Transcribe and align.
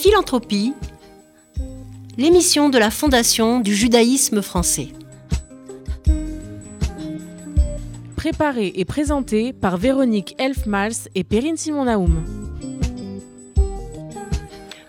Philanthropie, 0.00 0.74
l'émission 2.16 2.68
de 2.68 2.78
la 2.78 2.88
Fondation 2.88 3.58
du 3.58 3.74
judaïsme 3.74 4.42
français. 4.42 4.90
Préparée 8.14 8.72
et 8.76 8.84
présentée 8.84 9.52
par 9.52 9.76
Véronique 9.76 10.36
Elfmals 10.38 11.08
et 11.16 11.24
Perrine 11.24 11.56
Simon-Naoum. 11.56 12.37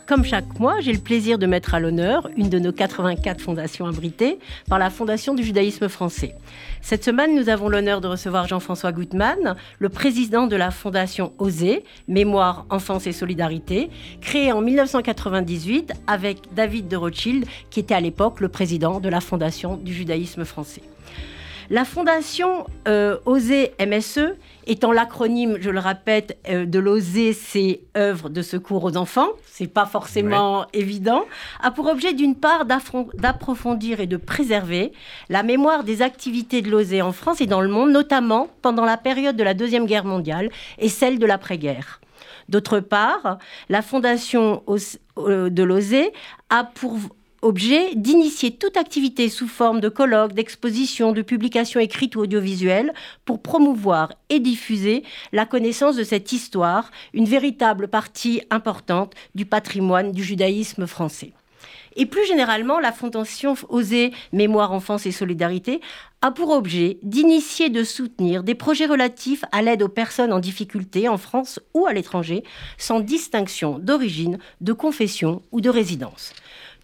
Comme 0.10 0.26
chaque 0.26 0.60
mois, 0.60 0.82
j'ai 0.82 0.92
le 0.92 0.98
plaisir 0.98 1.38
de 1.38 1.46
mettre 1.46 1.76
à 1.76 1.80
l'honneur 1.80 2.28
une 2.36 2.50
de 2.50 2.58
nos 2.58 2.72
84 2.72 3.40
fondations 3.40 3.86
abritées 3.86 4.40
par 4.68 4.80
la 4.80 4.90
Fondation 4.90 5.36
du 5.36 5.44
judaïsme 5.44 5.88
français. 5.88 6.34
Cette 6.82 7.04
semaine, 7.04 7.36
nous 7.36 7.48
avons 7.48 7.70
l'honneur 7.70 8.02
de 8.02 8.08
recevoir 8.08 8.48
Jean-François 8.48 8.92
Gutmann, 8.92 9.56
le 9.78 9.90
président 9.90 10.48
de 10.48 10.56
la 10.56 10.72
Fondation 10.72 11.34
OSE, 11.38 11.84
Mémoire, 12.08 12.66
Enfance 12.72 13.06
et 13.06 13.12
Solidarité, 13.12 13.92
créée 14.20 14.52
en 14.52 14.62
1998 14.62 15.92
avec 16.08 16.40
David 16.56 16.88
de 16.88 16.98
Rothschild, 16.98 17.46
qui 17.70 17.80
était 17.80 17.94
à 17.94 18.00
l'époque 18.00 18.40
le 18.40 18.50
président 18.50 19.00
de 19.00 19.10
la 19.10 19.22
Fondation 19.22 19.78
du 19.78 19.94
judaïsme 19.94 20.44
français. 20.44 20.82
La 21.72 21.86
fondation 21.86 22.66
euh, 22.88 23.18
OSE 23.28 23.70
MSE, 23.80 24.34
étant 24.66 24.92
l'acronyme, 24.92 25.58
je 25.62 25.70
le 25.70 25.78
répète, 25.78 26.40
euh, 26.50 26.66
de 26.66 26.80
l'OSE, 26.80 27.36
c'est 27.38 27.82
œuvre 27.96 28.30
de 28.30 28.42
secours 28.42 28.84
aux 28.86 28.98
enfants, 28.98 29.28
c'est 29.46 29.68
pas 29.68 29.86
forcément 29.86 30.66
évident, 30.74 31.26
a 31.62 31.70
pour 31.70 31.86
objet 31.86 32.14
d'une 32.14 32.34
part 32.34 32.66
d'approfondir 32.66 34.00
et 34.00 34.08
de 34.08 34.18
préserver 34.18 34.94
la 35.30 35.44
mémoire 35.44 35.84
des 35.84 36.02
activités 36.02 36.64
de 36.64 36.72
l'OSE 36.72 37.02
en 37.02 37.12
France 37.12 37.40
et 37.40 37.46
dans 37.46 37.62
le 37.62 37.70
monde, 37.70 37.92
notamment 37.92 38.48
pendant 38.64 38.86
la 38.86 38.98
période 38.98 39.36
de 39.36 39.44
la 39.44 39.54
Deuxième 39.54 39.86
Guerre 39.86 40.06
mondiale 40.06 40.50
et 40.80 40.90
celle 40.90 41.20
de 41.20 41.26
l'après-guerre. 41.28 42.02
D'autre 42.50 42.80
part, 42.80 43.38
la 43.70 43.84
fondation 43.84 44.64
euh, 45.20 45.52
de 45.52 45.64
l'OSE 45.64 46.10
a 46.50 46.64
pour 46.64 46.98
objet 47.42 47.96
d'initier 47.96 48.52
toute 48.52 48.78
activité 48.78 49.30
sous 49.30 49.48
forme 49.48 49.80
de 49.80 49.90
colloques, 49.90 50.34
d'expositions, 50.34 51.12
de 51.12 51.22
publications 51.22 51.80
écrites 51.80 52.16
ou 52.16 52.22
audiovisuelles 52.22 52.94
pour 53.26 53.42
promouvoir 53.42 54.14
et 54.30 54.40
diffuser 54.40 55.04
la 55.32 55.46
connaissance 55.46 55.96
de 55.96 56.04
cette 56.04 56.32
histoire, 56.32 56.92
une 57.14 57.26
véritable 57.26 57.88
partie 57.88 58.42
importante 58.50 59.14
du 59.36 59.46
patrimoine 59.46 60.12
du 60.12 60.24
judaïsme 60.24 60.88
français. 60.88 61.34
Et 61.96 62.06
plus 62.06 62.26
généralement, 62.26 62.80
la 62.80 62.92
Fondation 62.92 63.56
Oser 63.68 64.12
Mémoire, 64.32 64.72
Enfance 64.72 65.06
et 65.06 65.12
Solidarité 65.12 65.82
a 66.22 66.32
pour 66.32 66.52
objet 66.52 67.00
d'initier 67.04 67.70
de 67.70 67.84
soutenir 67.84 68.44
des 68.44 68.56
projets 68.56 68.86
relatifs 68.86 69.44
à 69.52 69.62
l'aide 69.62 69.84
aux 69.84 69.90
personnes 69.90 70.32
en 70.32 70.40
difficulté 70.40 71.10
en 71.10 71.18
France 71.18 71.60
ou 71.74 71.88
à 71.88 71.94
l'étranger, 71.94 72.44
sans 72.78 73.00
distinction 73.00 73.80
d'origine, 73.80 74.38
de 74.62 74.74
confession 74.74 75.42
ou 75.52 75.62
de 75.62 75.70
résidence. 75.70 76.34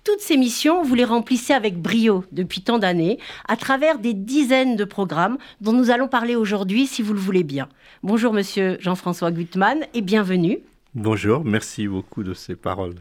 Toutes 0.05 0.21
ces 0.21 0.37
missions, 0.37 0.83
vous 0.83 0.93
les 0.93 1.03
remplissez 1.03 1.51
avec 1.51 1.81
brio 1.81 2.23
depuis 2.31 2.61
tant 2.61 2.77
d'années, 2.77 3.17
à 3.47 3.57
travers 3.57 3.97
des 3.97 4.13
dizaines 4.13 4.75
de 4.75 4.85
programmes 4.85 5.39
dont 5.61 5.73
nous 5.73 5.89
allons 5.89 6.07
parler 6.07 6.35
aujourd'hui, 6.35 6.85
si 6.85 7.01
vous 7.01 7.13
le 7.13 7.19
voulez 7.19 7.43
bien. 7.43 7.67
Bonjour, 8.03 8.31
monsieur 8.31 8.77
Jean-François 8.79 9.31
Gutmann, 9.31 9.79
et 9.95 10.01
bienvenue. 10.01 10.59
Bonjour, 10.93 11.43
merci 11.43 11.87
beaucoup 11.87 12.21
de 12.21 12.35
ces 12.35 12.55
paroles 12.55 12.93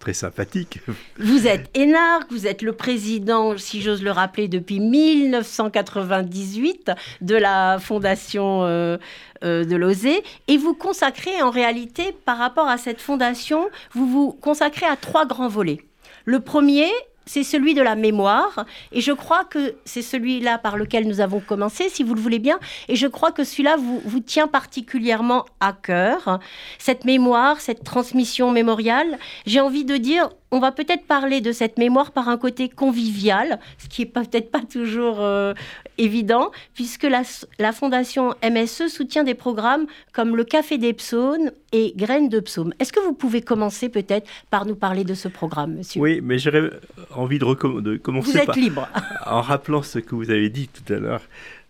très 0.00 0.12
sympathiques. 0.12 0.80
Vous 1.20 1.46
êtes 1.46 1.70
énarque, 1.74 2.32
vous 2.32 2.48
êtes 2.48 2.62
le 2.62 2.72
président, 2.72 3.56
si 3.56 3.80
j'ose 3.80 4.02
le 4.02 4.10
rappeler, 4.10 4.48
depuis 4.48 4.80
1998 4.80 6.90
de 7.20 7.36
la 7.36 7.78
fondation 7.78 8.64
euh, 8.64 8.96
euh, 9.44 9.64
de 9.64 9.76
l'OSE, 9.76 10.18
et 10.48 10.56
vous 10.56 10.74
consacrez 10.74 11.42
en 11.42 11.50
réalité, 11.50 12.12
par 12.24 12.38
rapport 12.38 12.66
à 12.66 12.76
cette 12.76 13.00
fondation, 13.00 13.68
vous 13.92 14.08
vous 14.08 14.32
consacrez 14.32 14.86
à 14.86 14.96
trois 14.96 15.26
grands 15.26 15.46
volets. 15.46 15.84
Le 16.30 16.38
premier, 16.38 16.86
c'est 17.26 17.42
celui 17.42 17.74
de 17.74 17.82
la 17.82 17.96
mémoire. 17.96 18.64
Et 18.92 19.00
je 19.00 19.10
crois 19.10 19.42
que 19.42 19.74
c'est 19.84 20.00
celui-là 20.00 20.58
par 20.58 20.76
lequel 20.76 21.08
nous 21.08 21.20
avons 21.20 21.40
commencé, 21.40 21.88
si 21.88 22.04
vous 22.04 22.14
le 22.14 22.20
voulez 22.20 22.38
bien. 22.38 22.60
Et 22.86 22.94
je 22.94 23.08
crois 23.08 23.32
que 23.32 23.42
celui-là 23.42 23.76
vous, 23.76 24.20
tient 24.20 24.46
particulièrement 24.46 25.44
à 25.58 25.72
cœur. 25.72 26.38
Cette 26.78 27.04
mémoire, 27.04 27.60
cette 27.60 27.82
transmission 27.82 28.52
mémoriale. 28.52 29.18
J'ai 29.44 29.58
envie 29.58 29.84
de 29.84 29.96
dire, 29.96 30.28
on 30.52 30.60
va 30.60 30.70
peut-être 30.70 31.04
parler 31.04 31.40
de 31.40 31.50
cette 31.50 31.78
mémoire 31.78 32.12
par 32.12 32.28
un 32.28 32.38
côté 32.38 32.68
convivial, 32.68 33.58
ce 33.78 33.88
qui 33.88 34.02
est 34.02 34.06
peut-être 34.06 34.52
pas 34.52 34.62
toujours 34.62 35.16
euh, 35.18 35.52
évident, 36.00 36.50
puisque 36.74 37.04
la, 37.04 37.22
la, 37.58 37.72
Fondation 37.72 38.34
MSE 38.42 38.88
soutient 38.88 39.22
des 39.22 39.34
programmes 39.34 39.86
comme 40.12 40.36
le 40.36 40.44
Café 40.44 40.78
des 40.78 40.92
Psaumes 40.92 41.50
et 41.72 41.92
Graines 41.96 42.28
de 42.28 42.40
Psaumes. 42.40 42.72
Est-ce 42.78 42.92
que 42.92 43.00
vous 43.00 43.12
pouvez 43.12 43.42
commencer 43.42 43.88
peut-être 43.88 44.28
par 44.50 44.66
nous 44.66 44.74
parler 44.74 45.04
de 45.04 45.14
ce 45.14 45.28
programme, 45.28 45.74
monsieur? 45.76 46.00
Oui, 46.00 46.20
mais 46.22 46.38
j'aurais 46.38 46.70
envie 47.14 47.38
de, 47.38 47.80
de, 47.80 47.96
commencer 47.96 48.32
vous 48.32 48.38
êtes 48.38 48.56
libre. 48.56 48.88
en 49.26 49.42
rappelant 49.42 49.82
ce 49.82 49.98
que 49.98 50.14
vous 50.14 50.30
avez 50.30 50.48
dit 50.48 50.68
tout 50.68 50.92
à 50.92 50.96
l'heure. 50.96 51.22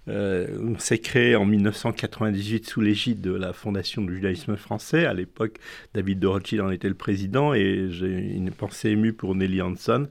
Euh, 0.08 0.46
on 0.60 0.78
s'est 0.78 0.98
créé 0.98 1.36
en 1.36 1.44
1998 1.44 2.68
sous 2.68 2.80
l'égide 2.80 3.20
de 3.20 3.32
la 3.32 3.52
Fondation 3.52 4.02
du 4.02 4.14
judaïsme 4.14 4.56
français. 4.56 5.04
À 5.04 5.14
l'époque, 5.14 5.56
David 5.94 6.18
de 6.18 6.26
Rothschild 6.26 6.62
en 6.62 6.70
était 6.70 6.88
le 6.88 6.94
président 6.94 7.52
et 7.54 7.88
j'ai 7.90 8.08
une 8.08 8.50
pensée 8.50 8.90
émue 8.90 9.12
pour 9.12 9.34
Nelly 9.34 9.60
Hanson, 9.60 10.08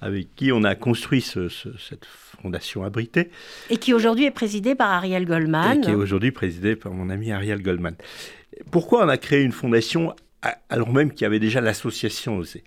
avec 0.00 0.34
qui 0.36 0.52
on 0.52 0.64
a 0.64 0.74
construit 0.74 1.22
cette 1.22 2.04
fondation 2.04 2.84
abritée. 2.84 3.30
Et 3.70 3.78
qui 3.78 3.94
aujourd'hui 3.94 4.26
est 4.26 4.32
présidée 4.32 4.74
par 4.74 4.90
Ariel 4.90 5.24
Goldman. 5.24 5.78
Et 5.78 5.80
qui 5.80 5.90
est 5.90 5.94
aujourd'hui 5.94 6.30
présidée 6.30 6.76
par 6.76 6.92
mon 6.92 7.08
ami 7.08 7.32
Ariel 7.32 7.62
Goldman. 7.62 7.94
Pourquoi 8.70 9.04
on 9.04 9.08
a 9.08 9.16
créé 9.16 9.42
une 9.42 9.52
fondation 9.52 10.14
alors 10.70 10.92
même 10.92 11.12
qu'il 11.12 11.22
y 11.22 11.26
avait 11.26 11.38
déjà 11.38 11.60
l'association 11.60 12.36
aussi? 12.36 12.62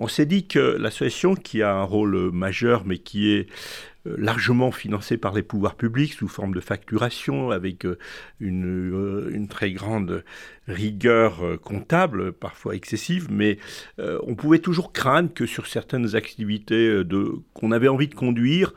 On 0.00 0.06
s'est 0.06 0.26
dit 0.26 0.46
que 0.46 0.76
l'association, 0.78 1.34
qui 1.34 1.60
a 1.60 1.74
un 1.74 1.82
rôle 1.82 2.30
majeur, 2.30 2.84
mais 2.86 2.98
qui 2.98 3.32
est 3.32 3.48
largement 4.04 4.70
financée 4.70 5.16
par 5.16 5.34
les 5.34 5.42
pouvoirs 5.42 5.74
publics 5.74 6.12
sous 6.14 6.28
forme 6.28 6.54
de 6.54 6.60
facturation, 6.60 7.50
avec 7.50 7.84
euh, 7.84 7.98
une, 8.40 8.92
euh, 8.94 9.30
une 9.32 9.48
très 9.48 9.72
grande 9.72 10.24
rigueur 10.66 11.40
comptable, 11.62 12.32
parfois 12.32 12.74
excessive, 12.74 13.28
mais 13.30 13.56
on 13.98 14.34
pouvait 14.34 14.58
toujours 14.58 14.92
craindre 14.92 15.32
que 15.32 15.46
sur 15.46 15.66
certaines 15.66 16.14
activités 16.14 17.02
qu'on 17.54 17.72
avait 17.72 17.88
envie 17.88 18.08
de 18.08 18.14
conduire, 18.14 18.74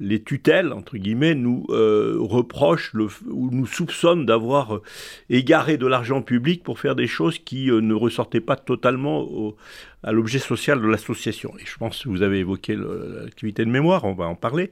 les 0.00 0.22
tutelles, 0.22 0.72
entre 0.72 0.96
guillemets, 0.96 1.34
nous 1.34 1.66
euh, 1.70 2.16
reprochent 2.18 2.92
ou 2.94 3.50
nous 3.50 3.66
soupçonnent 3.66 4.26
d'avoir 4.26 4.76
euh, 4.76 4.82
égaré 5.30 5.76
de 5.76 5.86
l'argent 5.86 6.20
public 6.20 6.64
pour 6.64 6.80
faire 6.80 6.96
des 6.96 7.06
choses 7.06 7.38
qui 7.38 7.70
euh, 7.70 7.80
ne 7.80 7.94
ressortaient 7.94 8.40
pas 8.40 8.56
totalement 8.56 9.54
à 10.02 10.12
l'objet 10.12 10.40
social 10.40 10.80
de 10.80 10.86
l'association. 10.86 11.54
Et 11.60 11.64
je 11.64 11.76
pense 11.76 12.02
que 12.02 12.08
vous 12.08 12.22
avez 12.22 12.40
évoqué 12.40 12.76
l'activité 12.76 13.64
de 13.64 13.70
mémoire, 13.70 14.04
on 14.04 14.14
va 14.14 14.26
en 14.26 14.34
parler. 14.34 14.70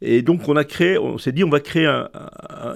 Et 0.00 0.22
donc 0.22 0.48
on 0.48 0.56
a 0.56 0.64
créé, 0.64 0.98
on 0.98 1.18
s'est 1.18 1.32
dit 1.32 1.44
on 1.44 1.50
va 1.50 1.60
créer 1.60 1.86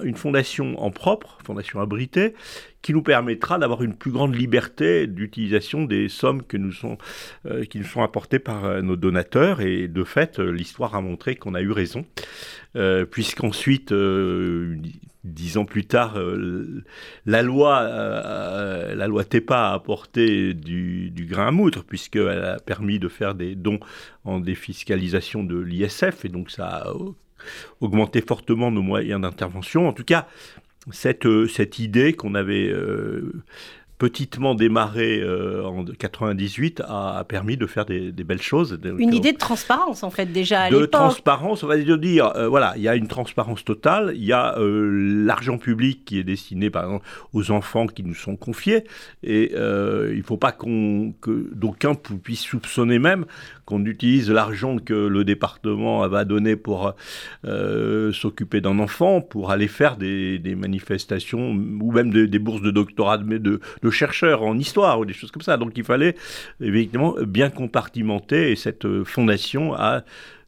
une 0.03 0.15
fondation 0.15 0.81
en 0.81 0.91
propre, 0.91 1.39
fondation 1.43 1.81
abritée, 1.81 2.33
qui 2.81 2.93
nous 2.93 3.01
permettra 3.01 3.57
d'avoir 3.57 3.83
une 3.83 3.95
plus 3.95 4.11
grande 4.11 4.35
liberté 4.35 5.07
d'utilisation 5.07 5.83
des 5.83 6.09
sommes 6.09 6.43
nous 6.57 6.71
sont, 6.71 6.97
euh, 7.45 7.65
qui 7.65 7.79
nous 7.79 7.85
sont 7.85 8.01
apportées 8.01 8.39
par 8.39 8.65
euh, 8.65 8.81
nos 8.81 8.95
donateurs. 8.95 9.61
Et 9.61 9.87
de 9.87 10.03
fait, 10.03 10.39
euh, 10.39 10.51
l'histoire 10.51 10.95
a 10.95 11.01
montré 11.01 11.35
qu'on 11.35 11.53
a 11.53 11.61
eu 11.61 11.71
raison, 11.71 12.05
puisqu'ensuite, 13.11 13.91
dix 15.23 15.57
ans 15.57 15.65
plus 15.65 15.85
tard, 15.85 16.19
la 17.25 17.41
loi, 17.41 17.81
la 17.81 19.07
loi 19.07 19.23
TEPA 19.23 19.69
a 19.69 19.73
apporté 19.73 20.53
du, 20.53 21.09
du 21.09 21.25
grain 21.25 21.47
à 21.47 21.51
moudre, 21.51 21.83
puisqu'elle 21.83 22.43
a 22.43 22.59
permis 22.59 22.99
de 22.99 23.07
faire 23.07 23.33
des 23.33 23.55
dons 23.55 23.79
en 24.25 24.39
défiscalisation 24.39 25.43
de 25.43 25.57
l'ISF, 25.57 26.23
et 26.23 26.29
donc 26.29 26.51
ça 26.51 26.67
a 26.67 26.93
augmenté 27.81 28.21
fortement 28.21 28.69
nos 28.69 28.83
moyens 28.83 29.21
d'intervention. 29.21 29.87
En 29.87 29.93
tout 29.93 30.03
cas, 30.03 30.27
cette, 30.91 31.25
euh, 31.25 31.47
cette 31.47 31.79
idée 31.79 32.13
qu'on 32.13 32.35
avait 32.35 32.69
euh, 32.69 33.31
petitement 33.97 34.53
démarré 34.53 35.19
euh, 35.21 35.65
en 35.65 35.83
98 35.83 36.83
a, 36.87 37.23
permis 37.27 37.57
de 37.57 37.65
faire 37.65 37.85
des, 37.85 38.11
belles 38.11 38.41
choses. 38.41 38.79
Une 38.83 39.13
idée 39.13 39.33
de 39.33 39.37
transparence 39.37 40.03
en 40.03 40.11
fait 40.11 40.27
déjà 40.27 40.63
à 40.63 40.69
De 40.69 40.85
transparence, 40.85 41.63
on 41.63 41.67
va 41.67 41.77
dire, 41.77 42.31
voilà, 42.47 42.73
il 42.75 42.83
y 42.83 42.87
a 42.87 42.95
une 42.95 43.07
transparence 43.07 43.65
totale, 43.65 44.13
il 44.15 44.23
y 44.23 44.33
a 44.33 44.55
l'argent 44.59 45.57
public 45.57 46.05
qui 46.05 46.19
est 46.19 46.23
destiné 46.23 46.69
par 46.69 46.83
exemple 46.83 47.07
aux 47.33 47.49
enfants 47.49 47.87
qui 47.87 48.03
nous 48.03 48.13
sont 48.13 48.35
confiés, 48.35 48.83
et 49.23 49.53
il 49.53 50.17
ne 50.17 50.23
faut 50.23 50.37
pas 50.37 50.51
qu'on, 50.51 51.15
que 51.19 51.49
d'aucuns 51.55 51.95
puissent 51.95 52.41
soupçonner 52.41 52.99
même 52.99 53.25
qu'on 53.67 53.85
utilise 53.85 54.31
l'argent 54.31 54.77
que 54.77 54.93
le 54.93 55.25
département 55.25 56.07
va 56.07 56.23
donner 56.23 56.55
pour 56.55 56.95
euh, 57.45 58.13
s'occuper 58.13 58.61
d'un 58.61 58.79
enfant, 58.79 59.19
pour 59.19 59.51
aller 59.51 59.67
faire 59.67 59.97
des, 59.97 60.39
manifestations 60.55 61.51
ou 61.51 61.91
même 61.91 62.11
des 62.11 62.39
bourses 62.39 62.61
de 62.61 62.71
doctorat 62.71 63.17
de, 63.17 63.59
chercheurs 63.91 64.41
en 64.41 64.57
histoire 64.57 64.99
ou 64.99 65.05
des 65.05 65.13
choses 65.13 65.31
comme 65.31 65.41
ça. 65.41 65.57
Donc 65.57 65.73
il 65.75 65.83
fallait 65.83 66.15
évidemment 66.61 67.15
bien 67.27 67.49
compartimenter 67.49 68.51
et 68.51 68.55
cette 68.55 69.03
fondation 69.03 69.75
a 69.75 70.03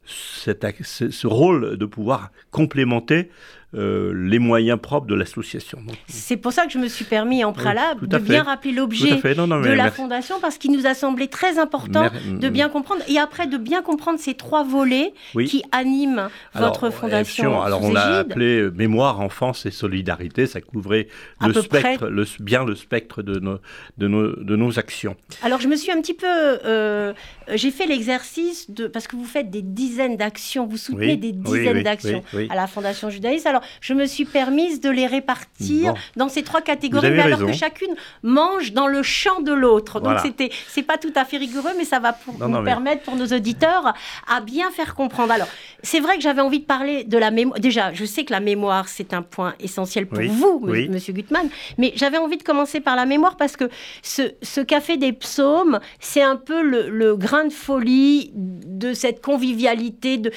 ce 0.06 1.26
rôle 1.26 1.76
de 1.76 1.84
pouvoir 1.84 2.30
complémenter 2.50 3.30
euh, 3.74 4.12
les 4.14 4.40
moyens 4.40 4.80
propres 4.80 5.06
de 5.06 5.14
l'association. 5.14 5.78
C'est 6.08 6.36
pour 6.36 6.52
ça 6.52 6.66
que 6.66 6.72
je 6.72 6.78
me 6.78 6.88
suis 6.88 7.04
permis 7.04 7.44
en 7.44 7.52
préalable 7.52 8.08
de 8.08 8.18
bien 8.18 8.42
rappeler 8.42 8.72
l'objet 8.72 9.16
de 9.16 9.72
la 9.72 9.92
fondation 9.92 10.40
parce 10.40 10.58
qu'il 10.58 10.72
nous 10.72 10.86
a 10.86 10.94
semblé 10.94 11.28
très 11.28 11.58
important 11.58 12.08
de 12.28 12.48
bien 12.48 12.68
comprendre 12.68 13.02
et 13.08 13.18
après 13.18 13.46
de 13.46 13.56
bien 13.56 13.82
comprendre 13.82 14.18
ces 14.18 14.34
trois 14.34 14.64
volets 14.64 15.14
qui 15.46 15.62
animent 15.70 16.28
votre 16.54 16.90
fondation. 16.90 17.62
Alors 17.62 17.82
on 17.84 17.92
l'a 17.92 18.18
appelé 18.18 18.60
euh, 18.60 18.70
mémoire, 18.70 19.20
enfance 19.20 19.66
et 19.66 19.70
solidarité. 19.70 20.46
Ça 20.46 20.60
couvrait 20.60 21.06
le 21.40 21.52
spectre, 21.52 22.08
le, 22.08 22.24
bien 22.40 22.64
le 22.64 22.74
spectre 22.74 23.22
de 23.22 23.38
nos, 23.38 23.58
de, 23.98 24.08
nos, 24.08 24.34
de 24.34 24.56
nos 24.56 24.78
actions. 24.78 25.14
Alors 25.42 25.60
je 25.60 25.68
me 25.68 25.76
suis 25.76 25.92
un 25.92 26.00
petit 26.00 26.14
peu, 26.14 26.26
euh, 26.26 27.12
j'ai 27.54 27.70
fait 27.70 27.86
l'exercice 27.86 28.70
de 28.70 28.88
parce 28.88 29.06
que 29.06 29.14
vous 29.14 29.24
faites 29.26 29.50
des 29.50 29.62
dizaines 29.62 30.16
d'actions, 30.16 30.66
vous 30.66 30.76
soutenez 30.76 31.16
des 31.16 31.32
dizaines 31.32 31.82
d'actions 31.84 32.22
à 32.48 32.56
la 32.56 32.66
Fondation 32.66 33.10
Judaïs. 33.10 33.46
Alors 33.46 33.59
je 33.80 33.94
me 33.94 34.06
suis 34.06 34.24
permise 34.24 34.80
de 34.80 34.90
les 34.90 35.06
répartir 35.06 35.94
dans 36.16 36.28
ces 36.28 36.42
trois 36.42 36.60
catégories, 36.60 37.10
mais 37.10 37.22
alors 37.22 37.40
que 37.40 37.52
chacune 37.52 37.94
mange 38.22 38.72
dans 38.72 38.86
le 38.86 39.02
champ 39.02 39.40
de 39.40 39.52
l'autre. 39.52 40.00
Donc 40.00 40.18
c'était, 40.20 40.50
c'est 40.68 40.82
pas 40.82 40.98
tout 40.98 41.12
à 41.14 41.24
fait 41.24 41.36
rigoureux, 41.36 41.72
mais 41.76 41.84
ça 41.84 41.98
va 41.98 42.12
pour, 42.12 42.38
nous 42.38 42.64
permettre 42.64 43.02
pour 43.02 43.16
nos 43.16 43.26
auditeurs 43.26 43.94
à 44.28 44.40
bien 44.40 44.70
faire 44.70 44.94
comprendre. 44.94 45.32
Alors 45.32 45.48
c'est 45.82 46.00
vrai 46.00 46.16
que 46.16 46.22
j'avais 46.22 46.42
envie 46.42 46.60
de 46.60 46.64
parler 46.64 47.04
de 47.04 47.18
la 47.18 47.30
mémoire. 47.30 47.58
Déjà, 47.60 47.92
je 47.92 48.04
sais 48.04 48.24
que 48.24 48.32
la 48.32 48.40
mémoire 48.40 48.88
c'est 48.88 49.14
un 49.14 49.22
point 49.22 49.54
essentiel 49.60 50.06
pour 50.06 50.20
vous, 50.22 50.60
Monsieur 50.60 51.12
Gutmann, 51.12 51.48
mais 51.78 51.92
j'avais 51.96 52.18
envie 52.18 52.36
de 52.36 52.42
commencer 52.42 52.80
par 52.80 52.96
la 52.96 53.06
mémoire 53.06 53.36
parce 53.36 53.56
que 53.56 53.68
ce, 54.02 54.60
café 54.60 54.96
des 54.96 55.12
psaumes, 55.12 55.80
c'est 56.00 56.22
un 56.22 56.36
peu 56.36 56.62
le, 56.62 56.90
le 56.90 57.16
grain 57.16 57.44
de 57.44 57.52
folie 57.52 58.32
de 58.34 58.92
cette 58.92 59.22
convivialité 59.22 60.18
de, 60.18 60.30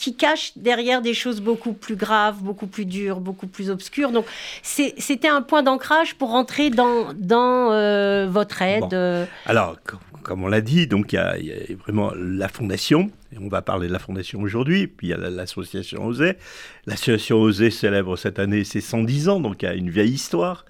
qui 0.00 0.16
cache 0.16 0.52
derrière 0.56 1.02
des 1.02 1.12
choses 1.12 1.42
beaucoup 1.42 1.74
plus 1.74 1.94
graves, 1.94 2.42
beaucoup 2.42 2.66
plus 2.66 2.86
dures, 2.86 3.20
beaucoup 3.20 3.46
plus 3.46 3.68
obscures. 3.68 4.12
Donc 4.12 4.24
c'était 4.62 5.28
un 5.28 5.42
point 5.42 5.62
d'ancrage 5.62 6.14
pour 6.14 6.30
rentrer 6.30 6.70
dans, 6.70 7.12
dans 7.14 7.70
euh, 7.70 8.26
votre 8.26 8.62
aide. 8.62 9.28
Alors, 9.44 9.76
comme 10.22 10.42
on 10.42 10.48
l'a 10.48 10.62
dit, 10.62 10.86
donc 10.86 11.12
il 11.12 11.38
y, 11.40 11.46
y, 11.46 11.52
a 11.52 11.76
vraiment 11.76 12.12
la 12.16 12.48
fondation 12.48 13.10
on 13.38 13.48
va 13.48 13.62
parler 13.62 13.88
de 13.88 13.92
la 13.92 13.98
fondation 13.98 14.40
aujourd'hui, 14.40 14.86
puis 14.86 15.08
il 15.08 15.10
y 15.10 15.12
a 15.12 15.16
l'association 15.16 16.04
Osée. 16.04 16.34
L'association 16.86 17.40
Osée 17.40 17.70
célèbre 17.70 18.16
cette 18.16 18.38
année 18.38 18.64
ses 18.64 18.80
110 18.80 19.28
ans, 19.28 19.40
donc 19.40 19.62
il 19.62 19.66
y 19.66 19.68
a 19.68 19.74
une 19.74 19.90
vieille 19.90 20.12
histoire. 20.12 20.64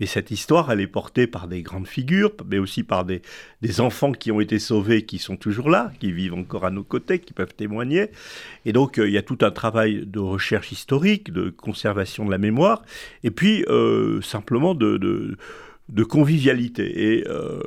Mais 0.00 0.06
cette 0.06 0.30
histoire, 0.30 0.70
elle 0.70 0.80
est 0.80 0.86
portée 0.86 1.26
par 1.26 1.48
des 1.48 1.62
grandes 1.62 1.86
figures, 1.86 2.32
mais 2.48 2.58
aussi 2.58 2.82
par 2.82 3.04
des, 3.04 3.22
des 3.62 3.80
enfants 3.80 4.12
qui 4.12 4.32
ont 4.32 4.40
été 4.40 4.58
sauvés, 4.58 5.02
qui 5.04 5.18
sont 5.18 5.36
toujours 5.36 5.70
là, 5.70 5.92
qui 6.00 6.12
vivent 6.12 6.34
encore 6.34 6.64
à 6.64 6.70
nos 6.70 6.84
côtés, 6.84 7.18
qui 7.18 7.32
peuvent 7.32 7.54
témoigner. 7.54 8.10
Et 8.64 8.72
donc 8.72 8.98
euh, 8.98 9.08
il 9.08 9.12
y 9.12 9.18
a 9.18 9.22
tout 9.22 9.38
un 9.42 9.50
travail 9.50 10.04
de 10.06 10.18
recherche 10.18 10.72
historique, 10.72 11.32
de 11.32 11.50
conservation 11.50 12.24
de 12.24 12.30
la 12.30 12.38
mémoire, 12.38 12.82
et 13.24 13.30
puis 13.30 13.64
euh, 13.68 14.20
simplement 14.22 14.74
de, 14.74 14.96
de, 14.96 15.36
de, 15.88 16.04
convivialité. 16.04 17.16
Et 17.16 17.28
euh, 17.28 17.60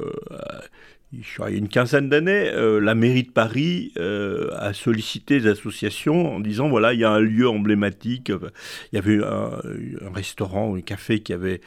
il 1.11 1.21
y 1.21 1.41
a 1.41 1.50
une 1.50 1.69
quinzaine 1.69 2.07
d'années, 2.07 2.50
euh, 2.50 2.79
la 2.79 2.94
mairie 2.94 3.23
de 3.23 3.31
Paris 3.31 3.91
euh, 3.97 4.50
a 4.57 4.73
sollicité 4.73 5.39
des 5.39 5.50
associations 5.50 6.35
en 6.35 6.39
disant 6.39 6.69
voilà, 6.69 6.94
il 6.94 7.00
y 7.00 7.03
a 7.03 7.09
un 7.09 7.19
lieu 7.19 7.50
emblématique. 7.50 8.29
Il 8.29 8.95
y 8.95 8.97
avait 9.00 9.17
un, 9.23 9.59
restaurant, 10.13 10.75
un 10.75 10.81
café 10.81 11.19
qui 11.19 11.33
avait 11.33 11.61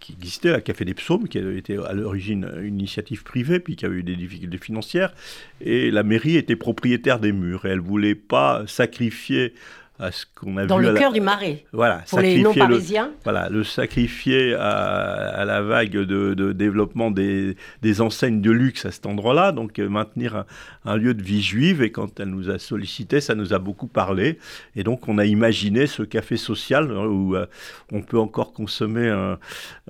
qui 0.00 0.12
existait, 0.12 0.52
la 0.52 0.60
Café 0.60 0.84
des 0.84 0.94
Psaumes, 0.94 1.28
qui 1.28 1.38
avait 1.38 1.58
été 1.58 1.76
à 1.76 1.92
l'origine 1.92 2.48
une 2.62 2.78
initiative 2.78 3.24
privée, 3.24 3.58
puis 3.58 3.74
qui 3.74 3.84
avait 3.84 3.96
eu 3.96 4.02
des 4.04 4.14
difficultés 4.14 4.56
financières. 4.56 5.12
Et 5.60 5.90
la 5.90 6.04
mairie 6.04 6.36
était 6.36 6.56
propriétaire 6.56 7.18
des 7.18 7.32
murs 7.32 7.66
et 7.66 7.70
elle 7.70 7.80
voulait 7.80 8.14
pas 8.14 8.62
sacrifier 8.68 9.52
à 9.98 10.12
ce 10.12 10.26
qu'on 10.34 10.56
a 10.56 10.66
Dans 10.66 10.78
vu. 10.78 10.84
Dans 10.84 10.92
le 10.92 10.98
cœur 10.98 11.12
du 11.12 11.20
marais. 11.20 11.64
Voilà. 11.72 12.04
Pour 12.08 12.20
les 12.20 12.40
non-parisiens. 12.40 13.10
Voilà, 13.24 13.48
le 13.48 13.64
sacrifier 13.64 14.54
à, 14.54 15.44
la 15.44 15.62
vague 15.62 15.90
de, 15.90 16.52
développement 16.52 17.10
des, 17.10 17.56
des, 17.82 18.00
enseignes 18.00 18.40
de 18.40 18.50
luxe 18.50 18.86
à 18.86 18.90
cet 18.90 19.06
endroit-là, 19.06 19.52
donc 19.52 19.78
euh, 19.78 19.88
maintenir 19.88 20.44
un, 20.84 20.96
lieu 20.96 21.14
de 21.14 21.22
vie 21.22 21.42
juive. 21.42 21.82
Et 21.82 21.90
quand 21.90 22.20
elle 22.20 22.28
nous 22.28 22.50
a 22.50 22.58
sollicité, 22.58 23.20
ça 23.20 23.34
nous 23.34 23.52
a 23.52 23.58
beaucoup 23.58 23.88
parlé. 23.88 24.38
Et 24.76 24.84
donc 24.84 25.08
on 25.08 25.18
a 25.18 25.24
imaginé 25.24 25.86
ce 25.86 26.02
café 26.02 26.36
social 26.36 26.90
hein, 26.90 27.06
où 27.06 27.34
euh, 27.34 27.46
on 27.92 28.02
peut 28.02 28.18
encore 28.18 28.52
consommer 28.52 29.08
un, 29.08 29.38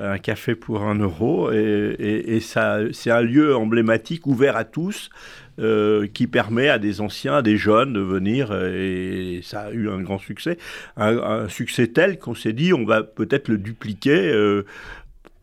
un, 0.01 0.19
café 0.19 0.55
pour 0.55 0.83
un 0.83 0.95
euro. 0.95 1.53
Et, 1.53 1.97
et 1.99 2.41
ça, 2.41 2.79
c'est 2.93 3.11
un 3.11 3.23
lieu 3.23 3.55
emblématique 3.55 4.27
ouvert 4.27 4.57
à 4.57 4.65
tous. 4.65 5.11
Euh, 5.61 6.07
qui 6.07 6.29
permet 6.29 6.69
à 6.69 6.79
des 6.79 7.01
anciens, 7.01 7.39
à 7.39 7.43
des 7.43 7.57
jeunes 7.57 7.93
de 7.93 7.99
venir, 8.01 8.55
et 8.55 9.41
ça 9.43 9.63
a 9.63 9.71
eu 9.73 9.91
un 9.91 10.01
grand 10.01 10.19
succès. 10.19 10.57
Un, 10.97 11.49
succès 11.49 11.89
tel 11.89 12.21
qu'on 12.21 12.37
s'est 12.37 12.53
dit, 12.53 12.73
on 12.73 12.85
va 12.85 13.03
peut-être 13.03 13.49
le 13.49 13.59
dupliquer. 13.59 14.31
Euh, 14.31 14.65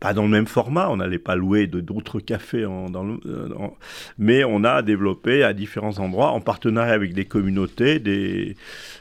pas 0.00 0.14
dans 0.14 0.22
le 0.22 0.28
même 0.28 0.46
format, 0.46 0.88
on 0.90 0.96
n'allait 0.96 1.18
pas 1.18 1.36
louer 1.36 1.66
d'autres 1.66 2.20
cafés, 2.20 2.64
euh, 2.64 3.48
mais 4.18 4.44
on 4.44 4.64
a 4.64 4.82
développé 4.82 5.42
à 5.42 5.52
différents 5.52 5.98
endroits, 5.98 6.30
en 6.30 6.40
partenariat 6.40 6.94
avec 6.94 7.12
des 7.12 7.24
communautés, 7.24 7.98
des, 7.98 8.56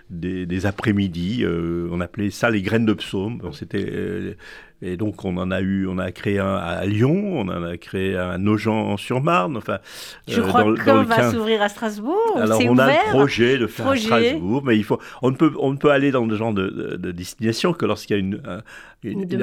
des, 0.09 0.65
après-midi, 0.65 1.45
on 1.45 1.99
appelait 2.01 2.29
ça 2.29 2.49
les 2.49 2.61
graines 2.61 2.85
de 2.85 2.93
psaume. 2.93 3.41
C'était 3.53 4.35
et 4.81 4.97
donc 4.97 5.23
on 5.23 5.37
en 5.37 5.51
a 5.51 5.61
eu, 5.61 5.87
on 5.87 5.97
a 5.97 6.11
créé 6.11 6.37
un 6.39 6.55
à 6.55 6.85
Lyon, 6.85 7.39
on 7.39 7.47
en 7.47 7.63
a 7.63 7.77
créé 7.77 8.17
un 8.17 8.31
à 8.31 8.37
Nogent-sur-Marne. 8.37 9.55
Enfin, 9.57 9.79
je 10.27 10.41
euh, 10.41 10.47
crois 10.47 10.63
qu'on 10.63 11.03
va 11.03 11.31
s'ouvrir 11.31 11.61
à 11.61 11.69
Strasbourg. 11.69 12.35
Alors 12.35 12.59
on 12.61 12.77
a 12.77 12.87
le 12.87 13.09
projet 13.11 13.57
de 13.57 13.67
faire 13.67 13.87
à 13.87 13.95
Strasbourg, 13.95 14.63
mais 14.65 14.77
il 14.77 14.83
faut, 14.83 14.99
on 15.21 15.31
ne 15.31 15.35
peut, 15.35 15.53
on 15.59 15.71
ne 15.71 15.77
peut 15.77 15.91
aller 15.91 16.11
dans 16.11 16.29
ce 16.29 16.35
genre 16.35 16.53
de, 16.53 16.95
destination 17.11 17.71
que 17.73 17.85
lorsqu'il 17.85 18.15
y 18.15 18.19
a 18.19 18.21
une, 18.21 18.41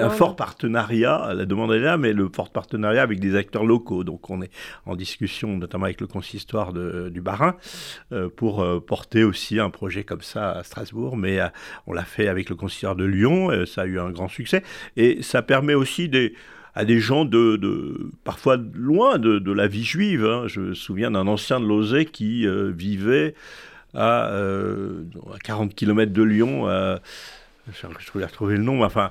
un, 0.00 0.11
fort 0.11 0.37
partenariat. 0.37 1.32
La 1.35 1.44
demande 1.44 1.73
est 1.73 1.79
là, 1.79 1.97
mais 1.97 2.12
le 2.12 2.29
fort 2.29 2.50
partenariat 2.50 3.03
avec 3.03 3.20
des 3.20 3.37
acteurs 3.37 3.65
locaux. 3.65 4.05
Donc 4.05 4.31
on 4.31 4.43
est 4.43 4.50
en 4.87 4.97
discussion, 4.97 5.56
notamment 5.56 5.85
avec 5.85 6.00
le 6.00 6.06
consistoire 6.06 6.73
du 6.73 7.20
Barin, 7.20 7.56
euh, 8.12 8.29
pour 8.29 8.62
euh, 8.62 8.81
porter 8.81 9.25
aussi 9.25 9.61
un 9.61 9.70
projet 9.70 10.05
comme 10.05 10.23
ça 10.23 10.52
Strasbourg. 10.63 11.17
Mais 11.17 11.41
on 11.87 11.93
l'a 11.93 12.05
fait 12.05 12.29
avec 12.29 12.51
le 12.51 12.57
consistoire 12.57 12.97
de 12.97 13.05
Lyon, 13.05 13.51
ça 13.67 13.83
a 13.83 13.87
eu 13.87 13.99
un 13.99 14.11
grand 14.11 14.29
succès. 14.29 14.63
Et 14.97 15.23
ça 15.23 15.43
permet 15.43 15.75
aussi 15.75 16.11
à 16.75 16.85
des 16.85 17.01
gens 17.01 17.25
de, 17.25 18.11
parfois 18.25 18.57
loin 18.75 19.19
de, 19.19 19.53
la 19.53 19.67
vie 19.67 19.85
juive. 19.85 20.25
Hein. 20.25 20.45
Je 20.47 20.61
me 20.61 20.75
souviens 20.75 21.11
d'un 21.11 21.27
ancien 21.27 21.61
de 21.61 21.67
Lozé 21.67 22.07
qui 22.07 22.47
euh, 22.47 22.71
vivait 22.75 23.35
à, 23.95 24.31
euh, 24.31 25.05
à, 25.35 25.39
40 25.39 25.75
km 25.75 26.13
de 26.13 26.23
Lyon. 26.23 26.67
je 27.69 28.13
voulais 28.13 28.27
retrouver 28.27 28.57
le 28.57 28.63
nom, 28.63 28.85
enfin, 28.85 29.09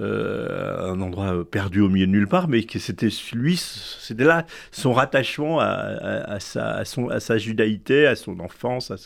euh, 0.00 0.92
un 0.92 1.00
endroit 1.00 1.44
perdu 1.48 1.80
au 1.80 1.88
milieu 1.88 2.06
de 2.06 2.12
nulle 2.12 2.26
part, 2.26 2.48
mais 2.48 2.64
que 2.64 2.78
c'était 2.78 3.08
lui, 3.32 3.56
c'était 3.56 4.24
là 4.24 4.44
son 4.72 4.92
rattachement 4.92 5.60
à, 5.60 6.38
sa, 6.40 6.70
à, 6.76 6.84
son, 6.84 7.08
à 7.08 7.20
sa 7.20 7.38
judaïté, 7.38 8.06
à 8.06 8.16
son 8.16 8.40
enfance, 8.40 8.90
à, 8.90 8.96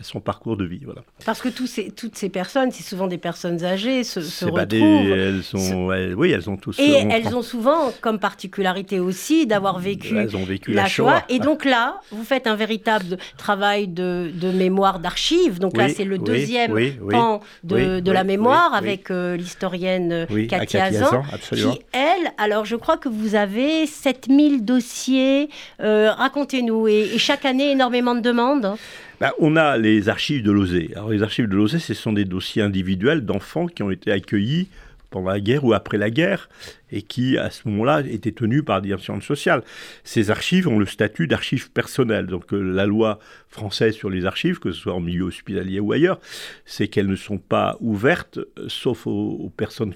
son 0.00 0.20
parcours 0.20 0.56
de 0.56 0.64
vie. 0.64 0.82
Voilà. 0.84 1.02
Parce 1.24 1.40
que 1.40 1.48
tous 1.48 1.66
ces, 1.66 1.90
toutes 1.90 2.16
ces 2.16 2.28
personnes, 2.28 2.70
c'est 2.70 2.82
souvent 2.82 3.06
des 3.06 3.18
personnes 3.18 3.64
âgées, 3.64 4.04
se, 4.04 4.20
se 4.20 4.44
retrouvent. 4.44 4.80
elles 4.80 5.42
sont, 5.42 5.88
oui, 6.16 6.30
elles 6.30 6.48
ont 6.48 6.56
tous. 6.56 6.78
Et 6.78 6.92
elles 7.10 7.34
ont 7.34 7.42
souvent 7.42 7.92
comme 8.00 8.18
particularité 8.18 9.00
aussi 9.00 9.46
d'avoir 9.46 9.78
vécu, 9.78 10.14
vécu, 10.46 10.72
la, 10.72 10.86
Shoah. 10.86 11.24
Et 11.28 11.38
donc 11.38 11.64
là, 11.64 12.00
vous 12.10 12.24
faites 12.24 12.46
un 12.46 12.56
véritable 12.56 13.18
travail 13.36 13.88
de, 13.88 14.30
de 14.32 14.50
mémoire 14.50 15.00
d'archives. 15.00 15.58
Donc 15.58 15.76
là, 15.76 15.88
c'est 15.88 16.04
le 16.04 16.18
deuxième 16.18 16.74
pan 17.10 17.40
de, 17.64 18.00
de 18.00 18.12
la 18.12 18.24
mémoire 18.24 18.74
avec 18.74 19.10
euh, 19.10 19.36
l'historienne 19.36 20.26
oui, 20.36 20.46
Katia 20.46 20.90
qui, 20.90 21.80
elle, 21.92 22.32
alors 22.38 22.64
je 22.64 22.76
crois 22.76 22.96
que 22.96 23.08
vous 23.08 23.34
avez 23.34 23.86
7000 23.86 24.64
dossiers, 24.64 25.48
euh, 25.80 26.12
racontez-nous, 26.12 26.88
et, 26.88 27.18
chaque 27.18 27.44
année 27.44 27.72
énormément 27.72 28.14
de 28.14 28.20
demandes. 28.20 28.76
Bah, 29.20 29.32
on 29.38 29.56
a 29.56 29.78
les 29.78 30.08
archives 30.08 30.42
de 30.42 30.52
l'OSE. 30.52 30.90
Alors 30.94 31.08
les 31.08 31.22
archives 31.22 31.48
de 31.48 31.56
l'OSE, 31.56 31.78
ce 31.78 31.94
sont 31.94 32.12
des 32.12 32.24
dossiers 32.24 32.62
individuels 32.62 33.24
d'enfants 33.24 33.66
qui 33.66 33.82
ont 33.82 33.90
été 33.90 34.12
accueillis 34.12 34.68
la 35.22 35.40
guerre 35.40 35.64
ou 35.64 35.72
après 35.72 35.98
la 35.98 36.10
guerre, 36.10 36.48
et 36.90 37.02
qui, 37.02 37.36
à 37.36 37.50
ce 37.50 37.68
moment-là, 37.68 38.00
étaient 38.00 38.32
tenus 38.32 38.64
par 38.64 38.76
la 38.76 38.80
direction 38.82 39.20
sociale. 39.20 39.62
Ces 40.04 40.30
archives 40.30 40.68
ont 40.68 40.78
le 40.78 40.86
statut 40.86 41.26
d'archives 41.26 41.70
personnelles. 41.70 42.26
Donc 42.26 42.52
euh, 42.52 42.60
la 42.60 42.86
loi 42.86 43.18
française 43.48 43.94
sur 43.94 44.10
les 44.10 44.24
archives, 44.24 44.58
que 44.58 44.70
ce 44.72 44.80
soit 44.80 44.94
en 44.94 45.00
milieu 45.00 45.24
hospitalier 45.24 45.80
ou 45.80 45.92
ailleurs, 45.92 46.20
c'est 46.64 46.88
qu'elles 46.88 47.08
ne 47.08 47.16
sont 47.16 47.38
pas 47.38 47.76
ouvertes, 47.80 48.38
sauf 48.68 49.06
aux, 49.06 49.52
personnes 49.56 49.94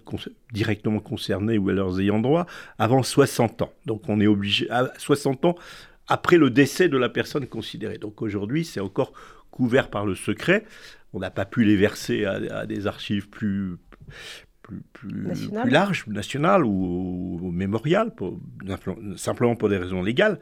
directement 0.52 1.00
concernées 1.00 1.58
ou 1.58 1.68
à 1.68 1.72
leurs 1.72 2.00
ayants 2.00 2.20
droit, 2.20 2.46
avant 2.78 3.02
60 3.02 3.62
ans. 3.62 3.72
Donc 3.86 4.08
on 4.08 4.20
est 4.20 4.26
obligé, 4.26 4.68
à 4.70 4.92
60 4.98 5.44
ans 5.44 5.56
après 6.08 6.38
le 6.38 6.50
décès 6.50 6.88
de 6.88 6.98
la 6.98 7.08
personne 7.08 7.46
considérée. 7.46 7.98
Donc 7.98 8.20
aujourd'hui, 8.20 8.64
c'est 8.64 8.80
encore 8.80 9.12
couvert 9.52 9.90
par 9.90 10.04
le 10.04 10.16
secret. 10.16 10.64
On 11.12 11.20
n'a 11.20 11.30
pas 11.30 11.44
pu 11.44 11.64
les 11.64 11.76
verser 11.76 12.24
à 12.24 12.66
des 12.66 12.86
archives 12.86 13.28
plus, 13.28 13.76
plus, 14.92 15.50
large, 15.64 16.06
national 16.06 16.64
ou, 16.64 17.50
mémorial, 17.52 18.12
simplement 19.16 19.56
pour 19.56 19.68
des 19.68 19.78
raisons 19.78 20.02
légales. 20.02 20.38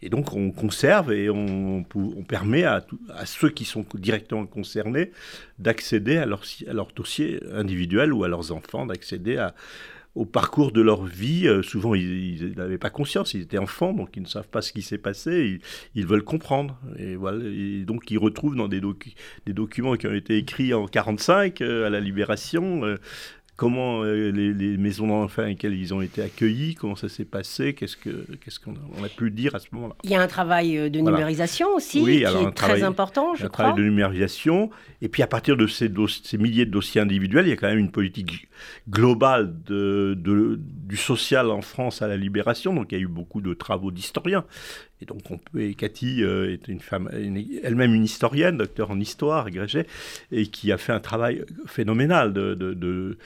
Et 0.00 0.10
donc 0.10 0.32
on 0.32 0.52
conserve 0.52 1.12
et 1.12 1.28
on, 1.28 1.84
on 1.94 2.22
permet 2.22 2.62
à, 2.62 2.86
à, 3.16 3.26
ceux 3.26 3.50
qui 3.50 3.64
sont 3.64 3.84
directement 3.94 4.46
concernés 4.46 5.10
d'accéder 5.58 6.18
à 6.18 6.26
leur, 6.26 6.42
à 6.68 6.72
leur 6.72 6.92
dossier 6.94 7.40
individuel 7.52 8.12
ou 8.12 8.22
à 8.22 8.28
leurs 8.28 8.52
enfants 8.52 8.86
d'accéder 8.86 9.38
à, 9.38 9.54
au 10.18 10.24
parcours 10.24 10.72
de 10.72 10.80
leur 10.80 11.04
vie. 11.04 11.46
Euh, 11.46 11.62
souvent, 11.62 11.94
ils 11.94 12.54
n'avaient 12.56 12.78
pas 12.78 12.90
conscience, 12.90 13.34
ils 13.34 13.42
étaient 13.42 13.58
enfants, 13.58 13.92
donc 13.92 14.16
ils 14.16 14.22
ne 14.22 14.26
savent 14.26 14.48
pas 14.48 14.62
ce 14.62 14.72
qui 14.72 14.82
s'est 14.82 14.98
passé, 14.98 15.60
ils, 15.94 16.06
veulent 16.06 16.24
comprendre. 16.24 16.78
Et, 16.98 17.14
voilà, 17.14 17.44
et 17.44 17.84
donc, 17.84 18.10
ils 18.10 18.18
retrouvent 18.18 18.56
dans 18.56 18.68
des, 18.68 18.80
des, 19.46 19.52
documents 19.52 19.94
qui 19.94 20.06
ont 20.06 20.14
été 20.14 20.36
écrits 20.36 20.74
en 20.74 20.80
1945, 20.80 21.60
euh, 21.60 21.86
à 21.86 21.90
la 21.90 22.00
Libération, 22.00 22.84
euh, 22.84 22.96
comment 23.58 24.04
euh, 24.04 24.30
les, 24.30 24.76
maisons 24.76 25.08
d'enfants 25.08 25.42
lesquelles 25.42 25.74
ils 25.74 25.92
ont 25.92 26.00
été 26.00 26.22
accueillis, 26.22 26.76
comment 26.76 26.94
ça 26.94 27.08
s'est 27.08 27.24
passé, 27.24 27.74
qu'est-ce 27.74 27.96
qu'on 27.96 29.04
a, 29.04 29.08
pu 29.08 29.32
dire 29.32 29.56
à 29.56 29.58
ce 29.58 29.66
moment-là. 29.72 29.96
Il 30.04 30.10
y 30.10 30.14
a 30.14 30.22
un 30.22 30.28
travail 30.28 30.78
euh, 30.78 30.88
de 30.88 31.00
numérisation 31.00 31.74
aussi 31.74 32.04
qui 32.04 32.22
est 32.22 32.50
très 32.52 32.84
important, 32.84 33.34
je 33.34 33.46
un 33.46 33.48
crois. 33.48 33.64
Un 33.64 33.68
travail 33.70 33.84
de 33.84 33.88
numérisation. 33.90 34.70
Et 35.02 35.08
puis 35.08 35.24
à 35.24 35.26
partir 35.26 35.56
de 35.56 35.66
ces, 35.66 35.90
ces, 36.22 36.38
milliers 36.38 36.66
de 36.66 36.70
dossiers 36.70 37.00
individuels, 37.00 37.46
il 37.46 37.50
y 37.50 37.52
a 37.52 37.56
quand 37.56 37.66
même 37.66 37.80
une 37.80 37.90
politique 37.90 38.48
globale 38.88 39.52
de, 39.66 40.16
du 40.16 40.96
social 40.96 41.50
en 41.50 41.60
France 41.60 42.00
à 42.00 42.06
la 42.06 42.16
libération. 42.16 42.72
Donc 42.72 42.92
il 42.92 42.94
y 42.94 42.98
a 42.98 43.02
eu 43.02 43.08
beaucoup 43.08 43.40
de 43.40 43.54
travaux 43.54 43.90
d'historiens. 43.90 44.44
Et 45.00 45.04
donc, 45.04 45.30
on 45.30 45.38
peut, 45.38 45.60
et 45.60 45.74
Cathy 45.74 46.24
euh, 46.24 46.52
est 46.52 46.66
une 46.66 46.80
femme, 46.80 47.08
elle-même 47.12 47.94
une 47.94 48.04
historienne, 48.04 48.56
docteur 48.56 48.90
en 48.90 48.98
histoire, 48.98 49.46
agrégée, 49.46 49.86
et 50.32 50.46
qui 50.46 50.72
a 50.72 50.78
fait 50.78 50.92
un 50.92 51.00
travail 51.00 51.44
phénoménal 51.66 52.32
de, 52.32 52.54
de, 52.54 52.74
de, 52.74 53.18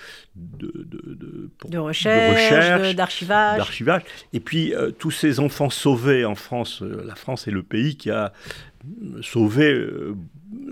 de, 1.69 1.79
recherche, 1.79 2.95
d'archivage. 2.95 3.57
d'archivage. 3.57 4.03
Et 4.35 4.41
puis, 4.41 4.75
euh, 4.75 4.91
tous 4.91 5.11
ces 5.11 5.41
enfants 5.41 5.71
sauvés 5.71 6.27
en 6.27 6.35
France, 6.35 6.83
euh, 6.83 7.03
la 7.07 7.15
France 7.15 7.49
est 7.49 7.53
le 7.53 7.63
pays 7.63 7.97
qui 7.97 8.11
a 8.11 8.33
sauvé 9.23 9.87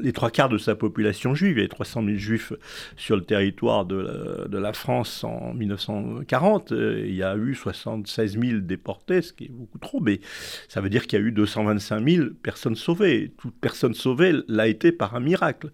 les 0.01 0.13
trois 0.13 0.31
quarts 0.31 0.49
de 0.49 0.59
sa 0.59 0.75
population 0.75 1.35
juive. 1.35 1.53
Il 1.53 1.59
y 1.59 1.61
avait 1.61 1.69
300 1.69 2.05
000 2.05 2.17
juifs 2.17 2.53
sur 2.97 3.17
le 3.17 3.23
territoire 3.23 3.85
de 3.85 4.59
la, 4.59 4.73
France 4.73 5.25
en 5.25 5.53
1940. 5.55 6.71
Il 6.71 7.15
y 7.15 7.23
a 7.23 7.37
eu 7.37 7.55
76 7.55 8.39
000 8.39 8.61
déportés, 8.61 9.23
ce 9.23 9.33
qui 9.33 9.45
est 9.45 9.51
beaucoup 9.51 9.79
trop, 9.79 10.01
mais 10.01 10.21
ça 10.69 10.81
veut 10.81 10.89
dire 10.89 11.07
qu'il 11.07 11.19
y 11.19 11.23
a 11.23 11.25
eu 11.25 11.33
225 11.33 12.09
000 12.09 12.27
personnes 12.43 12.77
sauvées. 12.77 13.33
Toute 13.39 13.55
personne 13.61 13.95
sauvée 13.95 14.33
l'a 14.49 14.69
été 14.69 14.93
par 14.93 15.17
un 15.17 15.21
miracle. 15.21 15.71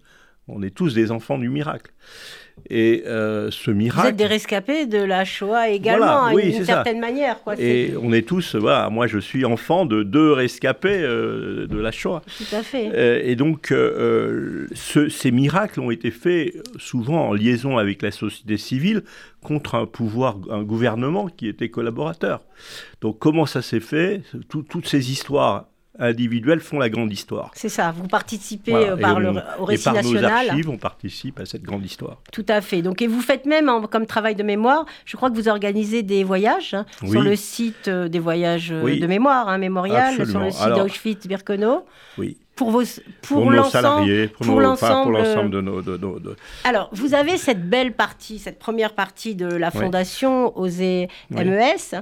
On 0.49 0.61
est 0.61 0.69
tous 0.69 0.93
des 0.93 1.11
enfants 1.11 1.37
du 1.37 1.49
miracle. 1.49 1.91
Et 2.69 3.03
euh, 3.05 3.51
ce 3.51 3.69
miracle. 3.69 4.01
Vous 4.01 4.09
êtes 4.09 4.15
des 4.15 4.25
rescapés 4.25 4.85
de 4.87 4.97
la 4.97 5.25
Shoah 5.25 5.69
également, 5.69 6.33
d'une 6.33 6.65
certaine 6.65 6.99
manière. 6.99 7.43
Quoi. 7.43 7.53
Et 7.59 7.93
on 8.01 8.11
est 8.11 8.27
tous, 8.27 8.55
voilà, 8.55 8.89
moi 8.89 9.05
je 9.05 9.19
suis 9.19 9.45
enfant 9.45 9.85
de 9.85 10.03
deux 10.03 10.31
rescapés 10.31 11.01
euh, 11.01 11.67
de 11.67 11.77
la 11.77 11.91
Shoah. 11.91 12.23
Tout 12.25 12.55
à 12.55 12.63
fait. 12.63 12.89
Euh, 12.93 13.21
et 13.23 13.35
donc, 13.35 13.73
ces 14.73 15.31
miracles 15.31 15.79
ont 15.81 15.91
été 15.91 16.09
faits 16.11 16.55
souvent 16.77 17.27
en 17.27 17.33
liaison 17.33 17.77
avec 17.77 18.01
la 18.01 18.11
société 18.11 18.57
civile 18.57 19.03
contre 19.41 19.75
un 19.75 19.85
pouvoir, 19.85 20.37
un 20.49 20.63
gouvernement 20.63 21.27
qui 21.27 21.47
était 21.47 21.69
collaborateur. 21.69 22.41
Donc, 23.01 23.19
comment 23.19 23.45
ça 23.45 23.61
s'est 23.61 23.79
fait? 23.79 24.23
Toutes 24.49 24.87
ces 24.87 25.11
histoires 25.11 25.67
individuels 25.99 26.59
font 26.59 26.79
la 26.79 26.89
grande 26.89 27.11
histoire. 27.11 27.51
C'est 27.53 27.69
ça, 27.69 27.91
vous 27.91 28.07
participez 28.07 28.73
euh, 28.73 28.97
par 28.97 29.19
le, 29.19 29.33
au 29.59 29.65
récit 29.65 29.81
et 29.81 29.83
par 29.85 29.93
national. 29.95 30.23
Nos 30.23 30.49
archives, 30.49 30.69
on 30.69 30.77
participe 30.77 31.39
à 31.39 31.45
cette 31.45 31.63
grande 31.63 31.85
histoire. 31.85 32.17
Tout 32.31 32.45
à 32.47 32.61
fait. 32.61 32.81
Donc, 32.81 33.01
et 33.01 33.07
vous 33.07 33.21
faites 33.21 33.45
même, 33.45 33.69
comme 33.89 34.05
travail 34.05 34.35
de 34.35 34.43
mémoire, 34.43 34.85
je 35.05 35.17
crois 35.17 35.29
que 35.29 35.35
vous 35.35 35.49
organisez 35.49 36.03
des 36.03 36.23
voyages 36.23 36.73
hein, 36.73 36.85
sur 37.09 37.21
le 37.21 37.35
site 37.35 37.87
euh, 37.87 38.07
des 38.07 38.19
voyages 38.19 38.71
euh, 38.71 38.99
de 38.99 39.07
mémoire, 39.07 39.47
hein, 39.47 39.57
mémorial, 39.57 40.13
sur 40.27 40.39
le 40.39 40.51
site 40.51 40.69
d'Auschwitz-Birkenau. 40.69 41.85
Oui. 42.17 42.37
Pour, 42.55 42.71
vos, 42.71 42.81
pour, 43.21 43.43
pour 43.43 43.51
nos 43.51 43.65
salariés, 43.65 44.29
pour, 44.29 44.47
pour 44.47 44.61
l'ensemble 44.61 45.51
de 45.51 45.61
nos... 45.61 45.83
De, 45.83 45.95
de... 45.95 46.35
Alors, 46.63 46.89
vous 46.91 47.13
avez 47.13 47.37
cette 47.37 47.69
belle 47.69 47.93
partie, 47.93 48.39
cette 48.39 48.57
première 48.57 48.93
partie 48.93 49.35
de 49.35 49.45
la 49.45 49.69
fondation 49.69 50.57
OSE 50.57 51.07
MES, 51.29 52.01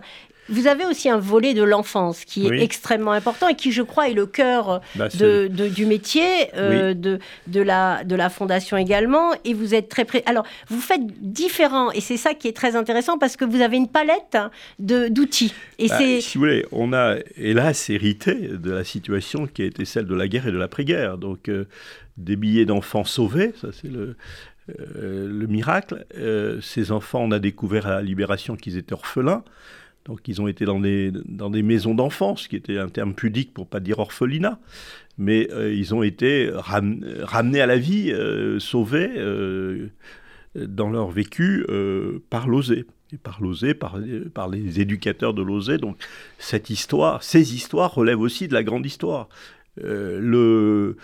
vous 0.50 0.68
avez 0.68 0.86
aussi 0.86 1.10
un 1.10 1.18
volet 1.18 1.54
de 1.54 1.64
l'enfance 1.64 2.24
qui 2.24 2.48
est 2.48 2.62
extrêmement 2.62 3.12
important 3.12 3.48
et 3.48 3.56
qui, 3.56 3.72
je 3.72 3.82
crois, 3.82 4.10
est 4.10 4.14
le 4.14 4.26
cœur 4.26 4.82
bah, 4.96 5.08
de, 5.10 5.48
du 5.48 5.86
métier, 5.86 6.56
euh, 6.56 6.94
de, 6.94 7.20
de, 7.48 7.62
la, 7.62 8.04
de 8.04 8.16
la 8.16 8.30
fondation 8.30 8.78
également. 8.78 9.32
Et 9.44 9.54
vous 9.54 9.74
êtes 9.74 9.90
très 9.90 10.06
près. 10.06 10.24
Alors, 10.26 10.46
vous 10.68 10.80
faites 10.80 11.02
différent 11.20 11.92
et 11.92 12.02
c'est 12.02 12.18
ça 12.18 12.34
qui 12.34 12.48
est 12.48 12.56
très 12.56 12.76
intéressant 12.76 13.18
parce 13.18 13.38
que 13.38 13.46
vous 13.46 13.62
avez 13.62 13.78
une 13.78 13.88
palette 13.88 14.38
d'outils. 14.80 15.54
Et 15.80 15.88
bah, 15.88 15.96
c'est. 15.98 16.22
Si 16.22 16.38
vous 16.38 16.44
voulez, 16.44 16.66
on 16.72 16.94
a 16.94 17.16
hélas 17.38 17.90
hérité 17.90 18.36
de 18.36 18.72
la 18.72 18.84
situation 18.84 19.48
qui 19.48 19.64
a 19.64 19.66
été 19.66 19.86
celle 19.86 20.06
de 20.06 20.16
la 20.16 20.28
guerre 20.28 20.48
et 20.48 20.52
de 20.52 20.58
l'après-guerre. 20.58 21.18
Donc, 21.18 21.50
euh, 21.50 21.66
des 22.18 22.36
billets 22.36 22.66
d'enfants 22.66 23.04
sauvés, 23.04 23.54
ça 23.60 23.70
c'est 23.74 23.92
le, 23.92 24.16
euh, 24.70 25.28
le 25.28 25.48
miracle. 25.48 26.06
ces 26.62 26.92
enfants, 26.92 27.22
on 27.24 27.32
a 27.32 27.40
découvert 27.40 27.88
à 27.88 27.96
la 27.96 28.02
libération 28.02 28.56
qu'ils 28.56 28.78
étaient 28.78 28.94
orphelins. 28.94 29.44
Donc 30.06 30.28
ils 30.28 30.42
ont 30.42 30.48
été 30.48 30.66
dans 30.66 30.80
des, 30.80 31.12
dans 31.26 31.50
des 31.50 31.64
maisons 31.64 31.96
d'enfance, 31.96 32.48
qui 32.48 32.56
était 32.56 32.78
un 32.78 32.90
terme 32.90 33.14
pudique 33.14 33.54
pour 33.54 33.68
pas 33.68 33.80
dire 33.80 34.00
orphelinat, 34.00 34.60
mais 35.18 35.50
euh, 35.52 35.74
ils 35.74 35.94
ont 35.94 36.04
été 36.04 36.50
ramenés 36.54 37.62
à 37.62 37.66
la 37.66 37.78
vie, 37.78 38.12
euh, 38.12 38.60
sauvés 38.60 39.12
euh, 39.16 39.90
dans 40.56 40.90
leur 40.90 41.10
vécu 41.10 41.66
par 42.30 42.48
l'osé. 42.48 42.86
Et 43.14 43.18
par 43.18 43.40
l'osé, 43.40 43.76
par, 43.76 44.00
les 44.50 44.80
éducateurs 44.80 45.36
de 45.36 45.44
l'osé. 45.44 45.78
Donc 45.78 45.98
cette 46.40 46.72
histoire, 46.72 47.22
ces 47.24 47.54
histoires 47.54 47.94
relèvent 47.94 48.20
aussi 48.20 48.48
de 48.48 48.54
la 48.54 48.64
grande 48.64 48.86
histoire. 48.86 49.30
le, 49.78 50.98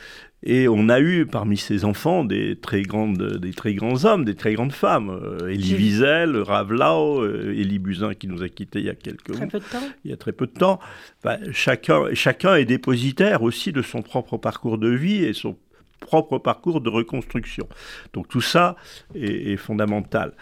et 0.43 0.67
on 0.67 0.89
a 0.89 0.99
eu 0.99 1.27
parmi 1.27 1.55
ces 1.55 1.85
enfants 1.85 2.23
des 2.23 2.55
très, 2.55 2.81
grandes, 2.81 3.37
des 3.37 3.51
très 3.51 3.75
grands 3.75 4.05
hommes, 4.05 4.25
des 4.25 4.33
très 4.33 4.53
grandes 4.53 4.73
femmes. 4.73 5.09
Euh, 5.09 5.49
Elie 5.49 5.75
Wiesel, 5.75 6.35
Ravlau, 6.37 7.21
euh, 7.21 7.53
Élie 7.55 7.77
Buzyn 7.77 8.15
qui 8.15 8.27
nous 8.27 8.41
a 8.41 8.49
quittés 8.49 8.79
il 8.79 8.85
y 8.85 8.89
a 8.89 8.95
quelques 8.95 9.33
très 9.33 9.47
peu 9.47 9.59
de 9.59 9.65
temps. 9.65 9.83
Il 10.03 10.09
y 10.09 10.13
a 10.13 10.17
très 10.17 10.31
peu 10.31 10.47
de 10.47 10.51
temps. 10.51 10.79
Bah, 11.23 11.37
chacun, 11.51 12.05
chacun 12.13 12.55
est 12.55 12.65
dépositaire 12.65 13.43
aussi 13.43 13.71
de 13.71 13.83
son 13.83 14.01
propre 14.01 14.37
parcours 14.37 14.79
de 14.79 14.89
vie 14.89 15.23
et 15.23 15.33
son 15.33 15.57
propre 15.99 16.39
parcours 16.39 16.81
de 16.81 16.89
reconstruction. 16.89 17.67
Donc 18.13 18.27
tout 18.27 18.41
ça 18.41 18.75
est, 19.13 19.57
fondamental. 19.57 20.33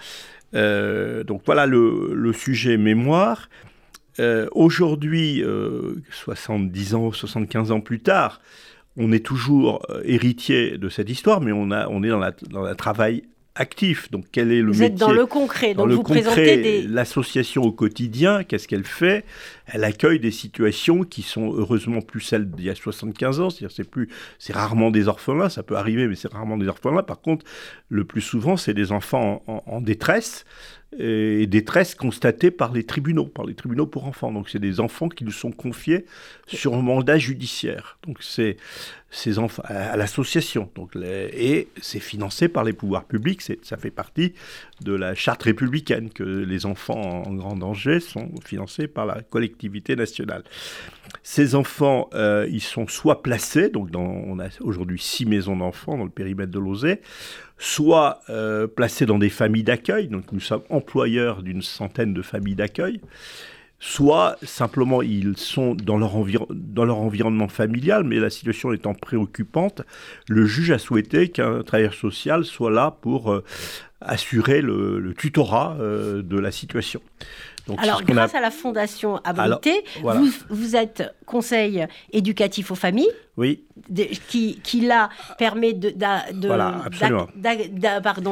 Euh, 0.56 1.26
donc 1.26 1.42
voilà 1.46 1.66
le, 1.66 2.14
le 2.14 2.34
sujet 2.34 2.78
mémoire. 2.78 3.50
Aujourd'hui, 4.52 5.42
70 6.12 6.96
ans, 6.96 7.12
75 7.14 7.72
ans 7.72 7.80
plus 7.80 8.02
tard, 8.02 8.42
on 9.00 9.12
est 9.12 9.26
toujours 9.26 9.82
euh, 9.90 10.02
héritier 10.04 10.78
de 10.78 10.90
cette 10.90 11.10
histoire, 11.10 11.42
mais 11.42 11.52
on, 11.52 11.72
a, 11.72 11.88
on 11.88 12.04
est 12.04 12.10
dans, 12.10 12.20
la, 12.20 12.32
dans 12.52 12.66
un 12.66 12.76
travail 12.76 13.24
actif. 13.56 14.12
Donc, 14.12 14.26
quel 14.32 14.52
est 14.52 14.62
le 14.62 14.72
vous 14.72 14.84
êtes 14.84 14.96
dans 14.96 15.12
le 15.12 15.26
concret. 15.26 15.74
Dans 15.74 15.84
donc 15.84 15.90
le 15.90 15.96
vous 15.96 16.04
concret, 16.04 16.22
présentez 16.22 16.62
des... 16.62 16.82
l'association 16.84 17.64
au 17.64 17.72
quotidien, 17.72 18.44
qu'est-ce 18.44 18.68
qu'elle 18.68 18.86
fait? 18.86 19.26
Elle 19.68 19.84
accueille 19.84 20.20
des 20.20 20.32
situations 20.32 21.04
qui 21.04 21.22
sont 21.22 21.54
heureusement 21.54 22.02
plus 22.02 22.22
celles 22.22 22.50
d'il 22.50 22.66
y 22.66 22.70
a 22.70 22.76
75 22.76 23.40
ans. 23.40 23.50
C'est-à-dire, 23.50 23.76
c'est 23.76 23.90
plus, 23.90 24.10
c'est 24.38 24.54
rarement 24.54 24.92
des 24.92 25.08
orphelins. 25.08 25.50
Ça 25.50 25.64
peut 25.64 25.76
arriver, 25.76 26.08
mais 26.08 26.16
c'est 26.16 26.32
rarement 26.32 26.58
des 26.58 26.68
orphelins. 26.68 27.04
Par 27.04 27.22
contre, 27.22 27.46
le 27.88 28.04
plus 28.04 28.22
souvent, 28.22 28.58
c'est 28.58 28.74
des 28.74 28.92
enfants 28.92 29.44
en 29.48 29.82
détresse 29.82 30.46
et 30.98 31.46
détresse 31.46 31.94
constatée 31.94 32.50
par 32.50 32.74
les 32.74 32.84
tribunaux, 32.84 33.26
par 33.26 33.46
les 33.46 33.54
tribunaux 33.54 33.86
pour 33.86 34.06
enfants. 34.06 34.32
Donc 34.32 34.50
c'est 34.50 34.60
des 34.60 34.80
enfants 34.80 35.08
qui 35.08 35.24
nous 35.24 35.32
sont 35.32 35.52
confiés 35.52 36.06
sur 36.48 36.74
un 36.74 36.82
mandat 36.82 37.20
judiciaire. 37.20 38.00
Donc 38.08 38.18
c'est 38.22 38.58
ces 39.12 39.38
enfants 39.38 39.62
à, 39.66 39.96
l'association. 39.98 40.70
Donc 40.74 40.96
et 40.96 41.68
c'est 41.80 42.00
financé 42.00 42.48
par 42.48 42.64
les 42.64 42.74
pouvoirs 42.74 43.06
publics. 43.06 43.42
Ça 43.62 43.78
fait 43.78 43.92
partie 43.92 44.34
de 44.82 44.94
la 44.94 45.14
charte 45.14 45.44
républicaine 45.44 46.10
que 46.10 46.24
les 46.24 46.66
enfants 46.66 47.24
en 47.26 47.34
grand 47.36 47.56
danger 47.56 48.00
sont 48.00 48.32
financés 48.44 48.88
par 48.88 49.06
la 49.06 49.22
collectivité 49.22 49.96
nationale. 49.96 50.44
Ces 51.24 51.56
enfants, 51.56 52.10
euh, 52.14 52.48
ils 52.50 52.62
sont 52.62 52.88
soit 52.88 53.22
placés, 53.22 53.70
donc 53.70 53.90
on 53.96 54.40
a 54.40 54.48
aujourd'hui 54.62 55.00
six 55.00 55.26
maisons 55.26 55.56
d'enfants 55.56 55.98
dans 55.98 56.04
le 56.04 56.10
périmètre 56.10 56.52
de 56.52 56.60
l'Osée, 56.60 57.02
soit 57.60 58.22
euh, 58.30 58.68
placés 58.68 59.06
dans 59.06 59.20
des 59.20 59.30
familles 59.30 59.64
d'accueil, 59.64 60.08
donc 60.08 60.32
nous 60.32 60.40
sommes 60.40 60.64
employeurs 60.70 61.44
d'une 61.44 61.62
centaine 61.62 62.14
de 62.14 62.22
familles 62.22 62.56
d'accueil, 62.56 63.02
soit 63.80 64.38
simplement 64.44 65.02
ils 65.02 65.38
sont 65.38 65.76
dans 65.76 65.98
leur, 65.98 66.16
environnement 66.16 67.50
familial, 67.50 68.06
mais 68.06 68.18
la 68.18 68.30
situation 68.30 68.72
étant 68.72 68.94
préoccupante, 68.94 69.82
le 70.28 70.46
juge 70.46 70.72
a 70.72 70.80
souhaité 70.80 71.30
qu'un 71.30 71.62
travailleur 71.64 71.94
social 71.94 72.46
soit 72.46 72.72
là 72.72 72.96
pour 73.02 73.32
euh, 73.32 73.44
assurer 74.00 74.62
le, 74.62 75.14
tutorat 75.18 75.76
euh, 75.80 76.22
de 76.22 76.40
la 76.40 76.52
situation. 76.52 77.02
Alors, 77.78 78.04
grâce 78.04 78.36
à 78.36 78.42
la 78.42 78.52
Fondation 78.52 79.18
Abrité, 79.24 79.84
vous, 80.50 80.76
êtes 80.76 81.16
conseil 81.26 81.86
éducatif 82.12 82.72
aux 82.72 82.76
familles. 82.76 83.12
Oui. 83.38 83.64
qui, 84.28 84.60
qui, 84.62 84.82
là, 84.82 85.10
permet 85.38 85.72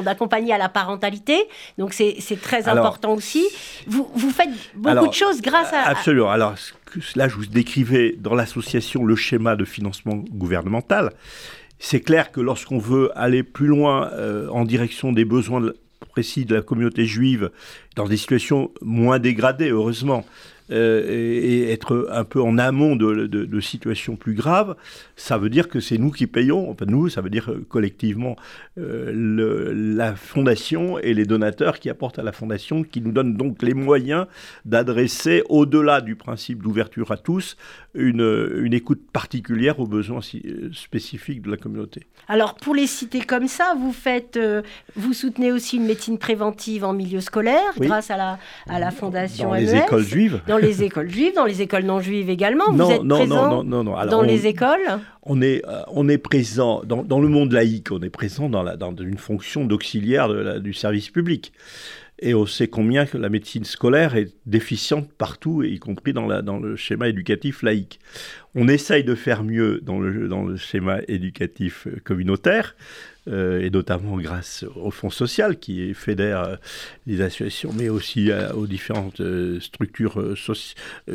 d'accompagner 0.04 0.54
à 0.54 0.58
la 0.58 0.68
parentalité. 0.68 1.38
Donc, 1.78 1.94
c'est 1.94 2.42
très 2.42 2.68
important 2.68 3.14
aussi. 3.14 3.46
Vous, 3.88 4.10
vous, 4.16 4.32
faites 4.32 4.50
beaucoup 4.76 5.08
de 5.08 5.14
choses 5.14 5.42
grâce 5.42 5.72
à. 5.74 5.84
Absolument. 5.88 6.30
Alors, 6.30 6.56
là, 7.16 7.28
je 7.28 7.36
vous 7.36 7.46
décrivais 7.46 8.16
dans 8.18 8.36
l'association 8.36 9.06
le 9.06 9.16
schéma 9.16 9.56
de 9.56 9.66
financement 9.66 10.16
gouvernemental. 10.32 11.14
C'est 11.80 12.02
clair 12.02 12.32
que 12.32 12.42
lorsqu'on 12.42 12.80
veut 12.80 13.12
aller 13.16 13.44
plus 13.44 13.68
loin 13.68 14.10
euh, 14.14 14.50
en 14.50 14.66
direction 14.66 15.12
des 15.12 15.26
besoins 15.26 15.62
précis 16.06 16.46
de 16.46 16.56
la 16.56 16.62
communauté 16.62 17.06
juive, 17.06 17.52
dans 17.96 18.08
des 18.08 18.18
situations 18.18 18.72
moins 18.82 19.20
dégradées, 19.20 19.70
heureusement, 19.70 20.26
et, 20.70 21.72
être 21.72 22.08
un 22.12 22.24
peu 22.24 22.42
en 22.42 22.58
amont 22.58 22.96
de, 22.96 23.60
situations 23.60 24.16
plus 24.16 24.34
graves, 24.34 24.76
ça 25.16 25.38
veut 25.38 25.50
dire 25.50 25.68
que 25.68 25.80
c'est 25.80 25.98
nous 25.98 26.12
qui 26.12 26.28
payons, 26.28 26.70
enfin 26.70 26.86
nous, 26.88 27.10
ça 27.10 27.22
veut 27.22 27.30
dire 27.30 27.52
euh, 27.52 27.66
collectivement 27.68 28.36
euh, 28.78 29.74
la 29.96 30.16
fondation 30.16 31.00
et 31.00 31.14
les 31.14 31.26
donateurs 31.26 31.80
qui 31.80 31.90
apportent 31.90 32.20
à 32.20 32.24
la 32.24 32.32
fondation, 32.32 32.84
qui 32.84 33.02
nous 33.02 33.12
donnent 33.12 33.36
donc 33.36 33.62
les 33.64 33.74
moyens 33.74 34.28
d'adresser, 34.66 35.44
au-delà 35.50 36.02
du 36.02 36.16
principe 36.16 36.62
d'ouverture 36.62 37.12
à 37.12 37.18
tous, 37.18 37.58
une, 37.96 38.22
une, 38.62 38.74
écoute 38.74 39.02
particulière 39.12 39.80
aux 39.80 39.88
besoins 39.88 40.22
spécifiques 40.72 41.42
de 41.42 41.50
la 41.50 41.58
communauté. 41.58 42.04
Alors 42.28 42.56
pour 42.56 42.76
les 42.76 42.86
citer 42.86 43.22
comme 43.22 43.48
ça, 43.48 43.74
vous 43.78 43.92
faites, 43.92 44.40
vous 44.96 45.14
soutenez 45.14 45.52
aussi 45.52 45.78
une 45.78 45.86
médecine 45.86 46.20
préventive 46.20 46.84
en 46.84 46.94
milieu 46.94 47.22
scolaire 47.22 47.74
grâce 47.80 48.12
à 48.12 48.18
la, 48.18 48.40
à 48.68 48.80
la 48.80 48.92
fondation 48.92 49.50
Dans 49.50 49.56
les 49.56 49.76
écoles 49.76 50.04
juives. 50.04 50.42
Dans 50.48 50.57
les 50.58 50.84
écoles 50.84 51.10
juives, 51.10 51.34
dans 51.36 51.46
les 51.46 51.62
écoles 51.62 51.84
non 51.84 52.00
juives 52.00 52.30
également. 52.30 52.72
Vous 52.72 52.92
êtes 52.92 53.08
présent 53.08 53.64
dans 53.64 54.22
les 54.22 54.48
écoles 54.48 55.00
on 55.30 55.42
est, 55.42 55.64
euh, 55.68 55.82
on 55.90 56.08
est 56.08 56.18
présent 56.18 56.84
dans, 56.86 57.20
le 57.20 57.28
monde 57.28 57.52
laïque, 57.52 57.92
on 57.92 58.02
est 58.02 58.10
présent 58.10 58.50
dans, 58.50 58.64
la, 58.64 58.78
dans 58.78 58.96
une 58.96 59.18
fonction 59.18 59.66
d'auxiliaire 59.66 60.62
du 60.62 60.74
service 60.74 61.10
public. 61.10 61.52
Et 62.20 62.34
on 62.34 62.48
sait 62.48 62.68
combien 62.68 63.06
que 63.06 63.18
la 63.18 63.30
médecine 63.30 63.64
scolaire 63.64 64.16
est 64.16 64.34
déficiente 64.48 65.12
partout, 65.12 65.62
y 65.62 65.78
compris 65.78 66.14
dans, 66.14 66.26
la, 66.26 66.42
dans 66.42 66.58
le 66.58 66.76
schéma 66.76 67.10
éducatif 67.10 67.62
laïque. 67.62 68.00
On 68.56 68.68
essaye 68.68 69.04
de 69.04 69.14
faire 69.14 69.44
mieux 69.44 69.82
dans 69.84 70.00
le, 70.00 70.28
dans 70.28 70.44
le 70.44 70.58
schéma 70.58 71.00
éducatif 71.08 71.88
communautaire, 72.04 72.76
et 73.28 73.70
notamment 73.70 74.18
grâce 74.18 74.66
au 74.76 74.92
Fonds 74.92 75.10
social 75.10 75.58
qui 75.58 75.94
fédère 75.94 76.44
euh, 76.44 76.56
les 77.06 77.22
associations, 77.22 77.72
mais 77.78 77.90
aussi 77.90 78.32
euh, 78.32 78.52
aux 78.54 78.68
différentes 78.68 79.22
structures 79.60 80.36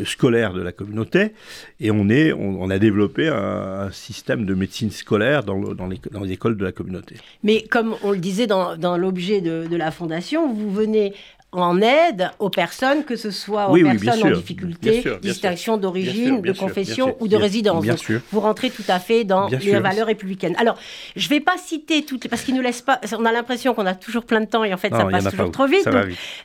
scolaires 0.05 0.53
de 0.53 0.63
la 0.63 0.73
communauté. 0.73 1.33
Et 1.81 1.91
on, 1.91 2.09
est, 2.09 2.33
on, 2.33 2.71
a 2.71 2.79
développé 2.79 3.29
un, 3.29 3.91
système 3.91 4.47
de 4.47 4.55
médecine 4.55 4.91
scolaire 4.91 5.43
dans, 5.45 5.75
dans, 5.75 5.87
les, 5.87 6.33
écoles 6.33 6.57
de 6.57 6.65
la 6.65 6.73
communauté. 6.73 7.17
Mais 7.43 7.63
comme 7.63 7.95
on 8.03 8.13
le 8.13 8.19
disait 8.19 8.47
dans, 8.47 8.97
l'objet 8.97 9.41
de 9.41 9.77
la 9.77 9.91
fondation, 9.91 10.53
vous 10.53 10.73
venez 10.73 11.13
en 11.61 11.83
aide 11.83 12.31
aux 12.39 12.49
personnes, 12.49 13.05
que 13.05 13.15
ce 13.15 13.31
soit 13.31 13.71
aux 13.71 13.75
personnes 13.75 14.33
en 14.33 14.37
difficulté, 14.37 15.05
distinction 15.21 15.77
d'origine, 15.77 16.41
de 16.41 16.53
confession 16.53 17.17
ou 17.21 17.29
de 17.29 17.37
résidence. 17.37 17.85
vous 18.33 18.41
rentrez 18.41 18.71
tout 18.71 18.85
à 18.89 18.99
fait 18.99 19.25
dans 19.25 19.49
les 19.49 19.79
valeurs 19.79 20.07
républicaines. 20.07 20.57
Alors, 20.59 20.79
je 21.15 21.27
ne 21.27 21.29
vais 21.29 21.41
pas 21.41 21.57
citer 21.59 22.05
toutes, 22.05 22.29
parce 22.29 22.43
qu'il 22.43 22.55
nous 22.55 22.63
laisse 22.63 22.81
pas. 22.81 23.01
On 23.19 23.25
a 23.25 23.33
l'impression 23.33 23.75
qu'on 23.75 23.87
a 23.87 23.95
toujours 23.95 24.25
plein 24.25 24.41
de 24.41 24.47
temps 24.47 24.65
et 24.65 24.73
en 24.73 24.77
fait, 24.79 24.91
ça 24.91 25.05
passe 25.05 25.29
toujours 25.31 25.51
trop 25.51 25.67
vite. 25.67 25.89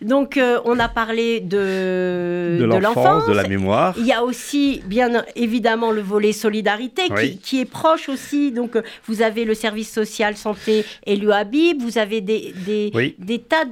Donc, 0.02 0.38
euh, 0.38 0.60
on 0.66 0.80
a 0.80 0.90
parlé 0.90 1.40
de, 1.40 2.58
de 2.60 2.66
l'enfance, 2.66 3.28
de, 3.28 3.34
la 3.34 3.48
mémoire. 3.48 3.96
Il 3.98 4.06
y 4.06 4.14
a 4.14 4.24
aussi, 4.24 4.82
bien 4.86 5.24
évidemment, 5.36 5.92
le 5.92 6.02
volet 6.02 6.34
solidarité 6.34 7.04
qui, 7.42 7.62
est 7.62 7.66
proche 7.66 8.10
aussi. 8.10 8.52
Donc, 8.52 8.76
euh, 8.76 8.82
vous 9.06 9.22
avez 9.22 9.46
le 9.46 9.54
service 9.54 9.92
social 9.92 10.36
santé 10.36 10.86
et 11.06 11.16
l'UABIB, 11.16 11.82
vous 11.82 11.98
avez 11.98 12.22
des, 12.22 12.54
des, 12.66 13.16
des 13.18 13.40
tas 13.40 13.66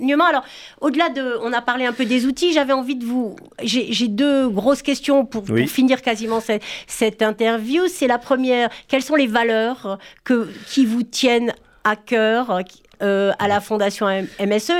alors, 0.00 0.44
au-delà 0.80 1.08
de, 1.08 1.36
on 1.42 1.52
a 1.52 1.62
parlé 1.62 1.86
un 1.86 1.92
peu 1.92 2.04
des 2.04 2.26
outils, 2.26 2.52
j'avais 2.52 2.72
envie 2.72 2.96
de 2.96 3.04
vous, 3.04 3.36
j'ai 3.62 4.08
deux 4.08 4.48
grosses 4.48 4.82
questions 4.82 5.24
pour, 5.24 5.44
finir 5.66 6.02
quasiment 6.02 6.40
cette, 6.86 7.22
interview. 7.22 7.84
C'est 7.88 8.06
la 8.06 8.18
première, 8.18 8.70
quelles 8.88 9.02
sont 9.02 9.16
les 9.16 9.26
valeurs 9.26 9.98
que, 10.24 10.48
qui 10.66 10.86
vous 10.86 11.02
tiennent 11.02 11.52
à 11.84 11.96
cœur 11.96 12.60
euh, 13.02 13.32
à 13.38 13.48
la 13.48 13.60
Fondation 13.60 14.06
MSE 14.40 14.72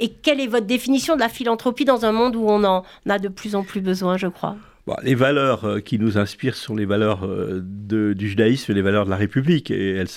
et, 0.00 0.08
quelle 0.22 0.40
est 0.40 0.46
votre 0.46 0.66
définition 0.66 1.14
de 1.14 1.20
la 1.20 1.28
philanthropie 1.28 1.84
dans 1.84 2.04
un 2.04 2.12
monde 2.12 2.34
où 2.34 2.44
on 2.48 2.64
en 2.64 2.84
a 3.08 3.18
de 3.18 3.28
plus 3.28 3.54
en 3.54 3.62
plus 3.62 3.80
besoin, 3.80 4.16
je 4.16 4.26
crois? 4.26 4.56
Les 5.02 5.14
valeurs 5.14 5.64
euh, 5.64 5.80
qui 5.80 5.98
nous 5.98 6.18
inspirent 6.18 6.56
sont 6.56 6.74
les 6.74 6.86
valeurs 6.86 7.26
euh, 7.26 7.60
du 7.62 8.28
judaïsme 8.28 8.72
et 8.72 8.74
les 8.74 8.82
valeurs 8.82 9.04
de 9.04 9.10
la 9.10 9.16
République. 9.16 9.70
Et 9.70 9.94
elles 9.96 10.08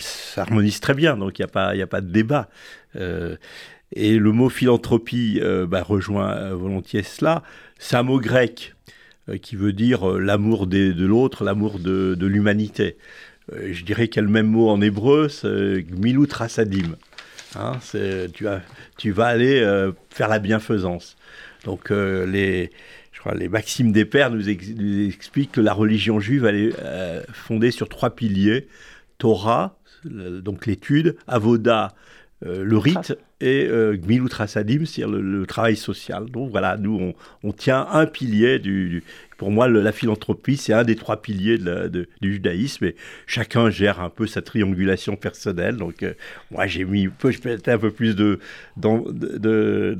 s'harmonisent 0.00 0.80
très 0.80 0.94
bien, 0.94 1.16
donc 1.16 1.38
il 1.38 1.42
n'y 1.42 1.44
a, 1.44 1.48
pas, 1.48 1.68
a 1.70 1.86
pas 1.86 2.00
de 2.00 2.10
débat. 2.10 2.48
Euh, 2.96 3.36
et 3.92 4.18
le 4.18 4.32
mot 4.32 4.48
philanthropie 4.48 5.40
bah, 5.68 5.82
rejoint 5.82 6.54
volontiers 6.54 7.02
cela. 7.02 7.42
C'est 7.78 7.96
un 7.96 8.04
mot 8.04 8.20
grec 8.20 8.74
qui 9.42 9.56
veut 9.56 9.72
dire 9.72 10.06
l'amour 10.18 10.68
de 10.68 11.04
l'autre, 11.04 11.42
l'amour 11.42 11.80
de, 11.80 12.16
l'humanité. 12.20 12.98
je 13.52 13.82
dirais 13.82 14.06
qu'il 14.06 14.22
y 14.22 14.24
a 14.24 14.26
le 14.26 14.32
même 14.32 14.46
mot 14.46 14.68
en 14.68 14.80
hébreu, 14.80 15.28
c'est 15.28 15.82
gmilut 15.82 16.28
rasadim. 16.30 16.94
Hein, 17.56 17.72
tu, 18.96 19.10
vas 19.10 19.26
aller 19.26 19.90
faire 20.10 20.28
la 20.28 20.38
bienfaisance. 20.38 21.16
Donc 21.64 21.90
les 21.90 22.70
les 23.34 23.48
Maximes 23.48 23.92
des 23.92 24.04
Pères 24.04 24.30
nous, 24.30 24.48
expliquent 24.48 25.52
que 25.52 25.60
la 25.60 25.72
religion 25.72 26.20
juive 26.20 26.46
est 26.46 26.72
euh, 26.80 27.22
fondée 27.32 27.70
sur 27.70 27.88
trois 27.88 28.10
piliers 28.10 28.68
Torah, 29.18 29.76
donc 30.04 30.64
l'étude, 30.64 31.16
Avoda, 31.26 31.94
euh, 32.46 32.64
le 32.64 32.78
rite, 32.78 33.18
et 33.42 33.66
euh, 33.66 33.96
Gmilut 33.96 34.30
c'est-à-dire 34.30 35.08
le, 35.08 35.46
travail 35.46 35.76
social. 35.76 36.26
Donc 36.30 36.50
voilà, 36.50 36.78
nous, 36.78 37.12
on, 37.42 37.52
tient 37.52 37.86
un 37.90 38.06
pilier 38.06 38.58
du, 38.58 39.04
pour 39.40 39.50
moi, 39.50 39.68
la 39.68 39.92
philanthropie, 39.92 40.58
c'est 40.58 40.74
un 40.74 40.84
des 40.84 40.96
trois 40.96 41.22
piliers 41.22 41.56
du 41.56 42.32
judaïsme 42.34 42.84
et 42.84 42.94
chacun 43.26 43.70
gère 43.70 43.98
un 43.98 44.10
peu 44.10 44.26
sa 44.26 44.42
triangulation 44.42 45.16
personnelle. 45.16 45.78
Donc, 45.78 46.02
euh, 46.02 46.12
moi, 46.50 46.66
j'ai 46.66 46.84
mis 46.84 47.08
peut-être 47.08 47.68
un 47.68 47.78
peu 47.78 47.90
plus 47.90 48.14
de, 48.14 48.38
de, 48.76 49.96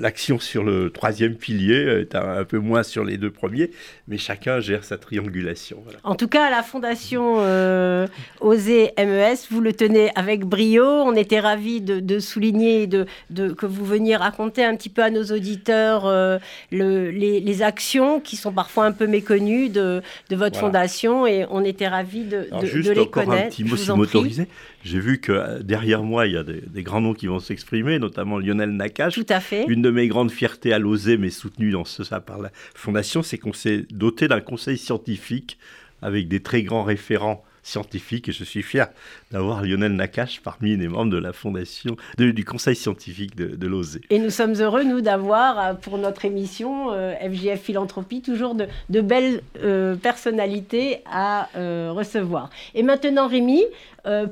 l'action 0.00 0.38
sur 0.38 0.64
le 0.64 0.88
troisième 0.88 1.34
pilier, 1.34 2.06
un, 2.14 2.44
peu 2.44 2.56
moins 2.56 2.82
sur 2.82 3.04
les 3.04 3.18
deux 3.18 3.30
premiers, 3.30 3.70
mais 4.08 4.16
chacun 4.16 4.60
gère 4.60 4.82
sa 4.82 4.96
triangulation. 4.96 5.84
En 6.02 6.14
tout 6.14 6.28
cas, 6.28 6.48
la 6.48 6.62
fondation 6.62 7.34
euh, 7.40 8.06
MES, 8.40 9.36
vous 9.50 9.60
le 9.60 9.74
tenez 9.74 10.10
avec 10.14 10.46
brio. 10.46 10.86
On 10.86 11.14
était 11.16 11.40
ravis 11.40 11.82
de, 11.82 12.18
souligner 12.18 12.86
de, 12.86 13.04
que 13.52 13.66
vous 13.66 13.84
veniez 13.84 14.16
raconter 14.16 14.64
un 14.64 14.74
petit 14.74 14.88
peu 14.88 15.02
à 15.02 15.10
nos 15.10 15.24
auditeurs 15.24 16.06
euh, 16.06 16.38
les, 16.70 17.40
les 17.40 17.62
actions 17.62 18.21
qui 18.22 18.36
sont 18.36 18.52
parfois 18.52 18.86
un 18.86 18.92
peu 18.92 19.06
méconnus 19.06 19.70
de, 19.70 20.02
de 20.30 20.36
votre 20.36 20.58
fondation 20.58 21.26
et 21.26 21.46
on 21.50 21.64
était 21.64 21.88
ravis 21.88 22.24
de, 22.24 22.48
de, 22.60 22.66
juste 22.66 22.88
de 22.88 22.94
les 22.94 23.00
encore 23.00 23.24
connaître. 23.24 23.46
Un 23.46 23.50
petit 23.50 23.64
mot, 23.64 23.76
si 23.76 23.90
m'autorisez. 23.90 24.48
J'ai 24.84 25.00
vu 25.00 25.20
que 25.20 25.32
euh, 25.32 25.62
derrière 25.62 26.02
moi, 26.02 26.26
il 26.26 26.32
y 26.32 26.36
a 26.36 26.42
des, 26.42 26.82
grands 26.82 27.00
noms 27.00 27.14
qui 27.14 27.26
vont 27.26 27.40
s'exprimer, 27.40 27.98
notamment 27.98 28.38
Lionel 28.38 28.70
Nakache. 28.70 29.14
Tout 29.14 29.26
à 29.28 29.40
fait. 29.40 29.64
Une 29.68 29.82
de 29.82 29.90
mes 29.90 30.08
grandes 30.08 30.30
fiertés 30.30 30.72
à 30.72 30.78
l'oser, 30.78 31.16
mais 31.16 31.30
soutenue 31.30 31.70
dans 31.70 31.84
ce, 31.84 32.04
ça 32.04 32.20
par 32.20 32.38
la 32.40 32.50
fondation, 32.74 33.22
c'est 33.22 33.38
qu'on 33.38 33.52
s'est 33.52 33.86
doté 33.90 34.28
d'un 34.28 34.40
conseil 34.40 34.78
scientifique 34.78 35.58
avec 36.00 36.28
des 36.28 36.40
très 36.40 36.62
grands 36.62 36.82
référents 36.82 37.44
scientifique 37.62 38.28
et 38.28 38.32
je 38.32 38.44
suis 38.44 38.62
fier 38.62 38.88
d'avoir 39.32 39.62
Lionel 39.62 39.92
Nakache 39.92 40.40
parmi 40.42 40.76
les 40.76 40.88
membres 40.88 41.12
de 41.12 41.18
la 41.18 41.32
fondation, 41.32 41.96
du 42.18 42.44
conseil 42.44 42.76
scientifique 42.76 43.36
de, 43.36 43.56
de 43.56 43.66
l'OSE. 43.66 44.00
Et 44.10 44.18
nous 44.18 44.30
sommes 44.30 44.54
heureux, 44.54 44.84
nous, 44.84 45.00
d'avoir 45.00 45.58
euh, 45.58 45.74
pour 45.74 45.98
notre 45.98 46.24
émission 46.24 46.90
FGF 46.90 47.60
euh, 47.60 47.62
Philanthropie 47.62 48.22
toujours 48.22 48.54
de, 48.54 48.66
de 48.90 49.00
belles 49.00 49.42
euh, 49.62 49.94
personnalités 49.94 50.98
à 51.06 51.48
recevoir. 51.54 52.50
Et 52.74 52.82
maintenant, 52.82 53.28
Rémi, 53.28 53.62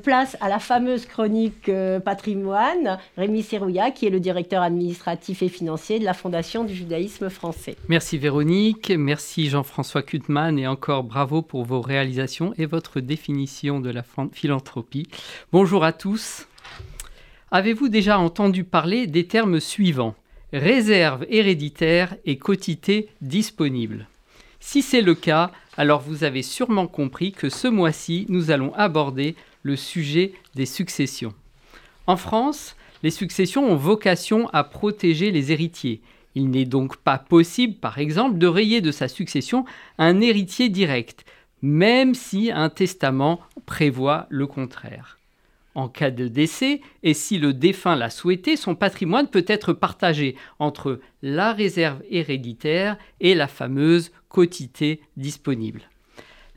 place 0.03 0.35
à 0.41 0.49
la 0.49 0.59
fameuse 0.59 1.05
chronique 1.05 1.71
patrimoine, 2.03 2.97
Rémi 3.17 3.41
Serrouillat, 3.41 3.91
qui 3.91 4.05
est 4.05 4.09
le 4.09 4.19
directeur 4.19 4.61
administratif 4.61 5.41
et 5.41 5.49
financier 5.49 5.99
de 5.99 6.05
la 6.05 6.13
Fondation 6.13 6.63
du 6.63 6.73
judaïsme 6.73 7.29
français. 7.29 7.75
Merci 7.87 8.17
Véronique, 8.17 8.91
merci 8.97 9.49
Jean-François 9.49 10.01
Kutman 10.01 10.59
et 10.59 10.67
encore 10.67 11.03
bravo 11.03 11.41
pour 11.41 11.63
vos 11.63 11.81
réalisations 11.81 12.53
et 12.57 12.65
votre 12.65 12.99
défi 12.99 13.21
définition 13.21 13.79
de 13.79 13.91
la 13.91 14.03
philanthropie. 14.33 14.90
Bonjour 15.51 15.83
à 15.83 15.93
tous. 15.93 16.47
Avez-vous 17.49 17.87
déjà 17.87 18.19
entendu 18.19 18.63
parler 18.63 19.07
des 19.07 19.25
termes 19.25 19.59
suivants? 19.59 20.15
Réserve 20.53 21.25
héréditaire 21.29 22.15
et 22.25 22.37
quotité 22.37 23.07
disponible. 23.21 24.07
Si 24.59 24.81
c'est 24.81 25.01
le 25.01 25.15
cas, 25.15 25.51
alors 25.77 26.01
vous 26.01 26.23
avez 26.23 26.43
sûrement 26.43 26.87
compris 26.87 27.31
que 27.31 27.49
ce 27.49 27.67
mois-ci, 27.67 28.25
nous 28.27 28.51
allons 28.51 28.73
aborder 28.73 29.35
le 29.63 29.75
sujet 29.75 30.33
des 30.55 30.65
successions. 30.65 31.33
En 32.05 32.17
France, 32.17 32.75
les 33.01 33.11
successions 33.11 33.71
ont 33.71 33.77
vocation 33.77 34.49
à 34.49 34.63
protéger 34.63 35.31
les 35.31 35.51
héritiers. 35.53 36.01
Il 36.35 36.49
n'est 36.49 36.65
donc 36.65 36.97
pas 36.97 37.17
possible, 37.17 37.75
par 37.75 37.99
exemple, 37.99 38.37
de 38.37 38.47
rayer 38.47 38.81
de 38.81 38.91
sa 38.91 39.07
succession 39.07 39.65
un 39.97 40.19
héritier 40.21 40.69
direct, 40.69 41.25
même 41.61 42.13
si 42.13 42.51
un 42.51 42.69
testament 42.69 43.39
prévoit 43.65 44.27
le 44.29 44.47
contraire. 44.47 45.17
en 45.73 45.87
cas 45.87 46.11
de 46.11 46.27
décès 46.27 46.81
et 47.01 47.13
si 47.13 47.37
le 47.37 47.53
défunt 47.53 47.95
l'a 47.95 48.09
souhaité, 48.09 48.57
son 48.57 48.75
patrimoine 48.75 49.29
peut 49.29 49.45
être 49.47 49.71
partagé 49.71 50.35
entre 50.59 50.99
la 51.21 51.53
réserve 51.53 52.01
héréditaire 52.09 52.97
et 53.21 53.35
la 53.35 53.47
fameuse 53.47 54.11
quotité 54.27 54.99
disponible. 55.15 55.83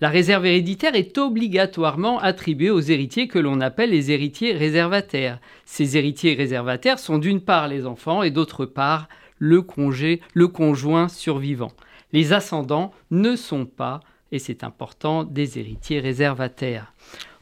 La 0.01 0.09
réserve 0.09 0.47
héréditaire 0.47 0.97
est 0.97 1.17
obligatoirement 1.19 2.19
attribuée 2.19 2.71
aux 2.71 2.81
héritiers 2.81 3.29
que 3.29 3.39
l'on 3.39 3.61
appelle 3.61 3.91
les 3.91 4.11
héritiers 4.11 4.53
réservataires. 4.53 5.39
Ces 5.65 5.97
héritiers 5.97 6.35
réservataires 6.35 6.99
sont 6.99 7.19
d'une 7.19 7.41
part 7.41 7.69
les 7.69 7.87
enfants 7.87 8.23
et 8.23 8.33
d'autre 8.33 8.67
part 8.67 9.09
le, 9.39 9.63
congé, 9.63 10.21
le 10.35 10.49
conjoint 10.49 11.09
survivant. 11.09 11.73
Les 12.13 12.33
ascendants 12.33 12.93
ne 13.11 13.37
sont 13.37 13.67
pas, 13.67 14.01
et 14.35 14.41
c'est 14.41 14.65
important, 14.65 15.23
des 15.23 15.59
héritiers 15.61 16.01
réservataires. 16.01 16.93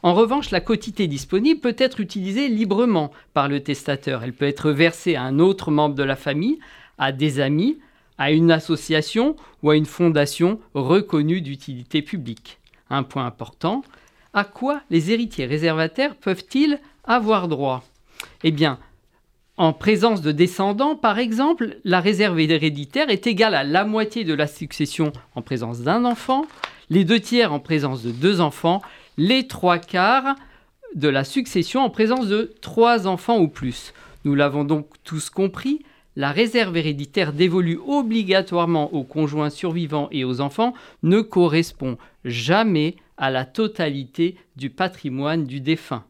En 0.03 0.13
revanche, 0.13 0.51
la 0.51 0.61
quotité 0.61 1.07
disponible 1.07 1.59
peut 1.59 1.75
être 1.77 1.99
utilisée 1.99 2.49
librement 2.49 3.11
par 3.33 3.47
le 3.47 3.61
testateur. 3.61 4.23
Elle 4.23 4.33
peut 4.33 4.45
être 4.45 4.69
versée 4.69 5.15
à 5.15 5.23
un 5.23 5.39
autre 5.39 5.71
membre 5.71 5.95
de 5.95 6.03
la 6.03 6.15
famille, 6.15 6.59
à 6.99 7.11
des 7.11 7.39
amis, 7.39 7.79
à 8.19 8.31
une 8.31 8.51
association 8.51 9.35
ou 9.63 9.71
à 9.71 9.75
une 9.75 9.87
fondation 9.87 10.59
reconnue 10.75 11.41
d'utilité 11.41 12.03
publique. 12.03 12.59
Un 12.91 13.01
point 13.01 13.25
important, 13.25 13.83
à 14.33 14.43
quoi 14.43 14.81
les 14.91 15.11
héritiers 15.11 15.47
réservataires 15.47 16.15
peuvent-ils 16.15 16.79
avoir 17.05 17.47
droit? 17.47 17.83
Eh 18.43 18.51
bien, 18.51 18.77
en 19.57 19.71
présence 19.71 20.21
de 20.21 20.31
descendants, 20.31 20.95
par 20.95 21.19
exemple, 21.19 21.77
la 21.83 22.01
réserve 22.01 22.39
héréditaire 22.39 23.09
est 23.09 23.27
égale 23.27 23.53
à 23.53 23.63
la 23.63 23.85
moitié 23.85 24.23
de 24.23 24.33
la 24.33 24.47
succession 24.47 25.13
en 25.35 25.41
présence 25.41 25.81
d'un 25.81 26.05
enfant, 26.05 26.45
les 26.93 27.05
deux 27.05 27.19
tiers 27.19 27.51
en 27.51 27.59
présence 27.59 28.03
de 28.03 28.11
deux 28.11 28.39
enfants 28.39 28.83
les 29.17 29.47
trois 29.47 29.79
quarts 29.79 30.35
de 30.93 31.07
la 31.07 31.23
succession 31.23 31.81
en 31.81 31.89
présence 31.89 32.27
de 32.27 32.53
trois 32.61 33.07
enfants 33.07 33.39
ou 33.39 33.47
plus. 33.47 33.93
Nous 34.25 34.35
l'avons 34.35 34.63
donc 34.63 34.87
tous 35.03 35.31
compris, 35.31 35.79
la 36.15 36.31
réserve 36.31 36.77
héréditaire 36.77 37.33
dévolue 37.33 37.79
obligatoirement 37.87 38.93
aux 38.93 39.03
conjoints 39.03 39.49
survivants 39.49 40.07
et 40.11 40.23
aux 40.23 40.39
enfants 40.39 40.75
ne 41.01 41.21
correspond 41.21 41.97
jamais 42.25 42.95
à 43.17 43.31
la 43.31 43.45
totalité 43.45 44.35
du 44.55 44.69
patrimoine 44.69 45.45
du 45.45 45.61
défunt. 45.61 46.03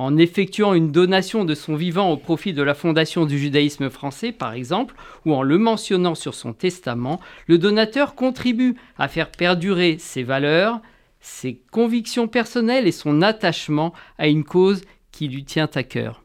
En 0.00 0.16
effectuant 0.16 0.74
une 0.74 0.92
donation 0.92 1.44
de 1.44 1.56
son 1.56 1.74
vivant 1.74 2.12
au 2.12 2.16
profit 2.16 2.52
de 2.52 2.62
la 2.62 2.74
fondation 2.74 3.26
du 3.26 3.36
judaïsme 3.36 3.90
français, 3.90 4.30
par 4.30 4.52
exemple, 4.52 4.94
ou 5.26 5.34
en 5.34 5.42
le 5.42 5.58
mentionnant 5.58 6.14
sur 6.14 6.36
son 6.36 6.52
testament, 6.52 7.18
le 7.48 7.58
donateur 7.58 8.14
contribue 8.14 8.76
à 8.96 9.08
faire 9.08 9.32
perdurer 9.32 9.96
ses 9.98 10.22
valeurs, 10.22 10.80
ses 11.20 11.60
convictions 11.72 12.28
personnelles 12.28 12.86
et 12.86 12.92
son 12.92 13.22
attachement 13.22 13.92
à 14.18 14.28
une 14.28 14.44
cause 14.44 14.82
qui 15.10 15.26
lui 15.26 15.42
tient 15.42 15.68
à 15.74 15.82
cœur. 15.82 16.22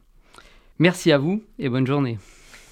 Merci 0.78 1.10
à 1.10 1.18
vous 1.18 1.42
et 1.58 1.68
bonne 1.68 1.88
journée. 1.88 2.18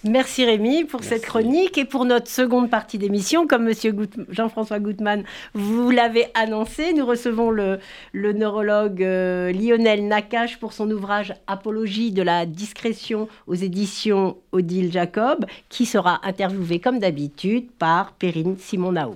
Merci 0.04 0.44
Rémi 0.44 0.84
pour 0.84 1.04
cette 1.04 1.24
chronique 1.24 1.78
et 1.78 1.84
pour 1.84 2.04
notre 2.04 2.28
seconde 2.28 2.68
partie 2.68 2.98
d'émission. 2.98 3.46
Comme 3.46 3.62
Monsieur 3.62 3.94
Jean-François 4.30 4.80
Gutmann 4.80 5.22
vous 5.54 5.90
l'avez 5.90 6.26
annoncé, 6.34 6.92
nous 6.92 7.06
recevons 7.06 7.50
le, 7.50 7.78
neurologue 8.12 9.00
euh, 9.04 9.52
Lionel 9.52 10.08
Nakache 10.08 10.58
pour 10.58 10.72
son 10.72 10.90
ouvrage 10.90 11.34
Apologie 11.46 12.10
de 12.10 12.22
la 12.22 12.46
discrétion 12.46 13.28
aux 13.46 13.54
éditions 13.54 14.38
Odile 14.50 14.90
Jacob, 14.90 15.46
qui 15.68 15.86
sera 15.86 16.20
interviewé 16.26 16.80
comme 16.80 16.98
d'habitude 16.98 17.70
par 17.78 18.12
Perrine 18.12 18.56
Simon-Naoum. 18.58 19.14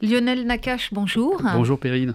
Lionel 0.00 0.46
Nakache, 0.46 0.94
bonjour. 0.94 1.42
Bonjour 1.54 1.78
Perrine. 1.78 2.14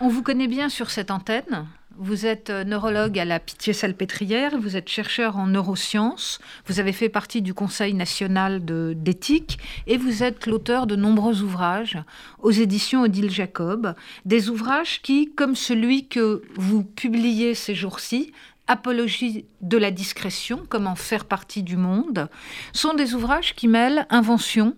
On 0.00 0.08
vous 0.08 0.22
connaît 0.22 0.48
bien 0.48 0.68
sur 0.68 0.90
cette 0.90 1.10
antenne. 1.10 1.66
Vous 1.96 2.26
êtes 2.26 2.50
euh, 2.50 2.64
neurologue 2.64 3.18
à 3.20 3.24
la 3.24 3.38
Pitié-Salpêtrière, 3.38 4.58
vous 4.58 4.76
êtes 4.76 4.88
chercheur 4.88 5.36
en 5.36 5.46
neurosciences, 5.46 6.40
vous 6.66 6.80
avez 6.80 6.92
fait 6.92 7.08
partie 7.08 7.40
du 7.40 7.54
Conseil 7.54 7.94
national 7.94 8.64
d'éthique 8.64 9.58
et 9.86 9.96
vous 9.96 10.24
êtes 10.24 10.46
l'auteur 10.46 10.88
de 10.88 10.96
nombreux 10.96 11.42
ouvrages 11.42 11.98
aux 12.40 12.50
éditions 12.50 13.02
Odile 13.02 13.30
Jacob, 13.30 13.94
des 14.24 14.48
ouvrages 14.50 15.02
qui, 15.02 15.32
comme 15.34 15.54
celui 15.54 16.08
que 16.08 16.42
vous 16.56 16.82
publiez 16.82 17.54
ces 17.54 17.74
jours-ci, 17.74 18.32
Apologie 18.66 19.44
de 19.60 19.76
la 19.76 19.90
discrétion, 19.90 20.64
comment 20.66 20.94
faire 20.94 21.26
partie 21.26 21.62
du 21.62 21.76
monde, 21.76 22.30
sont 22.72 22.94
des 22.94 23.12
ouvrages 23.12 23.54
qui 23.54 23.68
mêlent 23.68 24.06
invention, 24.08 24.74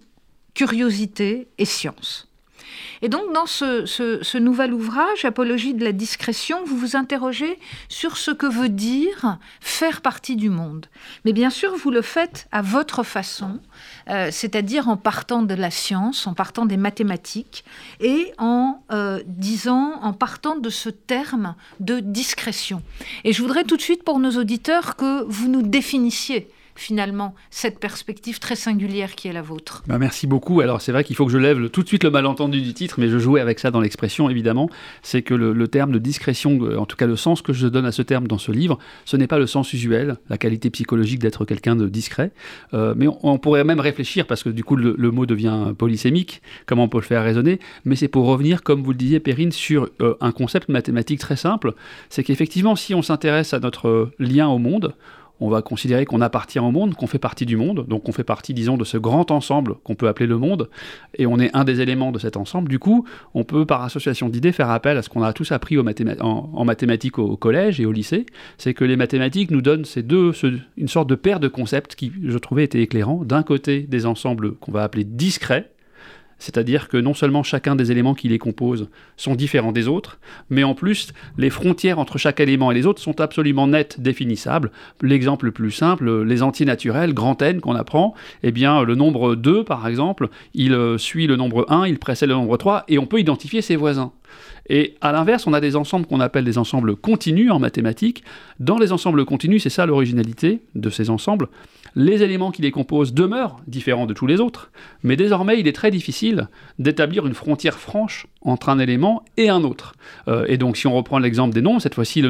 curiosité 0.54 1.46
et 1.58 1.64
science. 1.64 2.28
Et 3.02 3.08
donc, 3.08 3.32
dans 3.32 3.46
ce, 3.46 4.38
nouvel 4.38 4.72
ouvrage, 4.72 5.24
Apologie 5.24 5.74
de 5.74 5.84
la 5.84 5.92
discrétion, 5.92 6.58
vous 6.64 6.76
vous 6.76 6.96
interrogez 6.96 7.58
sur 7.88 8.16
ce 8.16 8.30
que 8.30 8.46
veut 8.46 8.68
dire 8.68 9.38
faire 9.60 10.00
partie 10.00 10.36
du 10.36 10.50
monde. 10.50 10.86
Mais 11.24 11.32
bien 11.32 11.50
sûr, 11.50 11.76
vous 11.76 11.90
le 11.90 12.02
faites 12.02 12.48
à 12.52 12.62
votre 12.62 13.02
façon, 13.02 13.60
euh, 14.08 14.28
c'est-à-dire 14.30 14.88
en 14.88 14.96
partant 14.96 15.42
de 15.42 15.54
la 15.54 15.70
science, 15.70 16.26
en 16.26 16.34
partant 16.34 16.66
des 16.66 16.76
mathématiques 16.76 17.64
et 18.00 18.32
en 18.38 18.82
euh, 18.92 19.22
disant, 19.26 19.98
en 20.02 20.12
partant 20.12 20.56
de 20.56 20.70
ce 20.70 20.88
terme 20.88 21.54
de 21.80 22.00
discrétion. 22.00 22.82
Et 23.24 23.32
je 23.32 23.42
voudrais 23.42 23.64
tout 23.64 23.76
de 23.76 23.82
suite 23.82 24.04
pour 24.04 24.18
nos 24.18 24.38
auditeurs 24.38 24.96
que 24.96 25.24
vous 25.24 25.48
nous 25.48 25.62
définissiez 25.62 26.48
finalement 26.76 27.34
cette 27.50 27.78
perspective 27.78 28.38
très 28.38 28.56
singulière 28.56 29.14
qui 29.14 29.28
est 29.28 29.32
la 29.32 29.42
vôtre. 29.42 29.82
Bah, 29.86 29.98
merci 29.98 30.26
beaucoup. 30.26 30.60
Alors 30.60 30.80
c'est 30.80 30.92
vrai 30.92 31.04
qu'il 31.04 31.16
faut 31.16 31.26
que 31.26 31.32
je 31.32 31.38
lève 31.38 31.68
tout 31.70 31.82
de 31.82 31.88
suite 31.88 32.04
le 32.04 32.10
malentendu 32.10 32.60
du 32.60 32.74
titre, 32.74 32.96
mais 32.98 33.08
je 33.08 33.18
jouais 33.18 33.40
avec 33.40 33.58
ça 33.58 33.70
dans 33.70 33.80
l'expression 33.80 34.28
évidemment. 34.30 34.68
C'est 35.02 35.22
que 35.22 35.34
le, 35.34 35.68
terme 35.68 35.92
de 35.92 35.98
discrétion, 35.98 36.58
euh, 36.62 36.78
en 36.78 36.86
tout 36.86 36.96
cas 36.96 37.06
le 37.06 37.16
sens 37.16 37.42
que 37.42 37.52
je 37.52 37.66
donne 37.66 37.86
à 37.86 37.92
ce 37.92 38.02
terme 38.02 38.26
dans 38.26 38.38
ce 38.38 38.52
livre, 38.52 38.78
ce 39.04 39.16
n'est 39.16 39.26
pas 39.26 39.38
le 39.38 39.46
sens 39.46 39.72
usuel, 39.72 40.16
la 40.28 40.38
qualité 40.38 40.70
psychologique 40.70 41.18
d'être 41.18 41.44
quelqu'un 41.44 41.76
de 41.76 41.88
discret. 41.88 42.30
Euh, 42.74 42.94
mais 42.96 43.06
on, 43.22 43.38
pourrait 43.38 43.64
même 43.64 43.80
réfléchir, 43.80 44.26
parce 44.26 44.42
que 44.42 44.48
du 44.48 44.64
coup 44.64 44.76
le, 44.76 45.10
mot 45.10 45.26
devient 45.26 45.72
polysémique, 45.76 46.42
comment 46.66 46.84
on 46.84 46.88
peut 46.88 46.98
le 46.98 47.02
faire 47.02 47.22
raisonner, 47.22 47.60
mais 47.84 47.96
c'est 47.96 48.08
pour 48.08 48.26
revenir, 48.26 48.62
comme 48.62 48.82
vous 48.82 48.92
le 48.92 48.96
disiez 48.96 49.20
Perrine, 49.20 49.52
sur 49.52 49.88
euh, 50.00 50.14
un 50.20 50.32
concept 50.32 50.68
mathématique 50.68 51.20
très 51.20 51.36
simple, 51.36 51.74
c'est 52.08 52.24
qu'effectivement 52.24 52.76
si 52.76 52.94
on 52.94 53.02
s'intéresse 53.02 53.54
à 53.54 53.60
notre 53.60 54.10
lien 54.18 54.48
au 54.48 54.58
monde, 54.58 54.94
on 55.40 55.48
va 55.48 55.62
considérer 55.62 56.04
qu'on 56.04 56.20
appartient 56.20 56.58
au 56.58 56.70
monde, 56.70 56.94
qu'on 56.94 57.06
fait 57.06 57.18
partie 57.18 57.46
du 57.46 57.56
monde, 57.56 57.86
donc 57.88 58.08
on 58.08 58.12
fait 58.12 58.24
partie, 58.24 58.54
disons, 58.54 58.76
de 58.76 58.84
ce 58.84 58.96
grand 58.96 59.30
ensemble 59.30 59.74
qu'on 59.84 59.94
peut 59.94 60.08
appeler 60.08 60.26
le 60.26 60.38
monde, 60.38 60.68
et 61.16 61.26
on 61.26 61.38
est 61.38 61.54
un 61.54 61.64
des 61.64 61.80
éléments 61.80 62.12
de 62.12 62.18
cet 62.18 62.36
ensemble. 62.36 62.68
Du 62.68 62.78
coup, 62.78 63.06
on 63.34 63.44
peut, 63.44 63.66
par 63.66 63.82
association 63.82 64.28
d'idées, 64.28 64.52
faire 64.52 64.70
appel 64.70 64.96
à 64.96 65.02
ce 65.02 65.08
qu'on 65.08 65.22
a 65.22 65.32
tous 65.32 65.52
appris 65.52 65.76
en, 65.78 66.64
mathématiques 66.64 67.18
au, 67.18 67.36
collège 67.36 67.80
et 67.80 67.86
au 67.86 67.92
lycée, 67.92 68.26
c'est 68.58 68.74
que 68.74 68.84
les 68.84 68.96
mathématiques 68.96 69.50
nous 69.50 69.62
donnent 69.62 69.84
ces 69.84 70.02
deux, 70.02 70.32
une 70.76 70.88
sorte 70.88 71.08
de 71.08 71.14
paire 71.14 71.40
de 71.40 71.48
concepts 71.48 71.94
qui, 71.94 72.12
je 72.22 72.38
trouvais, 72.38 72.64
étaient 72.64 72.82
éclairants. 72.82 73.22
D'un 73.24 73.42
côté, 73.42 73.80
des 73.80 74.06
ensembles 74.06 74.54
qu'on 74.54 74.72
va 74.72 74.82
appeler 74.82 75.04
discrets, 75.04 75.70
c'est-à-dire 76.38 76.88
que 76.88 76.96
non 76.96 77.14
seulement 77.14 77.42
chacun 77.42 77.76
des 77.76 77.90
éléments 77.90 78.14
qui 78.14 78.28
les 78.28 78.38
composent 78.38 78.88
sont 79.16 79.34
différents 79.34 79.72
des 79.72 79.88
autres, 79.88 80.18
mais 80.50 80.64
en 80.64 80.74
plus, 80.74 81.12
les 81.38 81.50
frontières 81.50 81.98
entre 81.98 82.18
chaque 82.18 82.40
élément 82.40 82.70
et 82.70 82.74
les 82.74 82.86
autres 82.86 83.00
sont 83.00 83.20
absolument 83.20 83.66
nettes, 83.66 84.00
définissables. 84.00 84.70
L'exemple 85.02 85.46
le 85.46 85.52
plus 85.52 85.70
simple, 85.70 86.22
les 86.22 86.42
entiers 86.42 86.66
naturels, 86.66 87.14
grand 87.14 87.40
N 87.40 87.60
qu'on 87.60 87.74
apprend, 87.74 88.14
eh 88.42 88.52
bien, 88.52 88.82
le 88.82 88.94
nombre 88.94 89.34
2, 89.34 89.64
par 89.64 89.86
exemple, 89.86 90.28
il 90.54 90.74
euh, 90.74 90.98
suit 90.98 91.26
le 91.26 91.36
nombre 91.36 91.66
1, 91.68 91.86
il 91.86 91.98
précède 91.98 92.28
le 92.28 92.34
nombre 92.34 92.56
3, 92.56 92.84
et 92.88 92.98
on 92.98 93.06
peut 93.06 93.20
identifier 93.20 93.62
ses 93.62 93.76
voisins. 93.76 94.12
Et 94.68 94.94
à 95.00 95.12
l'inverse, 95.12 95.46
on 95.46 95.52
a 95.52 95.60
des 95.60 95.76
ensembles 95.76 96.06
qu'on 96.06 96.20
appelle 96.20 96.44
des 96.44 96.58
ensembles 96.58 96.96
continus 96.96 97.50
en 97.50 97.58
mathématiques. 97.58 98.24
Dans 98.60 98.78
les 98.78 98.92
ensembles 98.92 99.24
continus, 99.24 99.62
c'est 99.62 99.70
ça 99.70 99.86
l'originalité 99.86 100.60
de 100.74 100.90
ces 100.90 101.10
ensembles, 101.10 101.48
les 101.96 102.22
éléments 102.22 102.50
qui 102.50 102.60
les 102.60 102.70
composent 102.70 103.14
demeurent 103.14 103.56
différents 103.66 104.06
de 104.06 104.12
tous 104.12 104.26
les 104.26 104.38
autres, 104.38 104.70
mais 105.02 105.16
désormais 105.16 105.58
il 105.58 105.66
est 105.66 105.72
très 105.72 105.90
difficile 105.90 106.48
d'établir 106.78 107.26
une 107.26 107.32
frontière 107.32 107.78
franche 107.78 108.26
entre 108.42 108.68
un 108.68 108.78
élément 108.78 109.24
et 109.38 109.48
un 109.48 109.64
autre. 109.64 109.94
Euh, 110.28 110.44
et 110.46 110.58
donc 110.58 110.76
si 110.76 110.86
on 110.86 110.94
reprend 110.94 111.18
l'exemple 111.18 111.54
des 111.54 111.62
nombres, 111.62 111.80
cette 111.80 111.94
fois-ci 111.94 112.22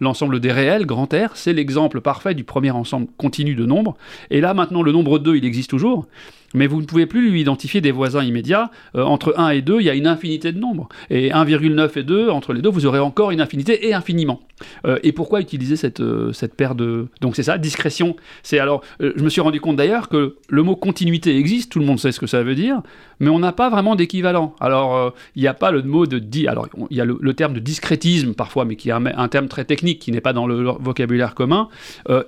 l'ensemble 0.00 0.40
des 0.40 0.52
réels, 0.52 0.86
grand 0.86 1.12
R, 1.12 1.32
c'est 1.34 1.52
l'exemple 1.52 2.00
parfait 2.00 2.34
du 2.34 2.44
premier 2.44 2.70
ensemble 2.70 3.08
continu 3.18 3.54
de 3.54 3.66
nombres. 3.66 3.94
Et 4.30 4.40
là 4.40 4.54
maintenant 4.54 4.82
le 4.82 4.90
nombre 4.90 5.18
2, 5.18 5.36
il 5.36 5.44
existe 5.44 5.68
toujours, 5.68 6.06
mais 6.54 6.66
vous 6.66 6.80
ne 6.80 6.86
pouvez 6.86 7.06
plus 7.06 7.30
lui 7.30 7.40
identifier 7.40 7.80
des 7.80 7.92
voisins 7.92 8.24
immédiats. 8.24 8.70
Euh, 8.96 9.02
entre 9.02 9.34
1 9.36 9.50
et 9.50 9.62
2, 9.62 9.80
il 9.80 9.86
y 9.86 9.90
a 9.90 9.94
une 9.94 10.06
infinité 10.06 10.52
de 10.52 10.58
nombres. 10.58 10.88
Et 11.08 11.30
1,9 11.30 11.98
et 11.98 12.02
2, 12.02 12.28
entre 12.28 12.52
les 12.52 12.62
deux, 12.62 12.70
vous 12.70 12.86
aurez 12.86 12.98
encore 12.98 13.30
une 13.30 13.40
infinité 13.40 13.88
et 13.88 13.94
infiniment. 13.94 14.40
Euh, 14.86 14.98
et 15.02 15.12
pourquoi 15.12 15.40
utiliser 15.40 15.76
cette, 15.76 16.00
euh, 16.00 16.32
cette 16.32 16.54
paire 16.54 16.74
de... 16.74 17.06
Donc 17.20 17.36
c'est 17.36 17.44
ça, 17.44 17.58
discrétion. 17.58 18.16
C'est 18.42 18.58
alors, 18.58 18.82
je 19.00 19.22
me 19.22 19.28
suis 19.28 19.40
rendu 19.40 19.60
compte 19.60 19.76
d'ailleurs 19.76 20.08
que 20.08 20.36
le 20.48 20.62
mot 20.62 20.76
continuité 20.76 21.36
existe, 21.36 21.72
tout 21.72 21.78
le 21.78 21.86
monde 21.86 21.98
sait 21.98 22.12
ce 22.12 22.20
que 22.20 22.26
ça 22.26 22.42
veut 22.42 22.54
dire, 22.54 22.82
mais 23.20 23.28
on 23.28 23.38
n'a 23.38 23.52
pas 23.52 23.70
vraiment 23.70 23.96
d'équivalent. 23.96 24.54
Alors, 24.60 25.14
il 25.36 25.42
n'y 25.42 25.48
a 25.48 25.54
pas 25.54 25.70
le 25.70 25.82
mot 25.82 26.06
de... 26.06 26.18
Di... 26.18 26.48
Alors, 26.48 26.68
il 26.90 26.96
y 26.96 27.00
a 27.00 27.04
le, 27.04 27.34
terme 27.34 27.54
de 27.54 27.60
discrétisme 27.60 28.34
parfois, 28.34 28.64
mais 28.64 28.76
qui 28.76 28.90
est 28.90 28.92
un, 28.92 29.28
terme 29.28 29.48
très 29.48 29.64
technique 29.64 30.00
qui 30.00 30.12
n'est 30.12 30.20
pas 30.20 30.32
dans 30.32 30.46
le 30.46 30.62
vocabulaire 30.80 31.34
commun. 31.34 31.68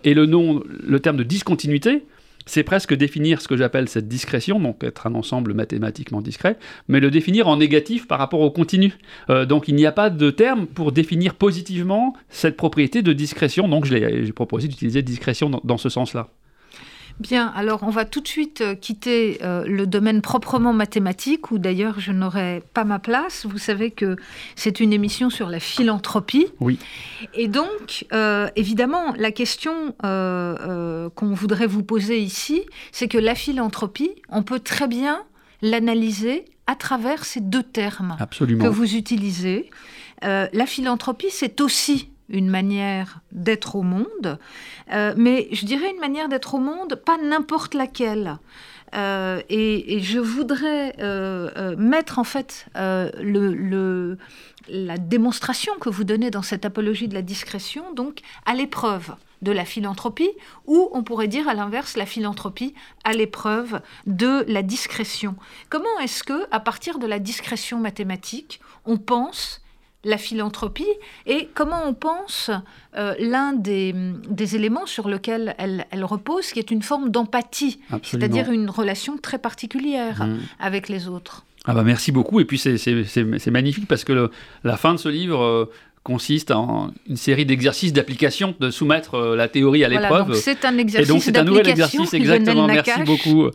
et 0.05 0.15
le, 0.15 0.27
nom, 0.27 0.63
le 0.67 1.01
terme 1.01 1.17
de 1.17 1.25
discontinuité, 1.25 2.05
c'est 2.47 2.63
presque 2.63 2.95
définir 2.95 3.41
ce 3.41 3.49
que 3.49 3.57
j'appelle 3.57 3.89
cette 3.89 4.09
discrétion, 4.09 4.61
donc 4.61 4.83
être 4.85 5.07
un 5.07 5.15
ensemble 5.15 5.55
mathématiquement 5.55 6.21
discret, 6.21 6.57
mais 6.89 7.01
le 7.01 7.11
définir 7.11 7.49
en 7.49 7.57
négatif 7.57 8.07
par 8.07 8.19
rapport 8.19 8.41
au 8.41 8.51
continu. 8.51 8.95
Euh, 9.31 9.47
donc 9.47 9.69
il 9.69 9.75
n'y 9.75 9.87
a 9.87 9.93
pas 9.93 10.11
de 10.11 10.31
terme 10.31 10.67
pour 10.67 10.93
définir 10.93 11.35
positivement 11.35 12.15
cette 12.29 12.57
propriété 12.57 13.03
de 13.03 13.13
discrétion, 13.13 13.69
donc 13.69 13.85
j'ai 13.85 14.33
proposé 14.33 14.69
d'utiliser 14.69 15.03
discrétion 15.03 15.51
dans 15.65 15.79
ce 15.79 15.89
sens-là. 15.89 16.29
Bien, 17.21 17.53
alors 17.55 17.83
on 17.83 17.91
va 17.91 18.05
tout 18.05 18.21
de 18.21 18.29
suite 18.29 18.61
euh, 18.61 18.75
quitter 18.75 19.39
euh, 19.43 19.65
le 19.67 19.87
domaine 19.87 20.23
proprement 20.23 20.73
mathématique, 20.73 21.51
où 21.51 21.59
d'ailleurs 21.59 22.01
je 22.01 22.13
n'aurai 22.13 22.63
pas 22.75 22.85
ma 22.85 22.99
place. 22.99 23.47
Vous 23.47 23.59
savez 23.59 23.91
que 23.91 24.17
c'est 24.57 24.81
une 24.81 24.93
émission 24.93 25.31
sur 25.31 25.49
la 25.49 25.61
philanthropie. 25.61 26.47
Oui. 26.61 26.79
Et 27.35 27.49
donc, 27.49 28.07
euh, 28.13 28.49
évidemment, 28.57 29.15
la 29.17 29.31
question 29.31 29.95
qu'on 30.01 31.35
voudrait 31.35 31.67
vous 31.67 31.83
poser 31.83 32.19
ici, 32.19 32.63
c'est 32.93 33.09
que 33.09 33.19
la 33.19 33.35
philanthropie, 33.35 34.11
on 34.29 34.43
peut 34.43 34.61
très 34.61 34.89
bien 34.89 35.23
l'analyser 35.61 36.45
à 36.67 36.75
travers 36.75 37.25
ces 37.25 37.41
deux 37.41 37.63
termes 37.63 38.17
Absolument. 38.19 38.65
que 38.65 38.69
vous 38.69 38.95
utilisez. 38.97 39.71
la 40.23 40.67
philanthropie, 40.67 41.31
c'est 41.31 41.61
aussi 41.61 42.12
une 42.33 42.49
manière 42.49 43.21
d'être 43.31 43.77
au 43.77 43.83
monde, 43.83 44.39
euh, 44.93 45.15
mais 45.17 45.49
je 45.53 45.65
dirais 45.65 45.91
une 45.91 46.01
manière 46.01 46.29
d'être 46.29 46.55
au 46.55 46.59
monde, 46.59 46.97
pas 46.97 47.19
n'importe 47.19 47.75
laquelle. 47.75 48.39
Euh, 48.95 49.41
et, 49.49 50.01
je 50.01 50.19
voudrais 50.19 50.95
euh, 50.99 51.77
mettre 51.77 52.19
en 52.19 52.25
fait 52.25 52.67
le, 52.75 54.19
la 54.69 54.99
démonstration 54.99 55.73
que 55.81 55.89
vous 55.89 56.05
donnez 56.05 56.31
dans 56.31 56.43
cette 56.43 56.65
apologie 56.65 57.09
de 57.09 57.15
la 57.15 57.23
discrétion, 57.23 57.93
donc 57.95 58.21
à 58.45 58.55
l'épreuve 58.55 59.15
de 59.41 59.51
la 59.51 59.65
philanthropie, 59.65 60.31
ou 60.67 60.89
on 60.93 61.03
pourrait 61.03 61.29
dire 61.29 61.49
à 61.49 61.55
l'inverse 61.55 61.97
la 61.97 62.07
philanthropie 62.07 62.75
à 63.05 63.13
l'épreuve 63.13 63.81
de 64.07 64.45
la 64.47 64.63
discrétion. 64.63 65.37
Comment 65.69 65.99
est-ce 66.01 66.23
que, 66.23 66.47
à 66.51 66.61
partir 66.61 66.99
de 66.99 67.07
la 67.07 67.19
discrétion 67.19 67.79
mathématique, 67.79 68.61
on 68.85 68.99
pense 68.99 69.62
la 70.05 70.19
philanthropie 70.19 70.87
et 71.27 71.49
comment 71.55 71.83
on 71.87 71.95
pense 71.95 72.51
euh, 72.97 73.15
l'un 73.19 73.53
des, 73.53 73.95
éléments 74.55 74.87
sur 74.87 75.09
lequel 75.09 75.55
elle, 75.59 76.05
repose, 76.05 76.53
qui 76.53 76.59
est 76.59 76.71
une 76.71 76.83
forme 76.83 77.11
d'empathie, 77.11 77.81
c'est-à-dire 78.03 78.51
une 78.51 78.69
relation 78.69 79.17
très 79.17 79.39
particulière 79.39 80.25
mmh. 80.25 80.39
avec 80.59 80.89
les 80.89 81.09
autres. 81.09 81.45
Ah 81.65 81.75
bah 81.75 81.85
merci 81.85 82.11
beaucoup, 82.11 82.41
et 82.41 82.45
puis 82.45 82.59
c'est 82.59 83.51
magnifique 83.51 83.87
parce 83.87 84.03
que 84.03 84.31
la 84.65 84.77
fin 84.77 84.95
de 84.95 84.99
ce 84.99 85.09
livre... 85.09 85.43
Euh, 85.43 85.73
consiste 86.03 86.51
en 86.51 86.93
une 87.09 87.17
série 87.17 87.47
d'exercices 87.47 87.93
d'application, 87.93 88.55
de 88.59 88.71
soumettre 88.71 89.15
euh, 89.15 89.37
la 89.37 89.49
théorie 89.49 89.85
à 89.85 89.89
l'épreuve. 89.89 90.35
c'est 90.35 90.65
un 90.65 90.77
exercice 90.79 91.09
Et 91.09 91.13
donc 91.13 91.23
c'est 91.23 91.37
un 91.39 91.45
nouvel 91.45 91.69
exercice, 91.69 92.13
exactement, 92.13 92.67
merci 92.67 93.03
beaucoup. 93.05 93.49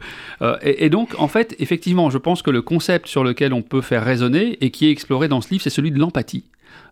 et, 0.62 0.86
et, 0.86 0.90
donc 0.90 1.16
en 1.18 1.28
fait, 1.28 1.56
effectivement, 1.60 2.10
je 2.10 2.18
pense 2.18 2.42
que 2.42 2.52
le 2.52 2.62
concept 2.62 3.08
sur 3.08 3.24
lequel 3.24 3.54
on 3.54 3.62
peut 3.62 3.82
faire 3.82 4.04
raisonner 4.04 4.58
et 4.62 4.72
qui 4.72 4.88
est 4.88 4.92
exploré 4.92 5.28
dans 5.28 5.42
ce 5.42 5.50
livre, 5.50 5.64
c'est 5.64 5.70
celui 5.70 5.92
de 5.92 6.00
l'empathie. 6.00 6.46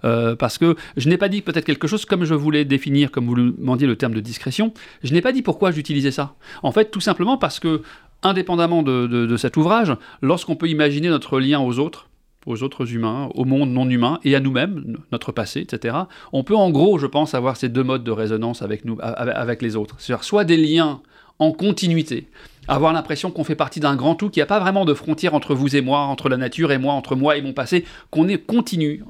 Euh, 0.04 0.36
parce 0.36 0.58
que 0.58 0.76
je 0.98 1.10
n'ai 1.10 1.18
pas 1.18 1.30
dit 1.30 1.41
peut-être 1.41 1.65
quelque 1.65 1.88
chose 1.88 2.06
comme 2.06 2.26
je 2.26 2.34
voulais 2.34 2.65
définir, 2.65 3.12
comme 3.12 3.26
vous 3.26 3.36
le 3.36 3.52
demandiez 3.52 3.88
le 3.88 3.96
terme 3.96 4.13
de 4.13 4.20
discrétion, 4.20 4.74
je 5.04 5.13
n'ai 5.13 5.22
pas 5.22 5.32
dit 5.32 5.41
pourquoi 5.41 5.72
j'utilisais 5.72 6.12
ça. 6.12 6.36
En 6.63 6.72
fait, 6.72 6.91
tout 6.91 7.00
simplement 7.00 7.38
parce 7.38 7.60
que, 7.60 7.82
indépendamment 8.24 8.84
de, 8.84 9.38
cet 9.38 9.58
ouvrage, 9.58 9.96
lorsqu'on 10.22 10.56
peut 10.56 10.68
imaginer 10.68 11.10
notre 11.10 11.39
lien 11.39 11.60
aux 11.60 11.80
autres, 11.80 12.08
aux 12.46 12.64
autres 12.64 12.94
humains, 12.94 13.30
au 13.36 13.46
monde 13.46 13.72
non 13.72 13.90
humain 13.90 14.20
et 14.24 14.36
à 14.36 14.40
nous-mêmes, 14.40 14.98
notre 15.12 15.32
passé, 15.32 15.62
etc. 15.62 15.96
On 16.32 16.44
peut 16.44 16.56
en 16.56 16.70
gros, 16.70 16.98
je 16.98 17.08
pense, 17.08 17.34
avoir 17.34 17.58
ces 17.58 17.70
deux 17.70 17.84
modes 17.84 18.04
de 18.04 18.12
résonance 18.12 18.62
avec, 18.62 18.86
nous, 18.86 18.98
avec 19.02 19.62
les 19.62 19.76
autres. 19.76 19.96
C'est-à-dire 20.00 20.24
soit 20.24 20.44
des 20.44 20.58
liens 20.58 21.02
en 21.40 21.52
continuité, 21.52 22.28
avoir 22.68 22.94
l'impression 22.94 23.30
qu'on 23.32 23.44
fait 23.44 23.56
partie 23.56 23.80
d'un 23.80 23.96
grand 23.96 24.16
tout, 24.16 24.30
qu'il 24.30 24.40
n'y 24.40 24.46
a 24.46 24.48
pas 24.48 24.60
vraiment 24.60 24.86
de 24.86 24.94
frontière 24.94 25.34
entre 25.34 25.54
vous 25.54 25.76
et 25.76 25.82
moi, 25.82 26.00
entre 26.00 26.30
la 26.30 26.38
nature 26.38 26.72
et 26.72 26.78
moi, 26.78 26.94
entre 26.94 27.16
moi 27.16 27.38
et 27.38 27.42
mon 27.42 27.54
passé, 27.54 27.86
qu'on 28.10 28.28
est 28.28 28.38
continu. 28.38 29.04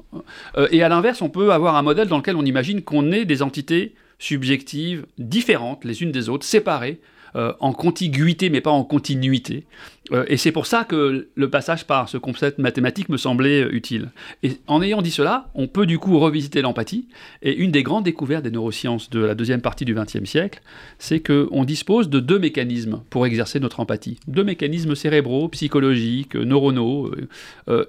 Euh, 0.56 0.68
et 0.72 0.82
à 0.82 0.88
l'inverse, 0.88 1.22
on 1.22 1.28
peut 1.28 1.52
avoir 1.52 1.76
un 1.76 1.82
modèle 1.82 2.08
dans 2.08 2.18
lequel 2.18 2.36
on 2.36 2.44
imagine 2.44 2.82
qu'on 2.82 3.12
est 3.12 3.24
des 3.24 3.42
entités 3.42 3.94
subjectives, 4.18 5.06
différentes 5.18 5.84
les 5.84 6.02
unes 6.02 6.10
des 6.10 6.28
autres, 6.28 6.44
séparées, 6.44 7.00
euh, 7.34 7.52
en 7.60 7.72
contiguïté 7.72 8.50
mais 8.50 8.60
pas 8.60 8.70
en 8.70 8.84
continuité. 8.84 9.64
Euh, 10.12 10.24
et 10.28 10.36
c'est 10.36 10.52
pour 10.52 10.66
ça 10.66 10.84
que 10.84 11.28
le 11.34 11.50
passage 11.50 11.86
par 11.86 12.08
ce 12.08 12.18
concept 12.18 12.58
mathématique 12.58 13.08
me 13.08 13.16
semblait 13.16 13.62
euh, 13.62 13.74
utile. 13.74 14.10
Et 14.42 14.58
en 14.68 14.80
ayant 14.80 15.02
dit 15.02 15.10
cela, 15.10 15.48
on 15.54 15.66
peut 15.66 15.86
du 15.86 15.98
coup 15.98 16.18
revisiter 16.18 16.62
l'empathie. 16.62 17.08
Et 17.42 17.56
une 17.56 17.72
des 17.72 17.82
grandes 17.82 18.04
découvertes 18.04 18.44
des 18.44 18.50
neurosciences 18.50 19.10
de 19.10 19.20
la 19.20 19.34
deuxième 19.34 19.60
partie 19.60 19.84
du 19.84 19.94
XXe 19.94 20.24
siècle, 20.24 20.60
c'est 20.98 21.20
qu'on 21.20 21.64
dispose 21.64 22.08
de 22.08 22.20
deux 22.20 22.38
mécanismes 22.38 23.00
pour 23.10 23.26
exercer 23.26 23.58
notre 23.60 23.80
empathie. 23.80 24.18
Deux 24.28 24.44
mécanismes 24.44 24.94
cérébraux, 24.94 25.48
psychologiques, 25.48 26.36
neuronaux. 26.36 27.10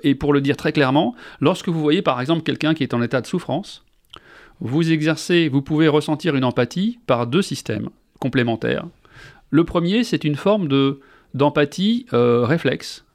et 0.04 0.16
pour 0.16 0.34
le 0.34 0.42
dire 0.42 0.58
très 0.58 0.72
clairement, 0.72 1.16
lorsque 1.40 1.70
vous 1.70 1.80
voyez 1.80 2.02
par 2.02 2.20
exemple 2.20 2.44
quelqu'un 2.44 2.74
qui 2.74 2.84
est 2.84 2.94
en 2.94 3.02
état 3.02 3.22
de 3.22 3.28
souffrance, 3.28 3.84
vous 4.60 4.92
exercez, 4.92 5.50
vous 5.50 5.62
pouvez 5.62 5.88
ressentir 5.88 6.36
une 6.36 6.44
empathie 6.44 7.00
par 7.06 7.28
deux 7.28 7.42
systèmes 7.42 7.90
complémentaires. 8.20 8.86
Le 9.50 9.64
premier, 9.64 10.04
c'est 10.04 10.24
une 10.24 10.36
forme 10.36 10.68
de, 10.68 11.00
d'empathie 11.34 12.06
euh, 12.14 12.46
réflexe, 12.46 13.06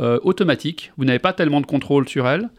euh, 0.00 0.18
automatique. 0.22 0.92
Vous 0.96 1.04
n'avez 1.04 1.18
pas 1.18 1.32
tellement 1.32 1.60
de 1.60 1.66
contrôle 1.66 2.08
sur 2.08 2.26
elle, 2.26 2.50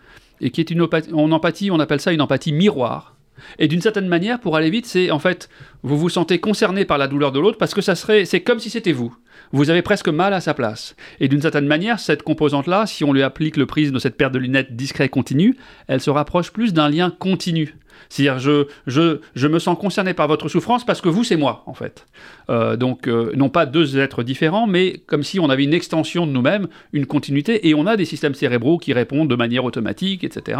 et 0.41 0.51
qui 0.51 0.61
est 0.61 0.71
une 0.71 0.81
empathie, 0.81 1.71
on 1.71 1.79
appelle 1.79 1.99
ça 1.99 2.13
une 2.13 2.21
empathie 2.21 2.53
miroir. 2.53 3.17
Et 3.59 3.67
d'une 3.67 3.81
certaine 3.81 4.07
manière, 4.07 4.39
pour 4.39 4.55
aller 4.55 4.69
vite, 4.69 4.85
c'est 4.85 5.11
en 5.11 5.19
fait, 5.19 5.49
vous 5.83 5.97
vous 5.97 6.09
sentez 6.09 6.39
concerné 6.39 6.85
par 6.85 6.97
la 6.97 7.07
douleur 7.07 7.31
de 7.31 7.39
l'autre 7.39 7.57
parce 7.57 7.73
que 7.73 7.81
ça 7.81 7.95
serait, 7.95 8.25
c'est 8.25 8.41
comme 8.41 8.59
si 8.59 8.69
c'était 8.69 8.91
vous. 8.91 9.15
Vous 9.51 9.69
avez 9.69 9.81
presque 9.81 10.09
mal 10.09 10.33
à 10.33 10.41
sa 10.41 10.53
place. 10.53 10.95
Et 11.19 11.27
d'une 11.27 11.41
certaine 11.41 11.67
manière, 11.67 11.99
cette 11.99 12.23
composante-là, 12.23 12.85
si 12.85 13.03
on 13.03 13.13
lui 13.13 13.23
applique 13.23 13.57
le 13.57 13.65
prisme 13.65 13.93
de 13.93 13.99
cette 13.99 14.17
paire 14.17 14.31
de 14.31 14.39
lunettes 14.39 14.75
discret 14.75 15.09
continu, 15.09 15.55
elle 15.87 16.01
se 16.01 16.09
rapproche 16.09 16.51
plus 16.51 16.73
d'un 16.73 16.89
lien 16.89 17.11
continu. 17.11 17.75
C'est-à-dire, 18.09 18.39
je, 18.39 18.67
je, 18.85 19.19
je, 19.35 19.47
me 19.47 19.59
sens 19.59 19.77
concerné 19.77 20.13
par 20.13 20.27
votre 20.27 20.49
souffrance 20.49 20.85
parce 20.85 21.01
que 21.01 21.09
vous, 21.09 21.23
c'est 21.23 21.37
moi, 21.37 21.63
en 21.65 21.73
fait. 21.73 22.05
Euh, 22.49 22.75
donc, 22.75 23.07
euh, 23.07 23.31
non 23.35 23.49
pas 23.49 23.65
deux 23.65 23.97
êtres 23.97 24.23
différents, 24.23 24.67
mais 24.67 25.01
comme 25.07 25.23
si 25.23 25.39
on 25.39 25.49
avait 25.49 25.63
une 25.63 25.73
extension 25.73 26.27
de 26.27 26.31
nous-mêmes, 26.31 26.67
une 26.93 27.05
continuité, 27.05 27.67
et 27.67 27.73
on 27.75 27.85
a 27.85 27.97
des 27.97 28.05
systèmes 28.05 28.33
cérébraux 28.33 28.77
qui 28.77 28.93
répondent 28.93 29.29
de 29.29 29.35
manière 29.35 29.65
automatique, 29.65 30.23
etc. 30.23 30.59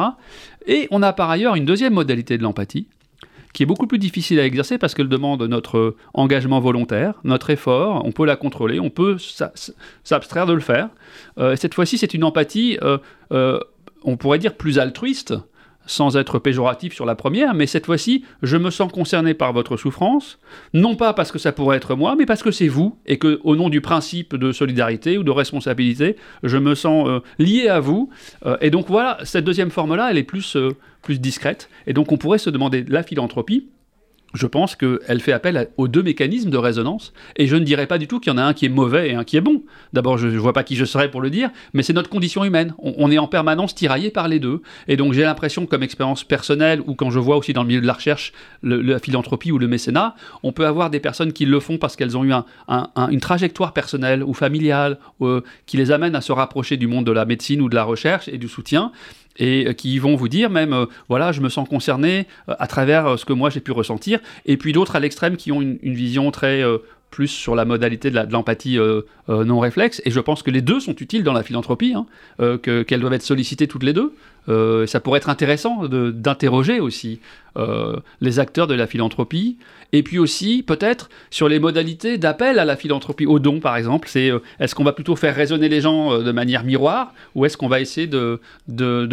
Et 0.65 0.87
on 0.91 1.01
a 1.01 1.13
par 1.13 1.29
ailleurs 1.29 1.55
une 1.55 1.65
deuxième 1.65 1.93
modalité 1.93 2.37
de 2.37 2.43
l'empathie, 2.43 2.87
qui 3.53 3.63
est 3.63 3.65
beaucoup 3.65 3.87
plus 3.87 3.99
difficile 3.99 4.39
à 4.39 4.45
exercer 4.45 4.77
parce 4.77 4.93
qu'elle 4.93 5.09
demande 5.09 5.41
notre 5.43 5.95
engagement 6.13 6.59
volontaire, 6.59 7.15
notre 7.23 7.49
effort, 7.49 8.03
on 8.05 8.11
peut 8.11 8.25
la 8.25 8.35
contrôler, 8.35 8.79
on 8.79 8.89
peut 8.89 9.17
s'abstraire 10.03 10.45
de 10.45 10.53
le 10.53 10.59
faire. 10.59 10.89
Euh, 11.39 11.55
cette 11.55 11.73
fois-ci, 11.73 11.97
c'est 11.97 12.13
une 12.13 12.23
empathie, 12.23 12.77
on 14.03 14.17
pourrait 14.17 14.39
dire, 14.39 14.55
plus 14.55 14.79
altruiste, 14.79 15.33
sans 15.87 16.17
être 16.17 16.37
péjoratif 16.37 16.93
sur 16.93 17.05
la 17.05 17.15
première, 17.15 17.53
mais 17.53 17.65
cette 17.65 17.85
fois-ci, 17.85 18.23
je 18.43 18.57
me 18.57 18.69
sens 18.69 18.91
concerné 18.91 19.33
par 19.33 19.53
votre 19.53 19.77
souffrance, 19.77 20.39
non 20.73 20.95
pas 20.95 21.13
parce 21.13 21.31
que 21.31 21.39
ça 21.39 21.51
pourrait 21.51 21.77
être 21.77 21.95
moi, 21.95 22.15
mais 22.17 22.25
parce 22.25 22.43
que 22.43 22.51
c'est 22.51 22.67
vous, 22.67 22.99
et 23.05 23.17
que 23.17 23.39
au 23.43 23.55
nom 23.55 23.69
du 23.69 23.81
principe 23.81 24.35
de 24.35 24.51
solidarité 24.51 25.17
ou 25.17 25.23
de 25.23 25.31
responsabilité, 25.31 26.17
je 26.43 26.57
me 26.57 26.75
sens 26.75 27.07
euh, 27.07 27.19
lié 27.39 27.67
à 27.67 27.79
vous. 27.79 28.09
Euh, 28.45 28.57
et 28.61 28.69
donc 28.69 28.87
voilà, 28.87 29.17
cette 29.23 29.45
deuxième 29.45 29.71
forme-là, 29.71 30.11
elle 30.11 30.17
est 30.17 30.23
plus, 30.23 30.55
euh, 30.55 30.75
plus 31.01 31.19
discrète. 31.19 31.69
Et 31.87 31.93
donc 31.93 32.11
on 32.11 32.17
pourrait 32.17 32.37
se 32.37 32.49
demander 32.49 32.85
la 32.87 33.03
philanthropie, 33.03 33.67
je 34.33 34.45
pense 34.45 34.75
qu'elle 34.75 35.19
fait 35.19 35.31
appel 35.31 35.69
aux 35.77 35.87
deux 35.87 36.03
mécanismes 36.03 36.49
de 36.49 36.57
résonance, 36.57 37.13
et 37.35 37.47
je 37.47 37.55
ne 37.55 37.63
dirais 37.63 37.87
pas 37.87 37.97
du 37.97 38.07
tout 38.07 38.19
qu'il 38.19 38.31
y 38.31 38.35
en 38.35 38.37
a 38.37 38.43
un 38.43 38.53
qui 38.53 38.65
est 38.65 38.69
mauvais 38.69 39.09
et 39.09 39.15
un 39.15 39.23
qui 39.23 39.37
est 39.37 39.41
bon. 39.41 39.63
D'abord, 39.93 40.17
je 40.17 40.27
ne 40.27 40.37
vois 40.37 40.53
pas 40.53 40.63
qui 40.63 40.75
je 40.75 40.85
serais 40.85 41.09
pour 41.09 41.21
le 41.21 41.29
dire, 41.29 41.49
mais 41.73 41.83
c'est 41.83 41.93
notre 41.93 42.09
condition 42.09 42.43
humaine. 42.43 42.75
On, 42.79 43.09
est 43.09 43.17
en 43.17 43.27
permanence 43.27 43.73
tiraillé 43.73 44.11
par 44.11 44.27
les 44.27 44.39
deux, 44.39 44.61
et 44.87 44.97
donc 44.97 45.13
j'ai 45.13 45.23
l'impression, 45.23 45.65
comme 45.65 45.83
expérience 45.83 46.23
personnelle, 46.23 46.81
ou 46.85 46.93
quand 46.93 47.09
je 47.09 47.19
vois 47.19 47.37
aussi 47.37 47.53
dans 47.53 47.63
le 47.63 47.67
milieu 47.69 47.81
de 47.81 47.87
la 47.87 47.93
recherche 47.93 48.33
la 48.63 48.99
philanthropie 48.99 49.51
ou 49.51 49.57
le 49.57 49.67
mécénat, 49.67 50.15
on 50.43 50.51
peut 50.51 50.65
avoir 50.65 50.89
des 50.89 50.99
personnes 50.99 51.33
qui 51.33 51.45
le 51.45 51.59
font 51.59 51.77
parce 51.77 51.95
qu'elles 51.95 52.17
ont 52.17 52.25
eu 52.25 52.33
une 53.09 53.19
trajectoire 53.19 53.73
personnelle 53.73 54.23
ou 54.23 54.33
familiale 54.33 54.99
euh, 55.21 55.41
qui 55.65 55.77
les 55.77 55.91
amène 55.91 56.15
à 56.15 56.21
se 56.21 56.31
rapprocher 56.31 56.77
du 56.77 56.87
monde 56.87 57.05
de 57.05 57.11
la 57.11 57.25
médecine 57.25 57.61
ou 57.61 57.69
de 57.69 57.75
la 57.75 57.83
recherche 57.83 58.27
et 58.27 58.37
du 58.37 58.47
soutien, 58.47 58.91
et 59.37 59.67
euh, 59.67 59.73
qui 59.73 59.99
vont 59.99 60.15
vous 60.15 60.27
dire 60.27 60.49
même, 60.49 60.73
euh, 60.73 60.85
voilà, 61.09 61.31
je 61.31 61.41
me 61.41 61.49
sens 61.49 61.67
concerné 61.67 62.27
euh, 62.49 62.55
à 62.59 62.67
travers 62.67 63.17
ce 63.17 63.25
que 63.25 63.33
moi 63.33 63.49
j'ai 63.49 63.59
pu 63.59 63.71
ressentir, 63.71 64.19
et 64.45 64.57
puis 64.57 64.73
d'autres 64.73 64.95
à 64.95 64.99
l'extrême 64.99 65.37
qui 65.37 65.51
ont 65.51 65.61
une, 65.61 65.77
vision 65.81 66.31
très 66.31 66.63
plus 67.09 67.27
sur 67.27 67.55
la 67.55 67.65
modalité 67.65 68.11
de 68.11 68.19
l'empathie 68.29 68.77
non 69.27 69.59
réflexe, 69.59 70.01
et 70.05 70.11
je 70.11 70.19
pense 70.19 70.43
que 70.43 70.51
les 70.51 70.61
deux 70.61 70.79
sont 70.79 70.95
utiles 70.95 71.23
dans 71.23 71.33
la 71.33 71.43
philanthropie, 71.43 71.95
hein, 71.95 72.05
qu'elles 72.61 72.99
doivent 72.99 73.13
être 73.13 73.23
sollicitées 73.23 73.67
toutes 73.67 73.83
les 73.83 73.93
deux. 73.93 74.13
Ça 74.47 74.99
pourrait 74.99 75.17
être 75.17 75.29
intéressant 75.29 75.87
d'interroger 75.87 76.79
aussi 76.79 77.19
les 78.21 78.39
acteurs 78.39 78.67
de 78.67 78.75
la 78.75 78.87
philanthropie, 78.87 79.57
et 79.93 80.03
puis 80.03 80.19
aussi 80.19 80.63
peut-être 80.63 81.09
sur 81.29 81.47
les 81.47 81.59
modalités 81.59 82.17
d'appel 82.17 82.59
à 82.59 82.65
la 82.65 82.75
philanthropie, 82.75 83.25
au 83.25 83.39
don 83.39 83.59
par 83.59 83.77
exemple. 83.77 84.07
C'est 84.09 84.29
euh, 84.29 84.39
est-ce 84.59 84.75
qu'on 84.75 84.83
va 84.83 84.93
plutôt 84.93 85.15
faire 85.15 85.35
raisonner 85.35 85.69
les 85.69 85.81
gens 85.81 86.11
euh, 86.11 86.23
de 86.23 86.31
manière 86.31 86.63
miroir 86.63 87.13
ou 87.35 87.45
est-ce 87.45 87.57
qu'on 87.57 87.67
va 87.67 87.79
essayer 87.79 88.07
de, 88.07 88.39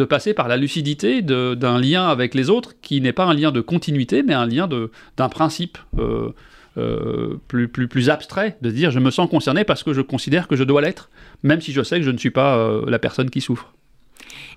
passer 0.04 0.34
par 0.34 0.48
la 0.48 0.56
lucidité 0.56 1.22
d'un 1.22 1.78
lien 1.78 2.06
avec 2.06 2.34
les 2.34 2.50
autres 2.50 2.74
qui 2.82 3.00
n'est 3.00 3.12
pas 3.12 3.24
un 3.24 3.34
lien 3.34 3.52
de 3.52 3.60
continuité 3.60 4.22
mais 4.22 4.34
un 4.34 4.46
lien 4.46 4.68
d'un 5.16 5.28
principe 5.28 5.78
euh, 5.98 6.32
plus, 7.48 7.68
plus, 7.68 7.88
plus 7.88 8.10
abstrait, 8.10 8.56
de 8.60 8.70
dire 8.70 8.90
je 8.90 8.98
me 8.98 9.10
sens 9.10 9.30
concerné 9.30 9.64
parce 9.64 9.82
que 9.82 9.92
je 9.92 10.00
considère 10.00 10.48
que 10.48 10.56
je 10.56 10.64
dois 10.64 10.82
l'être, 10.82 11.08
même 11.42 11.60
si 11.60 11.72
je 11.72 11.82
sais 11.82 11.98
que 11.98 12.04
je 12.04 12.10
ne 12.10 12.18
suis 12.18 12.30
pas 12.30 12.80
la 12.86 12.98
personne 12.98 13.30
qui 13.30 13.40
souffre. 13.40 13.72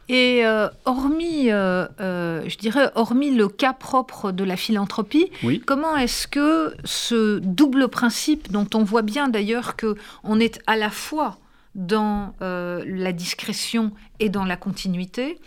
Et 0.10 0.46
euh, 0.46 0.70
hormis, 0.86 1.52
euh, 1.52 1.86
euh, 2.00 2.44
je 2.48 2.58
dirais, 2.58 2.90
hormis 2.96 3.36
le 3.36 3.50
cas 3.50 3.74
propre 3.74 4.32
de 4.32 4.44
la 4.44 4.56
philanthropie, 4.56 5.30
comment 5.66 5.98
est-ce 5.98 6.28
que 6.28 6.74
ce 6.86 7.40
double 7.40 7.90
principe, 7.90 8.52
dont 8.52 8.68
on 8.74 8.84
voit 8.84 9.02
bien 9.02 9.28
d'ailleurs 9.28 9.76
que 9.76 9.96
on 10.24 10.40
est 10.40 10.62
à 10.66 10.78
la 10.78 10.90
fois 10.90 11.38
dans 11.76 12.34
la 12.40 13.12
discrétion 13.12 13.92
et 14.20 14.30
dans 14.30 14.46
la 14.46 14.56
continuité, 14.56 15.40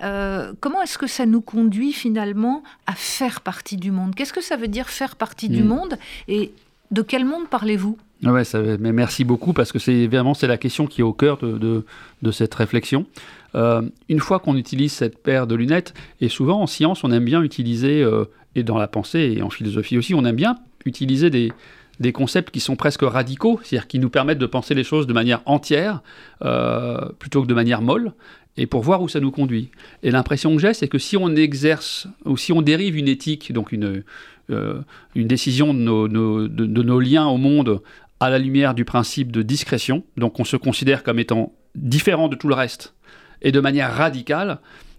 comment 0.00 0.82
est-ce 0.82 0.98
que 0.98 1.06
ça 1.06 1.26
nous 1.26 1.42
conduit 1.42 1.92
finalement 1.92 2.62
à 2.86 2.94
faire 2.94 3.42
partie 3.42 3.76
du 3.76 3.90
monde? 3.90 4.14
Qu'est-ce 4.14 4.32
que 4.32 4.42
ça 4.42 4.56
veut 4.56 4.68
dire 4.68 4.88
faire 4.88 5.16
partie 5.16 5.48
du 5.48 5.62
hmm. 5.62 5.68
monde? 5.68 5.98
Et 6.26 6.52
de 6.90 7.02
quel 7.02 7.24
monde 7.24 7.48
parlez-vous? 7.48 7.98
Ouais, 8.22 8.44
ça, 8.44 8.60
mais 8.60 8.92
merci 8.92 9.24
beaucoup 9.24 9.52
parce 9.52 9.72
que 9.72 9.78
c'est 9.78 10.06
vraiment 10.06 10.32
c'est 10.32 10.46
la 10.46 10.56
question 10.56 10.86
qui 10.86 11.02
est 11.02 11.04
au 11.04 11.12
cœur 11.12 11.36
de, 11.36 11.84
de 12.22 12.30
cette 12.30 12.54
réflexion. 12.54 13.04
Euh, 13.56 13.82
une 14.08 14.20
fois 14.20 14.38
qu'on 14.38 14.56
utilise 14.56 14.92
cette 14.92 15.22
paire 15.22 15.46
de 15.46 15.54
lunettes, 15.54 15.94
et 16.20 16.28
souvent 16.28 16.60
en 16.60 16.66
science, 16.66 17.04
on 17.04 17.10
aime 17.10 17.24
bien 17.24 17.42
utiliser, 17.42 18.02
euh, 18.02 18.24
et 18.54 18.62
dans 18.62 18.78
la 18.78 18.88
pensée 18.88 19.34
et 19.36 19.42
en 19.42 19.50
philosophie 19.50 19.98
aussi, 19.98 20.14
on 20.14 20.24
aime 20.24 20.36
bien 20.36 20.56
utiliser 20.84 21.30
des, 21.30 21.52
concepts 22.12 22.50
qui 22.50 22.60
sont 22.60 22.76
presque 22.76 23.02
radicaux, 23.02 23.58
c'est-à-dire 23.62 23.88
qui 23.88 23.98
nous 23.98 24.10
permettent 24.10 24.38
de 24.38 24.46
penser 24.46 24.74
les 24.74 24.84
choses 24.84 25.06
de 25.06 25.12
manière 25.12 25.42
entière 25.46 26.02
euh, 26.42 27.08
plutôt 27.18 27.42
que 27.42 27.48
de 27.48 27.54
manière 27.54 27.82
molle, 27.82 28.12
et 28.58 28.66
pour 28.66 28.82
voir 28.82 29.02
où 29.02 29.08
ça 29.08 29.20
nous 29.20 29.30
conduit. 29.30 29.70
Et 30.02 30.10
l'impression 30.10 30.54
que 30.54 30.62
j'ai, 30.62 30.74
c'est 30.74 30.88
que 30.88 30.98
si 30.98 31.16
on 31.16 31.34
exerce, 31.34 32.06
ou 32.24 32.36
si 32.36 32.52
on 32.52 32.62
dérive 32.62 32.96
une 32.96 33.08
éthique, 33.08 33.52
donc 33.52 33.72
une, 33.72 34.04
décision 35.14 35.74
de 35.74 36.82
nos 36.82 37.00
liens 37.00 37.26
au 37.26 37.36
monde 37.36 37.82
à 38.20 38.30
la 38.30 38.38
lumière 38.38 38.74
du 38.74 38.84
principe 38.84 39.32
de 39.32 39.42
discrétion, 39.42 40.04
donc 40.16 40.38
on 40.40 40.44
se 40.44 40.56
considère 40.56 41.02
comme 41.02 41.18
étant 41.18 41.52
différent 41.74 42.28
de 42.28 42.36
tout 42.36 42.48
le 42.48 42.54
reste, 42.54 42.94
et 43.42 43.52
de 43.52 43.60
manière 43.60 43.92
radicale, 43.94 44.58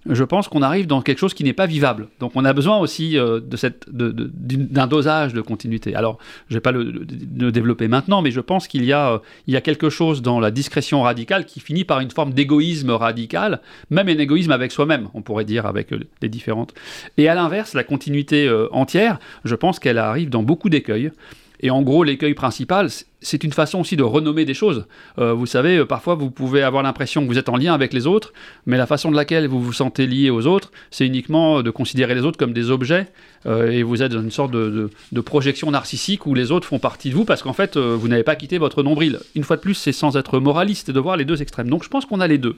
je 0.10 0.24
pense 0.24 0.48
qu'on 0.48 0.62
arrive 0.62 0.88
dans 0.88 1.02
quelque 1.02 1.20
chose 1.20 1.34
qui 1.34 1.44
n'est 1.44 1.54
pas 1.54 1.66
vivable. 1.66 2.08
Donc 2.20 2.32
on 2.36 2.46
a 2.46 2.54
besoin 2.54 2.78
aussi 2.78 3.18
euh, 3.18 3.40
de 3.40 3.58
cette, 3.58 3.86
d'un 3.90 4.88
dosage 4.88 5.34
de 5.34 5.42
continuité. 5.42 5.96
Alors, 5.96 6.18
je 6.48 6.54
ne 6.54 6.58
vais 6.58 6.62
pas 6.62 6.72
le, 6.72 7.06
développer 7.52 7.88
maintenant, 7.88 8.22
mais 8.22 8.32
je 8.32 8.40
pense 8.40 8.68
qu'il 8.68 8.86
y, 8.86 8.94
a, 8.94 9.14
euh, 9.14 9.20
y 9.48 9.56
a 9.56 9.62
quelque 9.62 9.90
chose 9.90 10.22
dans 10.22 10.40
la 10.40 10.52
discrétion 10.52 11.02
radicale 11.02 11.46
qui 11.46 11.60
finit 11.60 11.84
par 11.84 12.00
une 12.00 12.12
forme 12.12 12.34
d'égoïsme 12.34 12.92
radical, 12.92 13.62
même 13.90 14.08
un 14.08 14.18
égoïsme 14.18 14.52
avec 14.52 14.72
soi-même, 14.72 15.10
on 15.14 15.22
pourrait 15.22 15.46
dire, 15.46 15.66
avec 15.66 15.92
euh, 15.94 16.00
les 16.22 16.30
différentes. 16.30 16.74
Et 17.18 17.28
à 17.28 17.36
l'inverse, 17.36 17.74
la 17.74 17.84
continuité 17.84 18.50
entière, 18.72 19.20
je 19.44 19.56
pense 19.56 19.80
qu'elle 19.80 19.98
arrive 19.98 20.30
dans 20.30 20.44
beaucoup 20.44 20.70
d'écueils. 20.70 21.12
Et 21.60 21.72
en 21.72 21.82
gros, 21.82 22.04
l'écueil 22.04 22.36
principal, 22.36 22.90
c'est 23.22 23.44
une 23.44 23.52
façon 23.52 23.80
aussi 23.80 23.96
de 23.96 24.04
renommer 24.04 24.46
des 24.46 24.54
choses. 24.54 24.86
Euh, 25.18 25.34
vous 25.34 25.48
savez, 25.48 25.78
euh, 25.78 25.86
parfois, 25.86 26.14
vous 26.14 26.30
pouvez 26.30 26.62
avoir 26.62 26.84
l'impression 26.84 27.24
que 27.24 27.28
vous 27.28 27.40
êtes 27.40 27.50
en 27.50 27.58
lien 27.58 27.74
avec 27.74 27.94
les 27.94 28.06
autres, 28.06 28.32
mais 28.68 28.78
la 28.78 28.86
façon 28.86 29.10
de 29.10 29.16
laquelle 29.16 29.48
vous 29.48 29.62
vous 29.62 29.74
sentez 29.74 30.06
lié 30.06 30.30
aux 30.30 30.46
autres, 30.46 30.72
c'est 30.92 31.06
uniquement 31.06 31.64
de 31.64 31.72
considérer 31.72 32.14
les 32.14 32.22
autres 32.22 32.38
comme 32.38 32.54
des 32.54 32.70
objets, 32.70 33.08
euh, 33.48 33.72
et 33.72 33.82
vous 33.82 34.04
êtes 34.04 34.12
dans 34.12 34.22
une 34.22 34.32
sorte 34.32 34.52
de, 34.52 34.90
projection 35.22 35.72
narcissique 35.72 36.26
où 36.28 36.36
les 36.36 36.52
autres 36.52 36.68
font 36.68 36.80
partie 36.80 37.10
de 37.10 37.16
vous, 37.16 37.26
parce 37.26 37.42
qu'en 37.42 37.54
fait, 37.54 37.76
vous 37.76 38.08
n'avez 38.08 38.24
pas 38.24 38.36
quitté 38.36 38.60
votre 38.60 38.84
nombril. 38.84 39.20
Une 39.36 39.44
fois 39.44 39.56
de 39.56 39.62
plus, 39.62 39.74
c'est 39.74 39.92
sans 39.92 40.16
être 40.16 40.40
moraliste 40.40 40.92
de 40.92 41.00
voir 41.00 41.18
les 41.18 41.26
deux 41.26 41.42
extrêmes. 41.42 41.70
Donc 41.70 41.84
je 41.84 41.90
pense 41.90 42.06
qu'on 42.06 42.22
a 42.22 42.28
les 42.28 42.38
deux. 42.38 42.56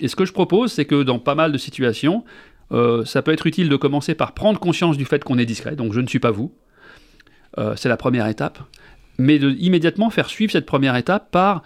Et 0.00 0.08
ce 0.08 0.16
que 0.16 0.24
je 0.24 0.32
propose, 0.32 0.72
c'est 0.72 0.86
que 0.86 1.02
dans 1.02 1.18
pas 1.18 1.34
mal 1.34 1.52
de 1.52 1.58
situations, 1.58 2.24
ça 3.04 3.22
peut 3.22 3.32
être 3.32 3.46
utile 3.46 3.68
de 3.68 3.76
commencer 3.76 4.14
par 4.14 4.32
prendre 4.32 4.58
conscience 4.58 4.96
du 4.96 5.04
fait 5.04 5.22
qu'on 5.22 5.38
est 5.38 5.46
discret, 5.46 5.76
donc 5.76 5.92
je 5.92 6.00
ne 6.00 6.06
suis 6.06 6.20
pas 6.20 6.30
vous, 6.30 6.52
euh, 7.58 7.74
c'est 7.76 7.88
la 7.88 7.96
première 7.96 8.26
étape. 8.26 8.58
Mais 9.18 9.38
de 9.38 9.50
immédiatement 9.50 10.10
faire 10.10 10.28
suivre 10.28 10.52
cette 10.52 10.66
première 10.66 10.96
étape 10.96 11.30
par 11.30 11.62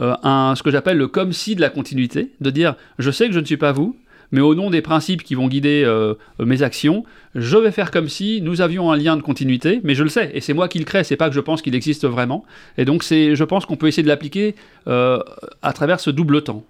euh, 0.00 0.14
un, 0.22 0.54
ce 0.56 0.62
que 0.62 0.70
j'appelle 0.70 0.96
le 0.96 1.08
comme 1.08 1.32
si 1.32 1.54
de 1.54 1.60
la 1.60 1.70
continuité, 1.70 2.32
de 2.40 2.50
dire 2.50 2.76
je 2.98 3.10
sais 3.10 3.26
que 3.26 3.34
je 3.34 3.40
ne 3.40 3.44
suis 3.44 3.56
pas 3.56 3.72
vous, 3.72 3.96
mais 4.32 4.40
au 4.40 4.54
nom 4.54 4.70
des 4.70 4.82
principes 4.82 5.22
qui 5.22 5.34
vont 5.34 5.48
guider 5.48 5.84
euh, 5.84 6.14
mes 6.38 6.62
actions, 6.62 7.04
je 7.34 7.56
vais 7.56 7.72
faire 7.72 7.90
comme 7.90 8.08
si 8.08 8.40
nous 8.42 8.60
avions 8.60 8.92
un 8.92 8.96
lien 8.96 9.16
de 9.16 9.22
continuité, 9.22 9.80
mais 9.82 9.94
je 9.94 10.02
le 10.02 10.08
sais, 10.08 10.30
et 10.34 10.40
c'est 10.40 10.54
moi 10.54 10.68
qui 10.68 10.78
le 10.78 10.84
crée, 10.84 11.04
c'est 11.04 11.16
pas 11.16 11.28
que 11.28 11.34
je 11.34 11.40
pense 11.40 11.62
qu'il 11.62 11.74
existe 11.74 12.06
vraiment. 12.06 12.44
Et 12.78 12.84
donc 12.84 13.02
c'est, 13.02 13.34
je 13.34 13.44
pense 13.44 13.66
qu'on 13.66 13.76
peut 13.76 13.88
essayer 13.88 14.02
de 14.02 14.08
l'appliquer 14.08 14.54
à 14.86 15.72
travers 15.74 16.00
ce 16.00 16.10
double 16.10 16.42
temps, 16.42 16.64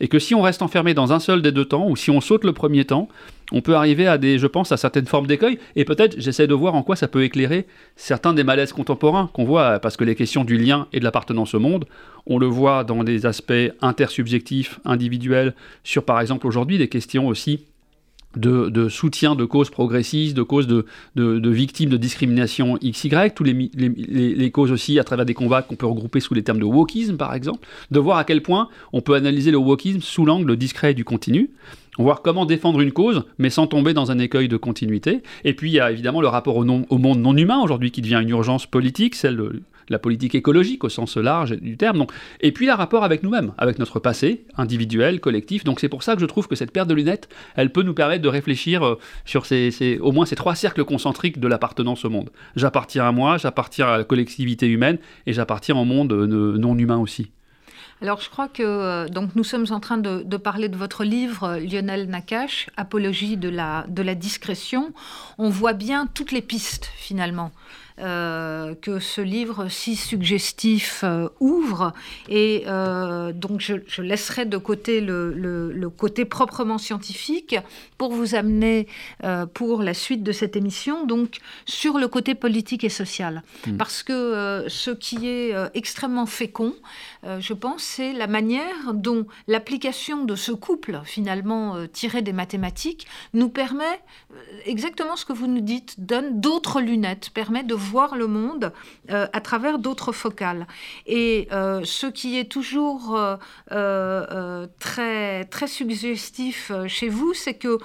et 0.00 0.08
que 0.08 0.18
si 0.18 0.34
on 0.34 0.42
reste 0.42 0.62
enfermé 0.62 0.94
dans 0.94 1.12
un 1.12 1.20
seul 1.20 1.42
des 1.42 1.52
deux 1.52 1.64
temps, 1.64 1.88
ou 1.88 1.96
si 1.96 2.10
on 2.10 2.20
saute 2.20 2.44
le 2.44 2.52
premier 2.52 2.84
temps, 2.84 3.08
on 3.52 3.62
peut 3.62 3.74
arriver 3.74 4.06
à 4.06 4.16
des, 4.16 4.38
je 4.38 4.46
pense, 4.46 4.70
à 4.70 4.76
certaines 4.76 5.06
formes 5.06 5.26
d'écueil, 5.26 5.58
et 5.74 5.84
peut-être 5.84 6.14
j'essaie 6.18 6.46
de 6.46 6.54
voir 6.54 6.76
en 6.76 6.84
quoi 6.84 6.94
ça 6.94 7.08
peut 7.08 7.24
éclairer 7.24 7.66
certains 7.96 8.32
des 8.32 8.44
malaises 8.44 8.72
contemporains 8.72 9.28
qu'on 9.32 9.44
voit, 9.44 9.80
parce 9.80 9.96
que 9.96 10.04
les 10.04 10.14
questions 10.14 10.44
du 10.44 10.56
lien 10.56 10.86
et 10.92 11.00
de 11.00 11.04
l'appartenance 11.04 11.54
au 11.54 11.58
monde, 11.58 11.86
on 12.26 12.38
le 12.38 12.46
voit 12.46 12.84
dans 12.84 13.02
des 13.02 13.26
aspects 13.26 13.52
intersubjectifs, 13.80 14.78
individuels, 14.84 15.54
sur 15.82 16.04
par 16.04 16.20
exemple 16.20 16.46
aujourd'hui 16.46 16.78
des 16.78 16.88
questions 16.88 17.26
aussi 17.26 17.64
de, 18.36 18.88
soutien 18.88 19.34
de 19.34 19.44
causes 19.44 19.70
progressistes, 19.70 20.36
de 20.36 20.42
causes 20.42 20.66
de, 20.66 20.84
victimes 21.50 21.90
de 21.90 21.96
discrimination 21.96 22.78
XY, 22.82 23.10
tous 23.34 23.44
les, 23.44 24.50
causes 24.50 24.70
aussi 24.70 24.98
à 24.98 25.04
travers 25.04 25.24
des 25.24 25.34
combats 25.34 25.62
qu'on 25.62 25.76
peut 25.76 25.86
regrouper 25.86 26.20
sous 26.20 26.34
les 26.34 26.42
termes 26.42 26.60
de 26.60 26.64
wokisme 26.64 27.16
par 27.16 27.34
exemple, 27.34 27.66
de 27.90 27.98
voir 27.98 28.18
à 28.18 28.24
quel 28.24 28.42
point 28.42 28.68
on 28.92 29.00
peut 29.00 29.14
analyser 29.14 29.50
le 29.50 29.58
wokisme 29.58 30.00
sous 30.00 30.24
l'angle 30.24 30.56
discret 30.56 30.94
du 30.94 31.04
continu, 31.04 31.50
voir 31.98 32.22
comment 32.22 32.46
défendre 32.46 32.80
une 32.80 32.92
cause, 32.92 33.24
mais 33.38 33.50
sans 33.50 33.66
tomber 33.66 33.94
dans 33.94 34.10
un 34.10 34.18
écueil 34.18 34.48
de 34.48 34.56
continuité. 34.56 35.22
Et 35.44 35.54
puis 35.54 35.70
il 35.70 35.74
y 35.74 35.80
a 35.80 35.90
évidemment 35.90 36.20
le 36.20 36.28
rapport 36.28 36.56
au, 36.56 36.64
au 36.64 36.98
monde 36.98 37.20
non 37.20 37.36
humain 37.36 37.60
aujourd'hui 37.60 37.90
qui 37.90 38.00
devient 38.00 38.20
une 38.22 38.30
urgence 38.30 38.66
politique, 38.66 39.14
celle 39.14 39.36
de 39.36 39.62
la 39.90 39.98
politique 39.98 40.34
écologique 40.34 40.84
au 40.84 40.88
sens 40.88 41.16
large 41.16 41.52
du 41.60 41.76
terme. 41.76 41.98
Donc, 41.98 42.12
et 42.40 42.52
puis 42.52 42.66
le 42.66 42.72
rapport 42.72 43.04
avec 43.04 43.22
nous-mêmes, 43.22 43.52
avec 43.58 43.78
notre 43.78 43.98
passé, 43.98 44.46
individuel, 44.56 45.20
collectif. 45.20 45.64
Donc 45.64 45.80
c'est 45.80 45.88
pour 45.88 46.02
ça 46.02 46.14
que 46.14 46.20
je 46.20 46.26
trouve 46.26 46.48
que 46.48 46.54
cette 46.54 46.70
paire 46.70 46.86
de 46.86 46.94
lunettes, 46.94 47.28
elle 47.56 47.70
peut 47.70 47.82
nous 47.82 47.94
permettre 47.94 48.22
de 48.22 48.28
réfléchir 48.28 48.86
euh, 48.86 48.98
sur 49.24 49.44
ces, 49.44 49.98
au 50.00 50.12
moins 50.12 50.24
ces 50.24 50.36
trois 50.36 50.54
cercles 50.54 50.84
concentriques 50.84 51.40
de 51.40 51.48
l'appartenance 51.48 52.04
au 52.04 52.10
monde. 52.10 52.30
J'appartiens 52.56 53.06
à 53.06 53.12
moi, 53.12 53.36
j'appartiens 53.36 53.88
à 53.88 53.98
la 53.98 54.04
collectivité 54.04 54.66
humaine 54.66 54.98
et 55.26 55.32
j'appartiens 55.32 55.76
au 55.76 55.84
monde 55.84 56.12
euh, 56.12 56.56
non 56.56 56.78
humain 56.78 56.98
aussi. 56.98 57.30
Alors, 58.02 58.20
je 58.22 58.30
crois 58.30 58.48
que 58.48 58.62
euh, 58.62 59.08
donc 59.08 59.36
nous 59.36 59.44
sommes 59.44 59.66
en 59.70 59.80
train 59.80 59.98
de, 59.98 60.36
parler 60.38 60.70
de 60.70 60.76
votre 60.76 61.04
livre, 61.04 61.58
Lionel 61.58 62.08
Nakache, 62.08 62.68
Apologie 62.78 63.36
de 63.36 63.50
la, 63.50 63.84
de 63.88 64.02
la 64.02 64.14
discrétion. 64.14 64.92
On 65.36 65.50
voit 65.50 65.74
bien 65.74 66.06
toutes 66.06 66.32
les 66.32 66.40
pistes, 66.40 66.90
finalement. 66.96 67.52
Euh, 67.98 68.74
que 68.80 68.98
ce 68.98 69.20
livre 69.20 69.68
si 69.68 69.94
suggestif 69.94 71.02
euh, 71.04 71.28
ouvre. 71.38 71.92
Et 72.28 72.64
euh, 72.66 73.32
donc 73.32 73.60
je, 73.60 74.00
laisserai 74.00 74.46
de 74.46 74.56
côté 74.56 75.00
le, 75.02 75.90
côté 75.98 76.24
proprement 76.24 76.78
scientifique 76.78 77.56
pour 77.98 78.12
vous 78.12 78.34
amener 78.34 78.86
pour 79.54 79.82
la 79.82 79.92
suite 79.92 80.22
de 80.22 80.32
cette 80.32 80.56
émission 80.56 81.04
donc 81.04 81.38
sur 81.66 81.98
le 81.98 82.08
côté 82.08 82.34
politique 82.34 82.84
et 82.84 82.88
social. 82.88 83.42
Hmm. 83.66 83.76
Parce 83.76 84.02
que 84.02 84.64
ce 84.68 84.90
qui 84.90 85.28
est 85.28 85.52
extrêmement 85.74 86.26
fécond, 86.26 86.74
je 87.24 87.52
pense, 87.52 87.82
c'est 87.82 88.12
la 88.12 88.26
manière 88.26 88.94
dont 88.94 89.26
l'application 89.48 90.24
de 90.24 90.36
ce 90.36 90.52
couple 90.52 91.00
finalement 91.04 91.76
tiré 91.92 92.22
des 92.22 92.32
mathématiques 92.32 93.06
nous 93.34 93.48
permet 93.48 94.00
exactement 94.64 95.16
ce 95.16 95.24
que 95.24 95.32
vous 95.32 95.48
nous 95.48 95.60
dites, 95.60 96.00
donne 96.00 96.40
d'autres 96.40 96.80
lunettes, 96.80 97.30
permet 97.30 97.64
de 97.64 97.74
le 98.16 98.26
monde 98.26 98.72
euh, 99.10 99.26
à 99.32 99.40
travers 99.40 99.78
d'autres 99.78 100.12
focales. 100.12 100.66
Et 101.06 101.48
euh, 101.52 101.82
ce 101.84 102.06
qui 102.06 102.38
est 102.38 102.50
toujours 102.50 103.18
euh, 103.72 104.66
très, 104.78 105.44
très 105.46 105.66
suggestif 105.66 106.72
chez 106.86 107.08
vous, 107.08 107.34
c'est 107.34 107.54
que 107.54 107.78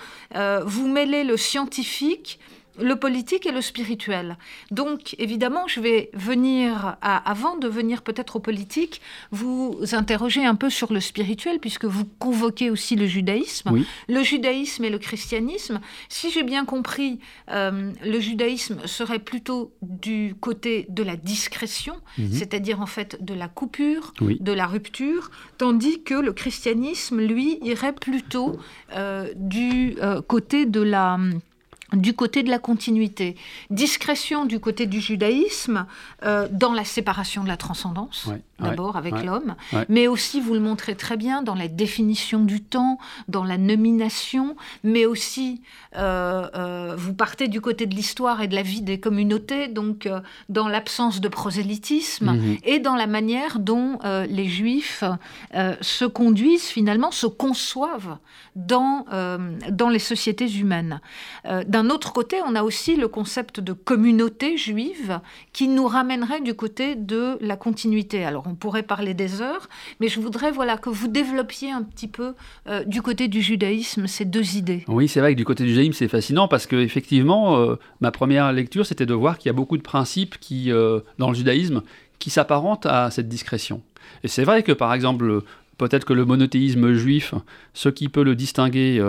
vous 0.65 0.87
mêlez 0.87 1.23
le 1.23 1.37
scientifique 1.37 2.39
le 2.79 2.95
politique 2.95 3.45
et 3.45 3.51
le 3.51 3.61
spirituel. 3.61 4.37
Donc, 4.71 5.15
évidemment, 5.17 5.67
je 5.67 5.79
vais 5.79 6.09
venir, 6.13 6.97
avant 7.01 7.57
de 7.57 7.67
venir 7.67 8.01
peut-être 8.01 8.37
au 8.37 8.39
politique, 8.39 9.01
vous 9.31 9.79
interroger 9.93 10.45
un 10.45 10.55
peu 10.55 10.69
sur 10.69 10.93
le 10.93 10.99
spirituel, 10.99 11.59
puisque 11.59 11.85
vous 11.85 12.05
convoquez 12.19 12.69
aussi 12.69 12.95
le 12.95 13.07
judaïsme. 13.07 13.83
Le 14.07 14.23
judaïsme 14.23 14.83
et 14.83 14.89
le 14.89 14.99
christianisme. 14.99 15.79
Si 16.09 16.31
j'ai 16.31 16.43
bien 16.43 16.65
compris, 16.65 17.19
euh, 17.51 17.91
le 18.03 18.19
judaïsme 18.19 18.85
serait 18.85 19.19
plutôt 19.19 19.73
du 19.81 20.35
côté 20.39 20.85
de 20.89 21.03
la 21.03 21.15
discrétion, 21.15 21.95
mhm. 22.17 22.31
c'est-à-dire 22.31 22.81
en 22.81 22.85
fait 22.85 23.23
de 23.23 23.33
la 23.33 23.47
coupure, 23.47 24.13
de 24.21 24.51
la 24.51 24.67
rupture, 24.67 25.31
tandis 25.57 26.01
que 26.03 26.15
le 26.15 26.33
christianisme, 26.33 27.21
lui, 27.21 27.59
irait 27.61 27.93
plutôt 27.93 28.57
euh, 28.95 29.31
du 29.35 29.95
euh, 30.01 30.21
côté 30.21 30.65
de 30.65 30.81
la 30.81 31.17
du 31.95 32.13
côté 32.13 32.43
de 32.43 32.49
la 32.49 32.59
continuité, 32.59 33.35
discrétion 33.69 34.45
du 34.45 34.59
côté 34.59 34.85
du 34.85 34.99
judaïsme 34.99 35.85
euh, 36.23 36.47
dans 36.51 36.73
la 36.73 36.83
séparation 36.83 37.43
de 37.43 37.47
la 37.47 37.57
transcendance, 37.57 38.29
d'abord 38.59 38.95
avec 38.95 39.23
l'homme, 39.23 39.55
mais 39.89 40.07
aussi, 40.07 40.39
vous 40.39 40.53
le 40.53 40.59
montrez 40.59 40.95
très 40.95 41.17
bien, 41.17 41.41
dans 41.41 41.55
la 41.55 41.67
définition 41.67 42.39
du 42.43 42.61
temps, 42.61 42.97
dans 43.27 43.43
la 43.43 43.57
nomination, 43.57 44.55
mais 44.83 45.05
aussi, 45.05 45.61
euh, 45.97 46.47
euh, 46.55 46.95
vous 46.97 47.13
partez 47.13 47.47
du 47.47 47.61
côté 47.61 47.85
de 47.85 47.95
l'histoire 47.95 48.41
et 48.41 48.47
de 48.47 48.55
la 48.55 48.61
vie 48.61 48.81
des 48.81 48.99
communautés, 48.99 49.67
donc 49.67 50.09
dans 50.49 50.67
l'absence 50.67 51.21
de 51.21 51.27
prosélytisme 51.27 52.31
mhm. 52.31 52.57
et 52.63 52.79
dans 52.79 52.95
la 52.95 53.07
manière 53.07 53.59
dont 53.59 53.99
les 54.29 54.47
juifs 54.47 55.03
se 55.81 56.05
conduisent, 56.05 56.67
finalement, 56.67 57.11
se 57.11 57.27
conçoivent 57.27 58.17
dans, 58.55 59.05
dans 59.69 59.89
les 59.89 59.99
sociétés 59.99 60.49
humaines. 60.49 61.01
D'un 61.67 61.84
autre 61.89 62.13
côté, 62.13 62.37
on 62.45 62.55
a 62.55 62.63
aussi 62.63 62.95
le 62.95 63.07
concept 63.07 63.59
de 63.59 63.73
communauté 63.73 64.57
juive 64.57 65.19
qui 65.53 65.67
nous 65.67 65.87
ramènerait 65.87 66.41
du 66.41 66.53
côté 66.53 66.95
de 66.95 67.37
la 67.41 67.57
continuité. 67.57 68.23
Alors, 68.23 68.45
on 68.47 68.55
pourrait 68.55 68.83
parler 68.83 69.13
des 69.13 69.41
heures, 69.41 69.67
mais 69.99 70.07
je 70.07 70.19
voudrais 70.19 70.51
voilà, 70.51 70.77
que 70.77 70.89
vous 70.89 71.07
développiez 71.07 71.71
un 71.71 71.83
petit 71.83 72.07
peu 72.07 72.33
euh, 72.67 72.83
du 72.83 73.01
côté 73.01 73.27
du 73.27 73.41
judaïsme 73.41 74.07
ces 74.07 74.25
deux 74.25 74.55
idées. 74.55 74.83
Oui, 74.87 75.07
c'est 75.07 75.19
vrai 75.19 75.33
que 75.33 75.37
du 75.37 75.45
côté 75.45 75.63
du 75.63 75.69
judaïsme, 75.69 75.93
c'est 75.93 76.07
fascinant 76.07 76.47
parce 76.47 76.65
que 76.65 76.75
effectivement, 76.75 77.57
euh, 77.57 77.75
ma 78.01 78.11
première 78.11 78.51
lecture, 78.53 78.85
c'était 78.85 79.05
de 79.05 79.13
voir 79.13 79.37
qu'il 79.37 79.49
y 79.49 79.51
a 79.51 79.53
beaucoup 79.53 79.77
de 79.77 79.83
principes 79.83 80.37
qui, 80.39 80.71
euh, 80.71 80.99
dans 81.17 81.29
le 81.29 81.35
judaïsme 81.35 81.81
qui 82.19 82.29
s'apparentent 82.29 82.85
à 82.85 83.11
cette 83.11 83.27
discrétion. 83.27 83.81
Et 84.23 84.27
c'est 84.27 84.43
vrai 84.43 84.63
que, 84.63 84.71
par 84.71 84.93
exemple, 84.93 85.41
peut-être 85.77 86.05
que 86.05 86.13
le 86.13 86.25
monothéisme 86.25 86.93
juif, 86.93 87.33
ce 87.73 87.89
qui 87.89 88.09
peut 88.09 88.23
le 88.23 88.35
distinguer 88.35 88.99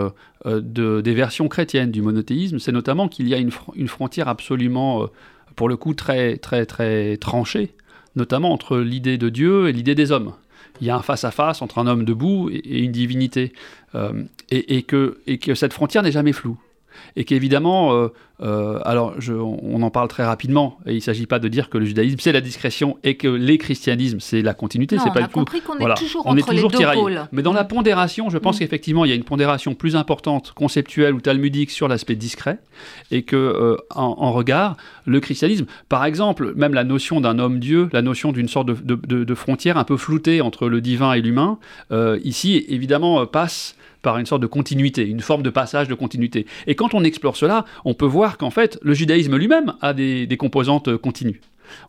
de, 0.45 1.01
des 1.01 1.15
versions 1.15 1.49
chrétiennes 1.49 1.91
du 1.91 2.03
monothéisme, 2.03 2.59
c'est 2.59 2.73
notamment 2.73 3.09
qu'il 3.09 3.29
y 3.29 3.35
a 3.35 3.39
une, 3.39 3.89
frontière 3.89 4.29
absolument, 4.29 5.09
pour 5.55 5.69
le 5.69 5.77
coup, 5.77 5.95
très, 5.95 6.37
très, 6.37 6.67
très 6.67 7.17
tranchée 7.17 7.75
notamment 8.17 8.51
entre 8.51 8.79
l'idée 8.79 9.19
de 9.19 9.29
Dieu 9.29 9.69
et 9.69 9.73
l'idée 9.73 9.95
des 9.95 10.11
hommes. 10.11 10.33
Il 10.81 10.87
y 10.87 10.91
a 10.91 10.97
un 10.97 11.03
face-à-face 11.03 11.63
entre 11.63 11.79
un 11.79 11.87
homme 11.87 12.05
debout 12.05 12.51
et, 12.51 12.83
une 12.83 12.93
divinité, 12.93 13.53
euh, 13.95 14.25
et 14.51 14.83
que 14.83 15.19
cette 15.55 15.73
frontière 15.73 16.03
n'est 16.03 16.13
jamais 16.13 16.33
floue. 16.33 16.59
Et 17.17 17.25
qu'évidemment, 17.25 17.93
euh, 17.95 18.09
euh, 18.43 18.79
alors, 18.85 19.15
on 19.29 19.83
en 19.83 19.91
parle 19.91 20.09
très 20.09 20.25
rapidement. 20.25 20.79
Et 20.87 20.93
il 20.93 20.97
ne 20.97 21.01
s'agit 21.01 21.27
pas 21.27 21.39
de 21.39 21.49
dire 21.49 21.71
que 21.71 21.79
le 21.79 21.87
judaïsme 21.87 22.19
c'est 22.21 22.33
la 22.33 22.41
discrétion 22.41 22.99
et 23.03 23.17
que 23.17 23.29
les 23.29 23.59
christianismes 23.59 24.21
c'est 24.21 24.43
la 24.43 24.55
continuité. 24.55 24.99
C'est 24.99 25.13
pas 25.13 25.21
on 25.21 25.25
a 25.25 25.29
compris 25.29 25.61
qu'on 25.63 25.79
est 25.79 25.95
toujours 25.95 26.23
on 26.27 26.37
est 26.37 26.47
toujours 26.47 26.71
pôles. 26.71 27.23
Mais 27.33 27.43
dans 27.43 27.53
la 27.53 27.65
mm. 27.65 27.69
pondération, 27.69 28.31
je 28.31 28.39
pense 28.39 28.57
mm. 28.57 28.59
qu'effectivement 28.61 29.05
il 29.05 29.09
y 29.09 29.13
a 29.13 29.15
une 29.15 29.25
pondération 29.25 29.75
plus 29.75 29.97
importante, 29.97 30.53
conceptuelle 30.53 31.15
ou 31.15 31.21
talmudique 31.21 31.71
sur 31.71 31.89
l'aspect 31.89 32.17
discret, 32.17 32.59
et 33.11 33.23
que 33.23 33.37
euh, 33.37 33.77
en, 33.95 34.33
regard, 34.33 34.77
le 35.07 35.21
christianisme, 35.21 35.67
par 35.89 36.05
exemple, 36.05 36.53
même 36.57 36.75
la 36.75 36.85
notion 36.85 37.21
d'un 37.21 37.39
homme-dieu, 37.39 37.89
la 37.93 38.03
notion 38.03 38.33
d'une 38.33 38.49
sorte 38.49 38.67
de, 38.67 39.35
frontière 39.35 39.77
un 39.77 39.85
peu 39.85 39.97
floutée 39.97 40.41
entre 40.41 40.69
le 40.69 40.81
divin 40.81 41.13
et 41.13 41.21
l'humain, 41.21 41.59
ici 42.23 42.65
évidemment 42.69 43.25
passe 43.27 43.77
par 44.07 44.19
une 44.19 44.27
sorte 44.27 44.41
de 44.41 44.47
continuité, 44.47 45.05
une 45.05 45.21
forme 45.21 45.43
de 45.43 45.51
passage 45.51 45.89
de 45.89 45.95
continuité. 45.95 46.47
Et 46.69 46.77
quand 46.77 46.95
on 46.95 47.03
explore 47.03 47.37
cela, 47.37 47.65
on 47.85 47.93
peut 47.93 48.07
voir 48.07 48.39
qu'en 48.39 48.51
fait, 48.51 48.79
le 48.83 48.95
judaïsme 48.95 49.37
lui-même 49.37 49.75
a 49.81 49.95
des, 49.95 50.37
composantes 50.39 50.97
continues. 50.97 51.41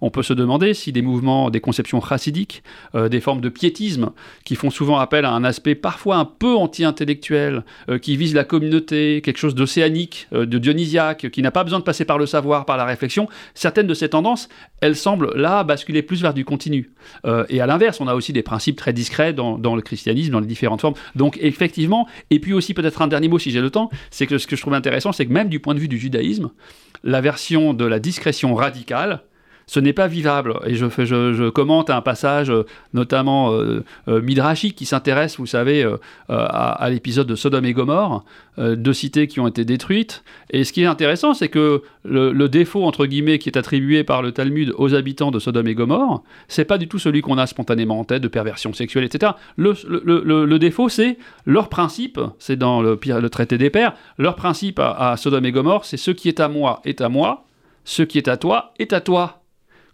On 0.02 0.10
peut 0.10 0.24
se 0.24 0.34
demander 0.34 0.74
si 0.74 0.92
des 0.92 1.02
mouvements, 1.02 1.50
des 1.50 1.60
conceptions 1.60 2.02
chassidiques, 2.02 2.64
euh, 2.96 3.10
des 3.10 3.22
formes 3.22 3.42
de 3.42 3.50
piétisme, 3.50 4.12
qui 4.46 4.56
font 4.56 4.70
souvent 4.70 4.98
appel 4.98 5.26
à 5.26 5.32
un 5.32 5.44
aspect 5.44 5.76
parfois 5.76 6.18
un 6.18 6.26
peu 6.26 6.56
anti-intellectuel, 6.56 7.64
euh, 7.90 7.98
qui 7.98 8.18
vise 8.18 8.34
la 8.34 8.44
communauté, 8.44 9.22
quelque 9.24 9.38
chose 9.38 9.56
d'océanique, 9.56 10.28
euh, 10.34 10.46
de 10.46 10.58
dionysiaque, 10.58 11.30
qui 11.30 11.42
n'a 11.42 11.52
pas 11.52 11.64
besoin 11.64 11.80
de 11.80 11.84
passer 11.84 12.06
par 12.06 12.18
le 12.18 12.26
savoir, 12.26 12.66
par 12.66 12.78
la 12.78 12.86
réflexion, 12.86 13.28
certaines 13.54 13.88
de 13.88 13.94
ces 13.94 14.10
tendances, 14.10 14.50
elles 14.82 14.96
semblent 14.96 15.32
là 15.36 15.64
basculer 15.64 16.02
plus 16.02 16.22
vers 16.22 16.34
du 16.34 16.46
continu. 16.46 16.92
et 17.50 17.62
à 17.62 17.66
l'inverse, 17.66 18.02
on 18.02 18.08
a 18.08 18.14
aussi 18.14 18.34
des 18.34 18.44
principes 18.44 18.78
très 18.78 18.94
discrets 18.94 19.34
dans, 19.34 19.58
dans, 19.58 19.76
le 19.76 19.82
christianisme, 19.82 20.32
dans 20.32 20.40
les 20.40 20.48
différentes 20.48 20.82
formes. 20.82 20.96
Donc 21.16 21.38
effectivement, 21.42 22.08
et 22.30 22.40
puis 22.40 22.54
aussi 22.54 22.74
peut-être 22.74 23.02
un 23.02 23.08
dernier 23.08 23.28
mot 23.28 23.40
si 23.40 23.52
j'ai 23.52 23.62
le 23.62 23.70
temps, 23.70 23.90
c'est 24.12 24.28
que 24.28 24.38
ce 24.38 24.48
que 24.48 24.56
je 24.56 24.62
trouve 24.62 24.74
intéressant, 24.74 25.12
c'est 25.12 25.26
que 25.26 25.32
même 25.32 25.50
du 25.50 25.60
point 25.60 25.74
de 25.74 25.80
vue 25.80 25.88
du 25.88 25.98
judaïsme, 25.98 26.50
la 27.04 27.22
version 27.22 27.74
de 27.74 27.86
la 27.86 28.00
discrétion 28.00 28.56
radicale, 28.56 29.22
ce 29.68 29.82
n'est 29.82 29.94
pas 29.94 30.08
vivable. 30.08 30.56
Et 30.66 30.76
je, 30.76 31.50
commente 31.50 31.90
un 31.90 32.02
passage, 32.02 32.50
euh, 32.50 32.66
notamment 32.94 33.54
euh, 33.54 33.84
euh, 34.08 34.22
midrashique, 34.22 34.76
qui 34.76 34.86
s'intéresse, 34.86 35.38
vous 35.38 35.46
savez, 35.46 35.86
à, 36.30 36.88
l'épisode 36.90 37.28
de 37.28 37.36
Sodome 37.36 37.66
et 37.66 37.74
Gomorre, 37.74 38.24
deux 38.58 38.94
cités 38.94 39.28
qui 39.28 39.40
ont 39.40 39.48
été 39.48 39.66
détruites. 39.66 40.24
Et 40.50 40.64
ce 40.64 40.74
qui 40.74 40.82
est 40.82 40.86
intéressant, 40.86 41.34
c'est 41.34 41.50
que 41.50 41.84
le, 42.06 42.48
défaut, 42.48 42.86
entre 42.86 43.06
guillemets, 43.06 43.40
qui 43.40 43.50
est 43.50 43.58
attribué 43.58 44.04
par 44.04 44.22
le 44.22 44.32
Talmud 44.32 44.74
aux 44.78 44.96
habitants 44.96 45.32
de 45.32 45.40
Sodome 45.40 45.68
et 45.68 45.76
Gomorre, 45.76 46.24
c'est 46.48 46.66
pas 46.66 46.78
du 46.78 46.88
tout 46.88 46.98
celui 46.98 47.22
qu'on 47.22 47.38
a 47.38 47.46
spontanément 47.46 48.00
en 48.00 48.04
tête, 48.04 48.24
de 48.24 48.28
perversion 48.28 48.74
sexuelle, 48.74 49.04
etc. 49.04 49.34
Le, 49.58 50.58
défaut, 50.58 50.90
c'est 50.90 51.18
leur 51.46 51.70
principe, 51.70 52.20
c'est 52.40 52.56
dans 52.56 52.82
le, 52.82 52.98
le, 53.04 53.30
traité 53.30 53.58
des 53.58 53.70
pères, 53.70 53.94
leur 54.18 54.36
principe 54.36 54.80
à, 54.80 55.12
à 55.12 55.18
Sodome 55.18 55.46
et 55.46 55.52
Gomorre, 55.52 55.86
c'est 55.86 55.98
ce 55.98 56.12
qui 56.12 56.30
est 56.30 56.40
à 56.40 56.48
moi 56.48 56.82
est 56.86 57.02
à 57.02 57.10
moi, 57.10 57.46
ce 57.84 58.04
qui 58.04 58.18
est 58.18 58.28
à 58.28 58.38
toi 58.38 58.74
est 58.80 58.94
à 58.94 59.02
toi. 59.02 59.42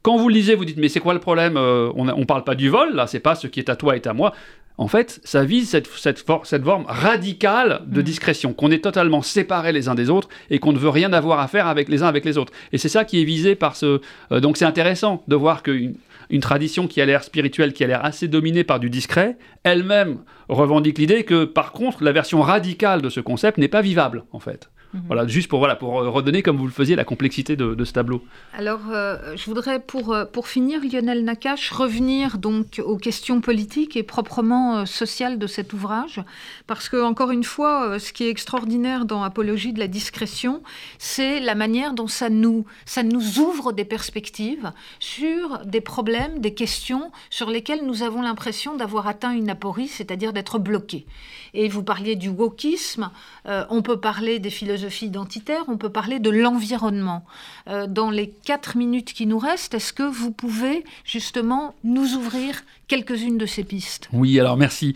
Quand 0.04 0.18
vous 0.18 0.28
le 0.28 0.36
lisez, 0.36 0.56
vous 0.56 0.66
dites 0.66 0.78
mais 0.78 0.90
c'est 0.90 1.00
quoi 1.00 1.14
le 1.14 1.20
problème 1.20 1.58
euh, 1.58 1.90
On 1.96 2.06
ne 2.06 2.26
parle 2.26 2.44
pas 2.44 2.56
du 2.56 2.70
vol, 2.70 2.94
là, 2.94 3.08
c'est 3.08 3.20
pas 3.20 3.36
ce 3.36 3.48
qui 3.48 3.60
est 3.60 3.70
à 3.70 3.76
toi 3.76 3.96
est 3.96 4.06
à 4.06 4.14
moi. 4.14 4.34
En 4.78 4.88
fait, 4.88 5.22
ça 5.24 5.46
vise 5.46 5.70
cette, 5.70 5.88
cette, 5.88 6.20
forme 6.20 6.86
radicale 6.88 7.82
de 7.86 8.02
mm. 8.02 8.04
discrétion, 8.04 8.54
qu'on 8.54 8.72
est 8.72 8.84
totalement 8.84 9.22
séparés 9.22 9.72
les 9.72 9.88
uns 9.88 9.96
des 9.96 10.10
autres 10.10 10.30
et 10.50 10.60
qu'on 10.60 10.74
ne 10.74 10.80
veut 10.80 10.90
rien 10.90 11.14
avoir 11.14 11.40
à 11.40 11.48
faire 11.48 11.68
avec 11.68 11.90
les 11.90 12.04
uns 12.04 12.08
avec 12.08 12.26
les 12.26 12.38
autres. 12.38 12.52
Et 12.72 12.78
c'est 12.78 12.90
ça 12.90 13.06
qui 13.06 13.22
est 13.22 13.24
visé 13.24 13.56
par 13.56 13.76
ce. 13.76 14.02
Euh, 14.32 14.40
donc 14.40 14.58
c'est 14.58 14.66
intéressant 14.66 15.24
de 15.28 15.36
voir 15.36 15.64
qu'une 15.64 15.96
une 16.30 16.42
tradition 16.42 16.88
qui 16.88 17.02
a 17.02 17.06
l'air 17.06 17.24
spirituelle, 17.24 17.74
qui 17.74 17.84
a 17.84 17.88
l'air 17.88 18.04
assez 18.04 18.28
dominée 18.28 18.64
par 18.64 18.80
du 18.80 18.90
discret, 18.90 19.38
elle-même 19.64 20.20
revendique 20.50 20.98
l'idée 20.98 21.24
que, 21.24 21.46
par 21.46 21.74
contre, 21.74 22.04
la 22.04 22.12
version 22.12 22.42
radicale 22.42 23.02
de 23.02 23.10
ce 23.10 23.20
concept 23.20 23.58
n'est 23.58 23.68
pas 23.68 23.82
vivable, 23.82 24.24
en 24.32 24.40
fait. 24.40 24.70
Mhm. 24.94 25.02
Voilà, 25.08 25.28
juste 25.28 25.48
pour, 25.48 25.60
voilà, 25.60 25.76
pour 25.76 25.94
redonner, 25.94 26.44
comme 26.44 26.58
vous 26.58 26.66
le 26.66 26.72
faisiez, 26.72 26.96
la 26.96 27.04
complexité 27.04 27.56
de, 27.56 27.84
ce 27.84 27.94
tableau. 27.94 28.24
Alors, 28.54 28.82
euh, 28.92 29.36
je 29.36 29.46
voudrais, 29.46 29.80
pour, 29.80 30.14
euh, 30.14 30.26
pour 30.26 30.48
finir, 30.48 30.82
Lionel 30.82 31.24
Nakache, 31.24 31.72
revenir 31.72 32.38
donc 32.38 32.82
aux 32.84 32.98
questions 32.98 33.42
politiques 33.42 33.98
et 33.98 34.04
proprement 34.04 34.78
euh, 34.78 34.86
sociales 34.86 35.40
de 35.40 35.48
cet 35.48 35.74
ouvrage, 35.74 36.22
parce 36.68 36.90
que, 36.90 37.02
encore 37.02 37.32
une 37.32 37.44
fois, 37.44 38.00
ce 38.00 38.14
qui 38.14 38.26
est 38.26 38.30
extraordinaire 38.30 39.06
dans 39.06 39.24
Apologie 39.24 39.74
de 39.74 39.80
la 39.80 39.88
discrétion, 39.88 40.62
c'est 41.00 41.40
la 41.40 41.56
manière 41.56 41.94
dont 41.94 42.08
ça 42.08 42.30
nous, 42.30 42.66
ça 42.86 43.04
nous 43.04 43.40
ouvre 43.40 43.72
des 43.72 43.86
perspectives 43.86 44.72
sur 45.00 45.60
des 45.66 45.82
problèmes, 45.82 46.40
des 46.40 46.54
questions 46.54 47.12
sur 47.30 47.50
lesquelles 47.50 47.86
nous 47.86 48.04
avons 48.04 48.22
l'impression 48.22 48.76
d'avoir 48.76 49.08
atteint 49.08 49.32
une 49.32 49.50
aporie, 49.50 49.88
c'est-à-dire 49.88 50.34
d'être 50.34 50.60
bloqués. 50.60 51.06
Et 51.54 51.68
vous 51.68 51.84
parliez 51.84 52.16
du 52.16 52.30
wokisme, 52.30 53.12
on 53.46 53.82
peut 53.82 54.00
parler 54.00 54.40
des 54.40 54.50
philosophes 54.50 54.94
identitaire, 55.02 55.64
on 55.68 55.78
peut 55.78 55.90
parler 55.90 56.20
de 56.20 56.30
l'environnement. 56.30 57.26
Euh, 57.68 57.88
dans 57.88 58.10
les 58.10 58.30
quatre 58.30 58.78
minutes 58.78 59.14
qui 59.14 59.26
nous 59.26 59.38
restent, 59.38 59.74
est-ce 59.74 59.94
que 59.94 60.04
vous 60.04 60.32
pouvez 60.32 60.84
justement 61.06 61.76
nous 61.84 62.16
ouvrir 62.16 62.64
quelques-unes 62.88 63.38
de 63.38 63.46
ces 63.46 63.64
pistes? 63.64 64.10
Oui, 64.14 64.40
alors 64.40 64.58
merci. 64.58 64.96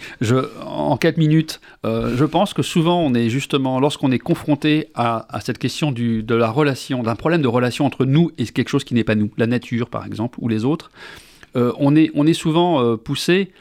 En 0.65 0.97
quatre 0.97 1.17
minutes, 1.17 1.59
euh, 1.85 2.15
je 2.15 2.25
pense 2.25 2.53
que 2.53 2.61
souvent 2.61 2.99
on 3.01 3.13
est 3.13 3.29
justement, 3.29 3.79
lorsqu'on 3.79 4.11
est 4.11 4.19
confronté 4.19 4.89
à, 4.95 5.27
cette 5.41 5.57
question 5.57 5.91
de 5.91 6.35
la 6.35 6.49
relation, 6.49 7.03
d'un 7.03 7.15
problème 7.15 7.41
de 7.41 7.47
relation 7.47 7.85
entre 7.85 8.05
nous 8.05 8.31
et 8.37 8.45
quelque 8.45 8.69
chose 8.69 8.83
qui 8.83 8.93
n'est 8.93 9.03
pas 9.03 9.15
nous, 9.15 9.31
la 9.37 9.47
nature 9.47 9.89
par 9.89 10.05
exemple, 10.05 10.37
ou 10.41 10.47
les 10.47 10.65
autres, 10.65 10.91
euh, 11.55 11.71
on 11.79 11.95
est 11.95 12.33
souvent 12.33 12.97
poussé 12.97 13.51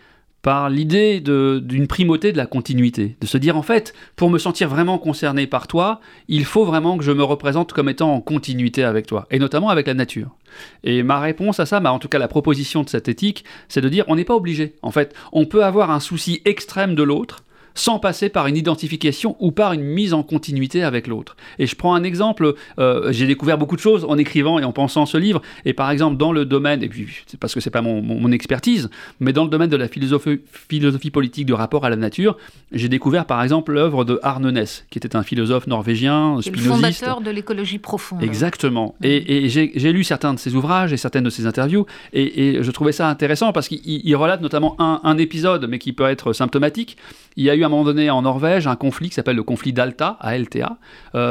par 0.46 0.70
l'idée 0.70 1.18
d'une 1.18 1.88
primauté 1.88 2.30
de 2.30 2.36
la 2.36 2.46
continuité, 2.46 3.16
de 3.20 3.26
se 3.26 3.36
dire 3.36 3.56
en 3.56 3.62
fait, 3.62 3.94
pour 4.14 4.30
me 4.30 4.38
sentir 4.38 4.68
vraiment 4.68 4.96
concerné 4.96 5.48
par 5.48 5.66
toi, 5.66 6.00
il 6.28 6.44
faut 6.44 6.64
vraiment 6.64 6.96
que 6.96 7.02
je 7.02 7.10
me 7.10 7.24
représente 7.24 7.72
comme 7.72 7.88
étant 7.88 8.14
en 8.14 8.20
continuité 8.20 8.84
avec 8.84 9.08
toi, 9.08 9.26
et 9.32 9.40
notamment 9.40 9.70
avec 9.70 9.88
la 9.88 9.94
nature. 9.94 10.36
Et 10.84 11.02
ma 11.02 11.18
réponse 11.18 11.58
à 11.58 11.66
ça, 11.66 11.80
bah, 11.80 11.92
en 11.92 11.98
tout 11.98 12.06
cas 12.06 12.20
la 12.20 12.28
proposition 12.28 12.84
de 12.84 12.88
cette 12.88 13.08
éthique, 13.08 13.44
c'est 13.66 13.80
de 13.80 13.88
dire 13.88 14.04
on 14.06 14.14
n'est 14.14 14.24
pas 14.24 14.36
obligé. 14.36 14.76
En 14.82 14.92
fait, 14.92 15.16
on 15.32 15.46
peut 15.46 15.64
avoir 15.64 15.90
un 15.90 15.98
souci 15.98 16.42
extrême 16.44 16.94
de 16.94 17.02
l'autre, 17.02 17.42
sans 17.76 18.00
passer 18.00 18.28
par 18.28 18.48
une 18.48 18.56
identification 18.56 19.36
ou 19.38 19.52
par 19.52 19.72
une 19.72 19.82
mise 19.82 20.12
en 20.14 20.24
continuité 20.24 20.82
avec 20.82 21.06
l'autre. 21.06 21.36
Et 21.60 21.66
je 21.66 21.76
prends 21.76 21.94
un 21.94 22.02
exemple, 22.02 22.54
euh, 22.78 23.12
j'ai 23.12 23.26
découvert 23.26 23.58
beaucoup 23.58 23.76
de 23.76 23.80
choses 23.80 24.04
en 24.04 24.18
écrivant 24.18 24.58
et 24.58 24.64
en 24.64 24.72
pensant 24.72 25.06
ce 25.06 25.16
livre, 25.18 25.42
et 25.64 25.72
par 25.72 25.90
exemple 25.90 26.16
dans 26.16 26.32
le 26.32 26.44
domaine, 26.44 26.82
et 26.82 26.88
puis 26.88 27.06
c'est 27.26 27.38
parce 27.38 27.54
que 27.54 27.60
c'est 27.60 27.70
pas 27.70 27.82
mon, 27.82 28.02
mon, 28.02 28.32
expertise, 28.32 28.90
mais 29.20 29.32
dans 29.32 29.44
le 29.44 29.50
domaine 29.50 29.70
de 29.70 29.76
la 29.76 29.88
philosophie, 29.88 30.40
philosophie 30.68 31.10
politique 31.10 31.46
de 31.46 31.52
rapport 31.52 31.84
à 31.84 31.90
la 31.90 31.96
nature, 31.96 32.36
j'ai 32.72 32.88
découvert 32.88 33.26
par 33.26 33.42
exemple 33.42 33.72
l'œuvre 33.72 34.04
de 34.04 34.18
Arne 34.22 34.50
Ness, 34.50 34.84
qui 34.90 34.98
était 34.98 35.14
un 35.14 35.22
philosophe 35.22 35.66
norvégien, 35.66 36.38
spinoziste. 36.40 36.66
Le 36.66 36.72
fondateur 36.72 37.20
de 37.20 37.30
l'écologie 37.30 37.78
profonde. 37.78 38.22
Exactement. 38.22 38.94
Et, 39.02 39.44
et 39.44 39.48
j'ai 39.48 39.92
lu 39.92 40.02
certains 40.02 40.34
de 40.34 40.38
ses 40.38 40.54
ouvrages 40.54 40.92
et 40.92 40.96
certaines 40.96 41.24
de 41.24 41.30
ses 41.30 41.46
interviews, 41.46 41.86
et, 42.12 42.62
je 42.62 42.70
trouvais 42.70 42.92
ça 42.92 43.08
intéressant 43.08 43.52
parce 43.52 43.68
qu'il 43.68 44.16
relate 44.16 44.40
notamment 44.40 44.76
un, 44.78 45.00
un 45.04 45.18
épisode, 45.18 45.66
mais 45.68 45.78
qui 45.78 45.92
peut 45.92 46.06
être 46.06 46.32
symptomatique. 46.32 46.96
Il 47.36 47.44
y 47.44 47.50
a 47.50 47.54
eu 47.54 47.62
à 47.62 47.66
un 47.66 47.68
moment 47.68 47.84
donné 47.84 48.10
en 48.10 48.22
Norvège 48.22 48.66
un 48.66 48.76
conflit 48.76 49.08
qui 49.08 49.14
s'appelle 49.14 49.36
le 49.36 49.42
conflit 49.42 49.72
d'Alta, 49.72 50.16
à 50.20 50.36
LTA, 50.38 50.78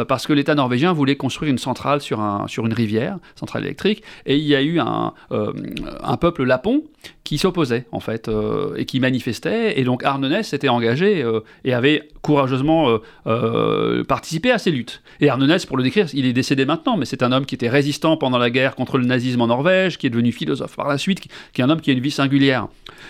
parce 0.08 0.28
que 0.28 0.34
l'État 0.34 0.56
norvégien 0.56 0.93
voulait 0.93 1.16
construire 1.16 1.51
une 1.51 1.58
centrale 1.58 2.01
sur, 2.01 2.22
sur 2.47 2.66
une 2.66 2.74
rivière, 2.74 3.18
centrale 3.36 3.64
électrique, 3.66 4.03
et 4.26 4.38
il 4.38 4.43
y 4.43 4.56
a 4.56 4.62
eu 4.62 4.80
un, 4.80 5.14
un 5.32 6.18
peuple 6.18 6.43
lapon 6.43 6.84
qui 7.24 7.38
s'opposait 7.38 7.86
en 7.91 7.99
fait 7.99 8.30
et 8.78 8.86
qui 8.86 8.99
manifestait, 8.99 9.80
et 9.80 9.84
donc 9.84 10.03
Arnonès 10.03 10.47
s'était 10.47 10.70
engagé 10.70 11.26
et 11.64 11.74
avait 11.74 12.10
courageusement 12.22 12.99
participé 14.08 14.51
à 14.51 14.58
ces 14.58 14.72
luttes. 14.72 15.01
Et 15.22 15.30
Arnonès, 15.30 15.66
pour 15.66 15.78
le 15.78 15.84
décrire, 15.84 16.08
il 16.14 16.26
est 16.26 16.34
décédé 16.34 16.66
maintenant, 16.66 16.97
mais 16.97 17.06
c'est 17.06 17.24
un 17.24 17.32
homme 17.32 17.45
qui 17.45 17.56
était 17.56 17.70
résistant 17.70 18.18
pendant 18.18 18.38
la 18.38 18.49
guerre 18.49 18.76
contre 18.76 18.97
le 18.97 19.06
nazisme 19.06 19.41
en 19.41 19.47
Norvège, 19.47 19.97
qui 19.97 20.08
est 20.08 20.10
devenu 20.10 20.32
philosophe 20.32 20.76
par 20.76 20.88
la 20.88 20.97
suite, 20.97 21.20
qui, 21.20 21.62
est 21.62 21.64
un 21.64 21.70
homme 21.70 21.82
qui 21.82 21.89
a 21.89 21.93
une 21.93 21.99
vie 21.99 22.12
singulière. 22.12 22.68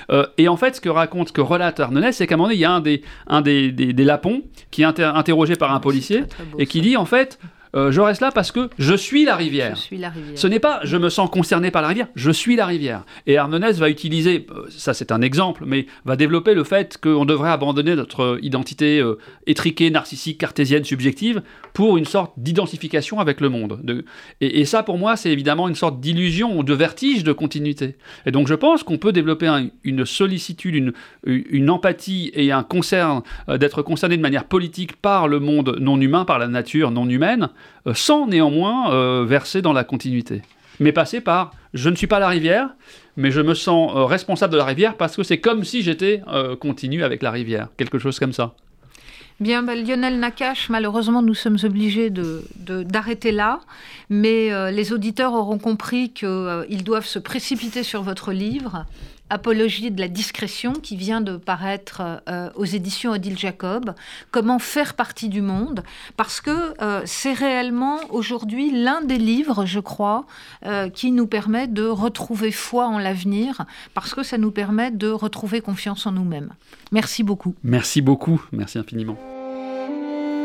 Euh, 0.10 0.26
et 0.38 0.48
en 0.48 0.58
fait, 0.58 0.76
ce 0.76 0.82
que 0.82 0.90
raconte, 0.90 1.30
ce 1.30 1.34
que 1.34 1.42
relate 1.42 1.80
Arnonès, 1.80 2.16
c'est 2.16 2.28
qu'à 2.28 2.36
un 2.36 2.38
moment 2.38 2.50
donné, 2.50 2.58
il 2.58 2.62
y 2.62 2.66
a 2.66 2.72
un 2.72 2.82
des, 2.82 3.02
un 3.28 3.42
des, 3.42 3.72
des, 3.72 4.04
lapons 4.04 4.44
qui 4.72 4.84
est 4.84 4.86
interrogé 4.86 5.56
par 5.56 5.74
un 5.74 5.80
policier 5.80 6.24
et 6.60 6.66
qui 6.66 6.82
dit 6.82 6.98
en 6.98 7.06
fait, 7.06 7.40
euh, 7.76 7.92
je 7.92 8.00
reste 8.00 8.22
là 8.22 8.32
parce 8.32 8.52
que 8.52 8.70
je 8.78 8.94
suis 8.94 9.26
la 9.26 9.36
rivière. 9.36 9.76
Je 9.76 9.82
suis 9.82 9.98
la 9.98 10.10
rivière. 10.10 10.38
Ce 10.38 10.48
n'est 10.48 10.60
pas 10.60 10.80
je 10.84 10.98
me 10.98 11.10
sens 11.10 11.30
concerné 11.30 11.72
par 11.72 11.82
la 11.82 11.90
rivière, 11.90 12.08
je 12.16 12.32
suis 12.32 12.56
la 12.56 12.66
rivière. 12.66 13.06
Et 13.28 13.38
Arnonès 13.38 13.78
va 13.78 13.90
utiliser, 13.90 14.48
euh, 14.52 14.66
ça 14.70 14.94
c'est 14.94 15.12
un 15.12 15.22
exemple, 15.22 15.64
mais 15.66 15.88
va 16.06 16.16
développer 16.16 16.54
le 16.54 16.64
fait 16.64 16.98
qu'on 17.02 17.26
devrait 17.26 17.50
abandonner 17.50 17.96
notre 17.96 18.40
identité 18.42 19.00
euh, 19.00 19.18
étriquée, 19.46 19.90
narcissique, 19.90 20.38
cartésienne, 20.38 20.84
subjective 20.84 21.42
pour 21.74 21.98
une 21.98 22.06
sorte 22.06 22.34
d'identification 22.38 23.20
avec 23.20 23.42
le 23.42 23.50
monde. 23.50 24.04
et, 24.42 24.66
ça 24.66 24.82
pour 24.82 24.98
moi 24.98 25.16
c'est 25.16 25.32
évidemment 25.32 25.68
une 25.68 25.76
sorte 25.76 26.00
d'illusion 26.00 26.64
de 26.64 26.74
vertige 26.74 27.24
de 27.24 27.34
continuité. 27.34 27.98
Et 28.26 28.32
donc 28.32 28.48
je 28.48 28.56
pense 28.56 28.84
qu'on 28.84 28.98
peut 28.98 29.12
développer 29.12 29.52
une 29.84 30.06
sollicitude, 30.06 30.76
une, 30.76 30.94
une, 31.26 31.70
empathie 31.70 32.32
et 32.34 32.52
un 32.52 32.64
concern, 32.64 33.22
d'être 33.48 33.82
concerné 33.82 34.18
de 34.18 34.22
manière 34.22 34.46
politique 34.46 34.96
par 34.96 35.28
le 35.28 35.40
monde 35.40 35.78
non 35.80 36.00
humain, 36.00 36.26
par 36.26 36.40
la 36.40 36.48
nature 36.48 36.92
non 36.92 37.08
humaine, 37.10 37.26
euh, 37.44 37.48
sans 37.94 38.28
néanmoins 38.28 38.92
euh, 38.92 39.26
verser 39.28 39.62
dans 39.62 39.74
la 39.74 39.84
continuité. 39.84 40.42
Mais 40.80 40.92
passer 40.92 41.22
par 41.22 41.52
je 41.74 41.90
ne 41.90 41.96
suis 41.96 42.08
pas 42.08 42.20
la 42.20 42.28
rivière, 42.28 42.70
mais 43.18 43.32
je 43.32 43.42
me 43.42 43.54
sens 43.54 43.92
euh, 43.96 44.06
responsable 44.06 44.54
de 44.54 44.58
la 44.58 44.66
rivière 44.66 44.96
parce 44.98 45.16
que 45.16 45.24
c'est 45.24 45.40
comme 45.40 45.64
si 45.64 45.82
j'étais 45.82 46.22
continu 46.60 47.04
avec 47.04 47.22
la 47.22 47.32
rivière, 47.32 47.70
quelque 47.78 48.00
chose 48.00 48.20
comme 48.20 48.34
ça. 48.34 48.54
Bien, 49.42 49.64
ben, 49.64 49.76
Lionel 49.76 50.18
Nakache, 50.18 50.70
malheureusement, 50.70 51.22
nous 51.22 51.34
sommes 51.34 51.58
obligés 51.64 52.10
d'arrêter 52.10 53.32
de, 53.32 53.38
là, 53.38 53.60
mais 54.10 54.72
les 54.72 54.94
auditeurs 54.94 55.34
auront 55.34 55.58
compris 55.58 56.12
qu'ils 56.12 56.84
doivent 56.86 57.06
se 57.06 57.20
précipiter 57.20 57.84
sur 57.84 58.02
votre 58.02 58.32
livre 58.32 58.86
Apologie 59.32 59.90
de 59.90 60.00
la 60.00 60.08
discrétion 60.08 60.74
qui 60.74 60.96
vient 60.96 61.20
de 61.20 61.38
paraître 61.38 62.22
euh, 62.30 62.52
aux 62.54 62.66
éditions 62.66 63.12
Odile 63.12 63.40
Jacob. 63.40 63.96
Comment 64.30 64.60
faire 64.60 64.94
partie 64.94 65.30
du 65.30 65.42
monde? 65.42 65.84
Parce 66.16 66.42
que 66.42 66.76
euh, 66.80 67.02
c'est 67.06 67.34
réellement 67.34 67.98
aujourd'hui 68.12 68.70
l'un 68.70 69.02
des 69.02 69.18
livres, 69.18 69.66
je 69.66 69.80
crois, 69.80 70.28
euh, 70.68 70.90
qui 70.90 71.12
nous 71.12 71.26
permet 71.26 71.66
de 71.66 71.88
retrouver 71.88 72.52
foi 72.52 72.86
en 72.86 73.00
l'avenir, 73.00 73.66
parce 73.96 74.14
que 74.14 74.22
ça 74.22 74.38
nous 74.38 74.52
permet 74.52 74.92
de 74.92 75.10
retrouver 75.10 75.60
confiance 75.60 76.06
en 76.06 76.12
nous-mêmes. 76.12 76.52
Merci 76.92 77.24
beaucoup. 77.24 77.56
Merci 77.64 78.02
beaucoup. 78.02 78.40
Merci 78.52 78.78
infiniment. 78.78 79.18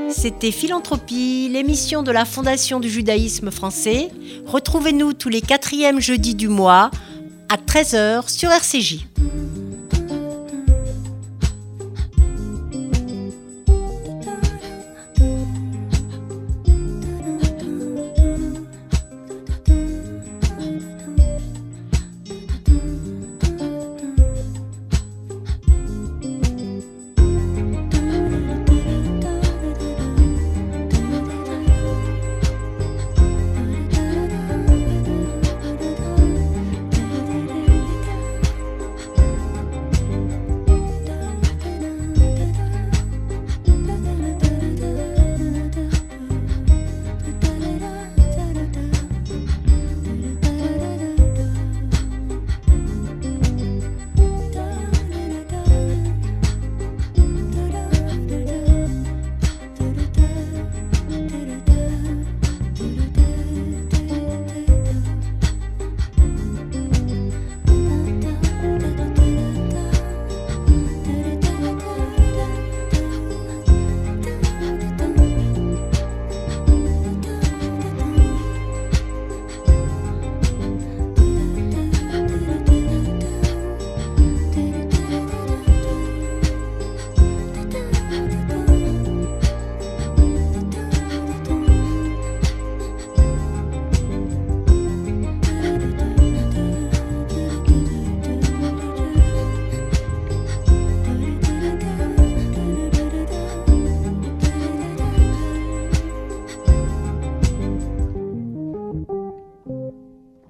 C'était 0.09 0.53
Philanthropie, 0.53 1.51
l'émission 1.53 2.03
de 2.03 2.11
la 2.11 2.25
Fondation 2.25 2.81
du 2.81 2.89
judaïsme 2.89 3.51
français. 3.51 4.09
Retrouvez-nous 4.47 5.13
tous 5.13 5.29
les 5.29 5.43
quatrièmes 5.43 6.01
jeudis 6.01 6.35
du 6.35 6.49
mois 6.49 6.91
à 7.51 7.57
13h 7.57 8.29
sur 8.29 8.49
RCJ. 8.51 9.07